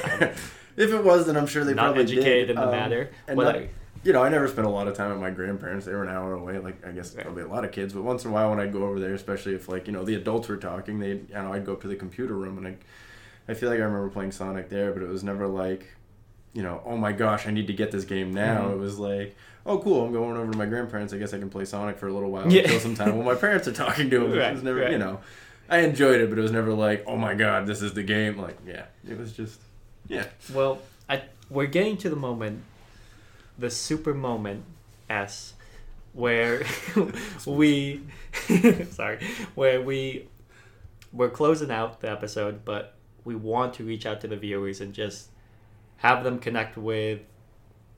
If 0.77 0.93
it 0.93 1.03
was, 1.03 1.25
then 1.25 1.35
I'm 1.37 1.47
sure 1.47 1.63
they 1.63 1.73
not 1.73 1.95
probably 1.95 2.03
educated 2.03 2.47
did. 2.47 2.49
in 2.51 2.55
the 2.57 2.65
Um, 2.65 2.71
matter. 2.71 3.09
and 3.27 3.39
not- 3.39 3.55
I- 3.55 3.69
you 4.03 4.13
know, 4.13 4.23
I 4.23 4.29
never 4.29 4.47
spent 4.47 4.67
a 4.67 4.69
lot 4.69 4.87
of 4.87 4.93
time 4.93 5.11
at 5.11 5.17
my 5.19 5.31
grandparents. 5.31 5.87
They 5.87 5.91
were 5.93 6.03
an 6.03 6.09
hour 6.09 6.33
away. 6.33 6.59
Like 6.59 6.85
I 6.85 6.91
guess 6.91 7.15
Right. 7.15 7.25
probably 7.25 7.41
a 7.43 7.47
lot 7.47 7.65
of 7.65 7.71
kids, 7.71 7.93
but 7.93 8.03
once 8.03 8.23
in 8.25 8.29
a 8.29 8.33
while 8.33 8.51
when 8.51 8.59
I'd 8.59 8.71
go 8.71 8.83
over 8.83 8.99
there, 8.99 9.15
especially 9.15 9.55
if 9.55 9.67
like 9.67 9.87
you 9.87 9.93
know 9.93 10.05
the 10.05 10.13
adults 10.13 10.47
were 10.47 10.55
talking, 10.57 10.99
they 10.99 11.09
you 11.13 11.27
know 11.33 11.51
I'd 11.51 11.65
go 11.65 11.73
up 11.73 11.81
to 11.81 11.87
the 11.87 11.95
computer 11.95 12.35
room 12.35 12.57
and 12.59 12.67
I, 12.67 12.75
I 13.49 13.53
feel 13.55 13.69
like 13.71 13.79
I 13.79 13.83
remember 13.83 14.09
playing 14.09 14.33
Sonic 14.33 14.69
there, 14.69 14.91
but 14.93 15.01
it 15.01 15.09
was 15.09 15.23
never 15.23 15.47
like, 15.47 15.87
you 16.53 16.61
know, 16.61 16.81
oh 16.85 16.95
my 16.95 17.11
gosh, 17.11 17.47
I 17.47 17.51
need 17.51 17.65
to 17.67 17.73
get 17.73 17.91
this 17.91 18.05
game 18.05 18.31
now. 18.33 18.65
Mhm. 18.67 18.73
It 18.73 18.77
was 18.77 18.99
like, 18.99 19.35
oh 19.65 19.79
cool, 19.79 20.05
I'm 20.05 20.11
going 20.13 20.37
over 20.37 20.51
to 20.51 20.57
my 20.57 20.67
grandparents. 20.67 21.11
I 21.11 21.17
guess 21.17 21.33
I 21.33 21.39
can 21.39 21.49
play 21.49 21.65
Sonic 21.65 21.97
for 21.97 22.07
a 22.07 22.13
little 22.13 22.29
while, 22.29 22.51
Yeah. 22.51 22.77
some 22.77 22.93
time. 22.95 23.17
Well, 23.17 23.25
my 23.25 23.35
parents 23.35 23.67
are 23.67 23.73
talking 23.73 24.11
to 24.11 24.17
him. 24.25 24.31
Right, 24.37 24.49
it 24.51 24.53
was 24.53 24.63
never, 24.63 24.81
right. 24.81 24.91
you 24.91 24.99
know. 24.99 25.19
I 25.69 25.79
enjoyed 25.79 26.21
it, 26.21 26.29
but 26.29 26.39
it 26.39 26.41
was 26.41 26.51
never 26.51 26.73
like, 26.73 27.03
oh 27.07 27.17
my 27.17 27.33
god, 27.33 27.67
this 27.67 27.81
is 27.81 27.93
the 27.93 28.03
game. 28.03 28.37
Like, 28.37 28.57
yeah, 28.65 28.85
it 29.07 29.17
was 29.17 29.33
just, 29.33 29.59
yeah. 30.07 30.25
Well, 30.53 30.79
I 31.09 31.23
we're 31.49 31.67
getting 31.67 31.97
to 31.97 32.09
the 32.09 32.15
moment, 32.15 32.63
the 33.57 33.69
super 33.69 34.13
moment, 34.13 34.63
S, 35.09 35.53
where 36.13 36.63
we, 37.45 38.01
sorry, 38.89 39.19
where 39.55 39.81
we, 39.81 40.27
we're 41.11 41.29
closing 41.29 41.71
out 41.71 42.01
the 42.01 42.09
episode, 42.09 42.63
but 42.65 42.95
we 43.23 43.35
want 43.35 43.73
to 43.75 43.83
reach 43.83 44.05
out 44.05 44.21
to 44.21 44.27
the 44.27 44.37
viewers 44.37 44.81
and 44.81 44.93
just 44.93 45.29
have 45.97 46.23
them 46.23 46.39
connect 46.39 46.77
with 46.77 47.19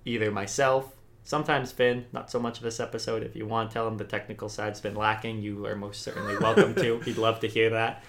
either 0.06 0.32
myself, 0.32 0.96
sometimes 1.30 1.72
Finn, 1.72 2.08
not 2.12 2.32
so 2.32 2.40
much 2.40 2.58
of 2.58 2.64
this 2.64 2.80
episode. 2.80 3.22
If 3.22 3.36
you 3.36 3.46
want 3.46 3.70
to 3.70 3.74
tell 3.76 3.88
him 3.88 3.98
the 3.98 4.04
technical 4.04 4.50
side's 4.50 4.82
been 4.82 4.96
lacking, 4.96 5.44
you 5.44 5.64
are 5.68 5.76
most 5.76 6.02
certainly 6.02 6.36
welcome 6.36 6.74
to. 6.74 7.00
He'd 7.06 7.20
love 7.20 7.40
to 7.42 7.48
hear 7.48 7.70
that. 7.70 8.04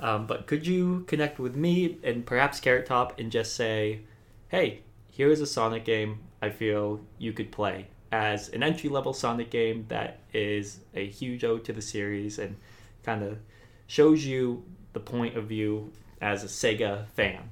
Um, 0.00 0.26
but 0.26 0.46
could 0.46 0.66
you 0.66 1.04
connect 1.06 1.38
with 1.38 1.54
me 1.54 1.98
and 2.02 2.24
perhaps 2.24 2.58
Carrot 2.58 2.86
Top 2.86 3.20
and 3.20 3.30
just 3.30 3.54
say, 3.54 4.00
hey, 4.48 4.80
here 5.10 5.30
is 5.30 5.42
a 5.42 5.46
Sonic 5.46 5.84
game 5.84 6.20
I 6.40 6.48
feel 6.48 7.00
you 7.18 7.34
could 7.34 7.52
play 7.52 7.88
as 8.10 8.48
an 8.48 8.62
entry 8.62 8.88
level 8.88 9.12
Sonic 9.12 9.50
game 9.50 9.84
that 9.88 10.20
is 10.32 10.80
a 10.94 11.06
huge 11.06 11.44
ode 11.44 11.62
to 11.66 11.74
the 11.74 11.82
series 11.82 12.38
and 12.38 12.56
kind 13.02 13.22
of 13.22 13.36
shows 13.86 14.24
you 14.24 14.64
the 14.94 15.00
point 15.00 15.36
of 15.36 15.44
view 15.44 15.92
as 16.22 16.42
a 16.42 16.46
Sega 16.46 17.06
fan. 17.08 17.50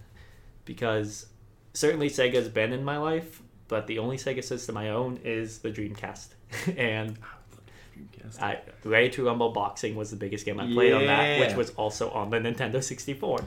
Because 0.64 1.27
certainly 1.75 2.09
Sega's 2.09 2.49
been 2.49 2.73
in 2.73 2.83
my 2.83 2.97
life, 2.97 3.43
but 3.68 3.87
the 3.87 3.98
only 3.98 4.16
Sega 4.16 4.44
system 4.44 4.77
I 4.77 4.90
own 4.90 5.20
is 5.24 5.59
the 5.59 5.70
Dreamcast. 5.70 6.29
and 6.77 7.18
I, 8.40 8.59
Ready 8.85 9.11
to 9.11 9.27
Rumble 9.27 9.50
Boxing 9.50 9.94
was 9.94 10.11
the 10.11 10.16
biggest 10.16 10.44
game 10.44 10.59
I 10.59 10.72
played 10.72 10.92
on 10.92 11.07
that, 11.07 11.40
which 11.40 11.57
was 11.57 11.70
also 11.70 12.11
on 12.11 12.31
the 12.31 12.38
Nintendo 12.38 12.83
64. 12.83 13.40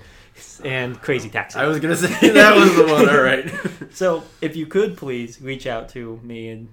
And 0.63 1.01
Crazy 1.01 1.29
Taxi. 1.29 1.59
I 1.59 1.67
was 1.67 1.79
gonna 1.79 1.95
say 1.95 2.07
that 2.31 2.55
was 2.55 2.75
the 2.75 2.85
one. 2.85 3.09
All 3.09 3.21
right. 3.21 3.51
So, 3.91 4.23
if 4.41 4.55
you 4.55 4.67
could 4.67 4.95
please 4.95 5.41
reach 5.41 5.65
out 5.65 5.89
to 5.89 6.19
me 6.21 6.49
and 6.49 6.67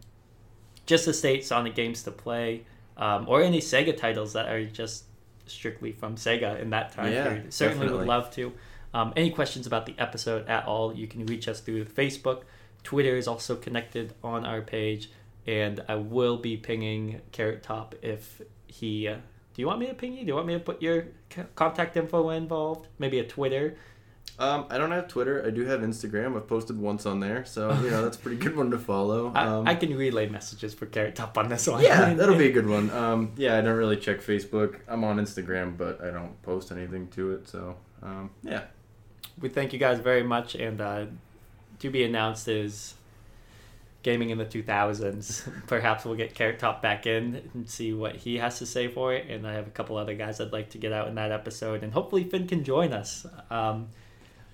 just 0.84 1.06
to 1.06 1.14
state 1.14 1.46
Sonic 1.46 1.74
games 1.74 2.02
to 2.02 2.10
play, 2.10 2.64
um, 2.98 3.26
or 3.28 3.40
any 3.42 3.60
Sega 3.60 3.96
titles 3.96 4.34
that 4.34 4.48
are 4.48 4.62
just 4.64 5.04
strictly 5.46 5.92
from 5.92 6.16
Sega 6.16 6.60
in 6.60 6.70
that 6.70 6.92
time 6.92 7.12
Yeah, 7.12 7.24
period. 7.24 7.54
Certainly 7.54 7.90
would 7.90 8.06
love 8.06 8.30
to. 8.32 8.52
Um, 8.92 9.12
any 9.16 9.30
questions 9.30 9.66
about 9.66 9.86
the 9.86 9.94
episode 9.98 10.46
at 10.48 10.66
all, 10.66 10.94
you 10.94 11.06
can 11.06 11.24
reach 11.26 11.48
us 11.48 11.60
through 11.60 11.86
Facebook. 11.86 12.42
Twitter 12.84 13.16
is 13.16 13.26
also 13.26 13.56
connected 13.56 14.14
on 14.22 14.44
our 14.46 14.60
page, 14.62 15.10
and 15.46 15.82
I 15.88 15.96
will 15.96 16.36
be 16.36 16.56
pinging 16.56 17.20
Carrot 17.32 17.62
Top 17.62 17.94
if 18.02 18.40
he. 18.66 19.08
Uh, 19.08 19.16
do 19.54 19.62
you 19.62 19.66
want 19.66 19.78
me 19.80 19.86
to 19.86 19.94
ping 19.94 20.12
you? 20.14 20.20
Do 20.20 20.26
you 20.28 20.34
want 20.34 20.46
me 20.46 20.54
to 20.54 20.60
put 20.60 20.80
your 20.82 21.06
contact 21.54 21.96
info 21.96 22.30
involved? 22.30 22.88
Maybe 22.98 23.18
a 23.20 23.24
Twitter. 23.24 23.76
Um, 24.36 24.66
I 24.68 24.78
don't 24.78 24.90
have 24.90 25.06
Twitter. 25.06 25.44
I 25.46 25.50
do 25.50 25.64
have 25.66 25.80
Instagram. 25.80 26.36
I've 26.36 26.48
posted 26.48 26.76
once 26.78 27.06
on 27.06 27.20
there, 27.20 27.44
so 27.44 27.72
you 27.82 27.90
know 27.90 28.02
that's 28.02 28.16
a 28.16 28.20
pretty 28.20 28.36
good 28.38 28.56
one 28.56 28.70
to 28.72 28.78
follow. 28.78 29.30
I, 29.34 29.44
Um, 29.46 29.68
I 29.68 29.74
can 29.76 29.96
relay 29.96 30.28
messages 30.28 30.74
for 30.74 30.86
Carrot 30.86 31.14
Top 31.14 31.38
on 31.38 31.48
this 31.48 31.66
one. 31.68 31.82
yeah, 31.84 32.14
that'll 32.14 32.36
be 32.36 32.48
a 32.48 32.52
good 32.58 32.66
one. 32.68 32.90
Um, 32.90 33.32
yeah, 33.36 33.56
I 33.56 33.60
don't 33.60 33.76
really 33.76 33.96
check 33.96 34.20
Facebook. 34.20 34.80
I'm 34.88 35.04
on 35.04 35.18
Instagram, 35.18 35.76
but 35.76 36.02
I 36.02 36.10
don't 36.10 36.40
post 36.42 36.72
anything 36.72 37.08
to 37.08 37.32
it. 37.32 37.46
So 37.48 37.76
um, 38.02 38.30
yeah, 38.42 38.62
We 39.40 39.48
thank 39.50 39.72
you 39.72 39.78
guys 39.78 40.00
very 40.00 40.24
much, 40.24 40.56
and 40.56 40.80
uh, 40.80 41.06
to 41.84 41.90
be 41.90 42.04
announced 42.04 42.48
is 42.48 42.94
gaming 44.02 44.30
in 44.30 44.38
the 44.38 44.44
2000s. 44.44 45.48
Perhaps 45.66 46.04
we'll 46.04 46.14
get 46.14 46.34
Carrot 46.34 46.58
Top 46.58 46.82
back 46.82 47.06
in 47.06 47.50
and 47.54 47.68
see 47.68 47.92
what 47.92 48.16
he 48.16 48.38
has 48.38 48.58
to 48.58 48.66
say 48.66 48.88
for 48.88 49.14
it. 49.14 49.30
And 49.30 49.46
I 49.46 49.52
have 49.54 49.66
a 49.66 49.70
couple 49.70 49.96
other 49.96 50.14
guys 50.14 50.40
I'd 50.40 50.52
like 50.52 50.70
to 50.70 50.78
get 50.78 50.92
out 50.92 51.08
in 51.08 51.14
that 51.16 51.32
episode, 51.32 51.82
and 51.82 51.92
hopefully 51.92 52.24
Finn 52.24 52.46
can 52.46 52.64
join 52.64 52.92
us. 52.92 53.26
Um, 53.50 53.88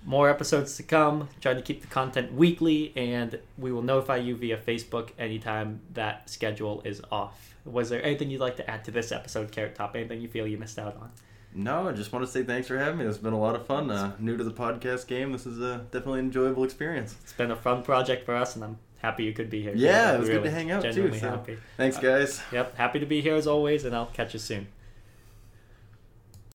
more 0.03 0.29
episodes 0.29 0.77
to 0.77 0.83
come. 0.83 1.29
Trying 1.41 1.57
to 1.57 1.61
keep 1.61 1.81
the 1.81 1.87
content 1.87 2.33
weekly, 2.33 2.93
and 2.95 3.39
we 3.57 3.71
will 3.71 3.83
notify 3.83 4.17
you 4.17 4.35
via 4.35 4.57
Facebook 4.57 5.09
anytime 5.19 5.81
that 5.93 6.29
schedule 6.29 6.81
is 6.83 7.01
off. 7.11 7.55
Was 7.63 7.89
there 7.89 8.03
anything 8.03 8.29
you'd 8.29 8.41
like 8.41 8.57
to 8.57 8.69
add 8.69 8.83
to 8.85 8.91
this 8.91 9.11
episode, 9.11 9.51
Carrot 9.51 9.75
Top? 9.75 9.95
Anything 9.95 10.21
you 10.21 10.27
feel 10.27 10.47
you 10.47 10.57
missed 10.57 10.79
out 10.79 10.95
on? 10.95 11.11
No, 11.53 11.87
I 11.87 11.91
just 11.91 12.11
want 12.13 12.25
to 12.25 12.31
say 12.31 12.43
thanks 12.43 12.67
for 12.67 12.77
having 12.77 12.99
me. 12.99 13.05
It's 13.05 13.17
been 13.17 13.33
a 13.33 13.39
lot 13.39 13.55
of 13.55 13.65
fun. 13.65 13.89
Uh, 13.91 14.13
new 14.19 14.37
to 14.37 14.43
the 14.43 14.51
podcast 14.51 15.07
game, 15.07 15.31
this 15.31 15.45
is 15.45 15.59
a 15.59 15.79
definitely 15.91 16.19
an 16.19 16.25
enjoyable 16.25 16.63
experience. 16.63 17.15
It's 17.23 17.33
been 17.33 17.51
a 17.51 17.55
fun 17.55 17.83
project 17.83 18.25
for 18.25 18.35
us, 18.35 18.55
and 18.55 18.63
I'm 18.63 18.77
happy 18.99 19.23
you 19.23 19.33
could 19.33 19.49
be 19.49 19.61
here. 19.61 19.73
Yeah, 19.75 20.15
it 20.15 20.19
was 20.19 20.29
good 20.29 20.43
to 20.43 20.51
hang 20.51 20.71
out, 20.71 20.81
too, 20.83 20.89
genuinely 20.89 21.19
so- 21.19 21.29
happy. 21.29 21.57
Thanks, 21.77 21.97
guys. 21.97 22.41
Yep, 22.51 22.77
happy 22.77 22.99
to 22.99 23.05
be 23.05 23.21
here 23.21 23.35
as 23.35 23.47
always, 23.47 23.85
and 23.85 23.95
I'll 23.95 24.05
catch 24.07 24.33
you 24.33 24.39
soon. 24.39 24.67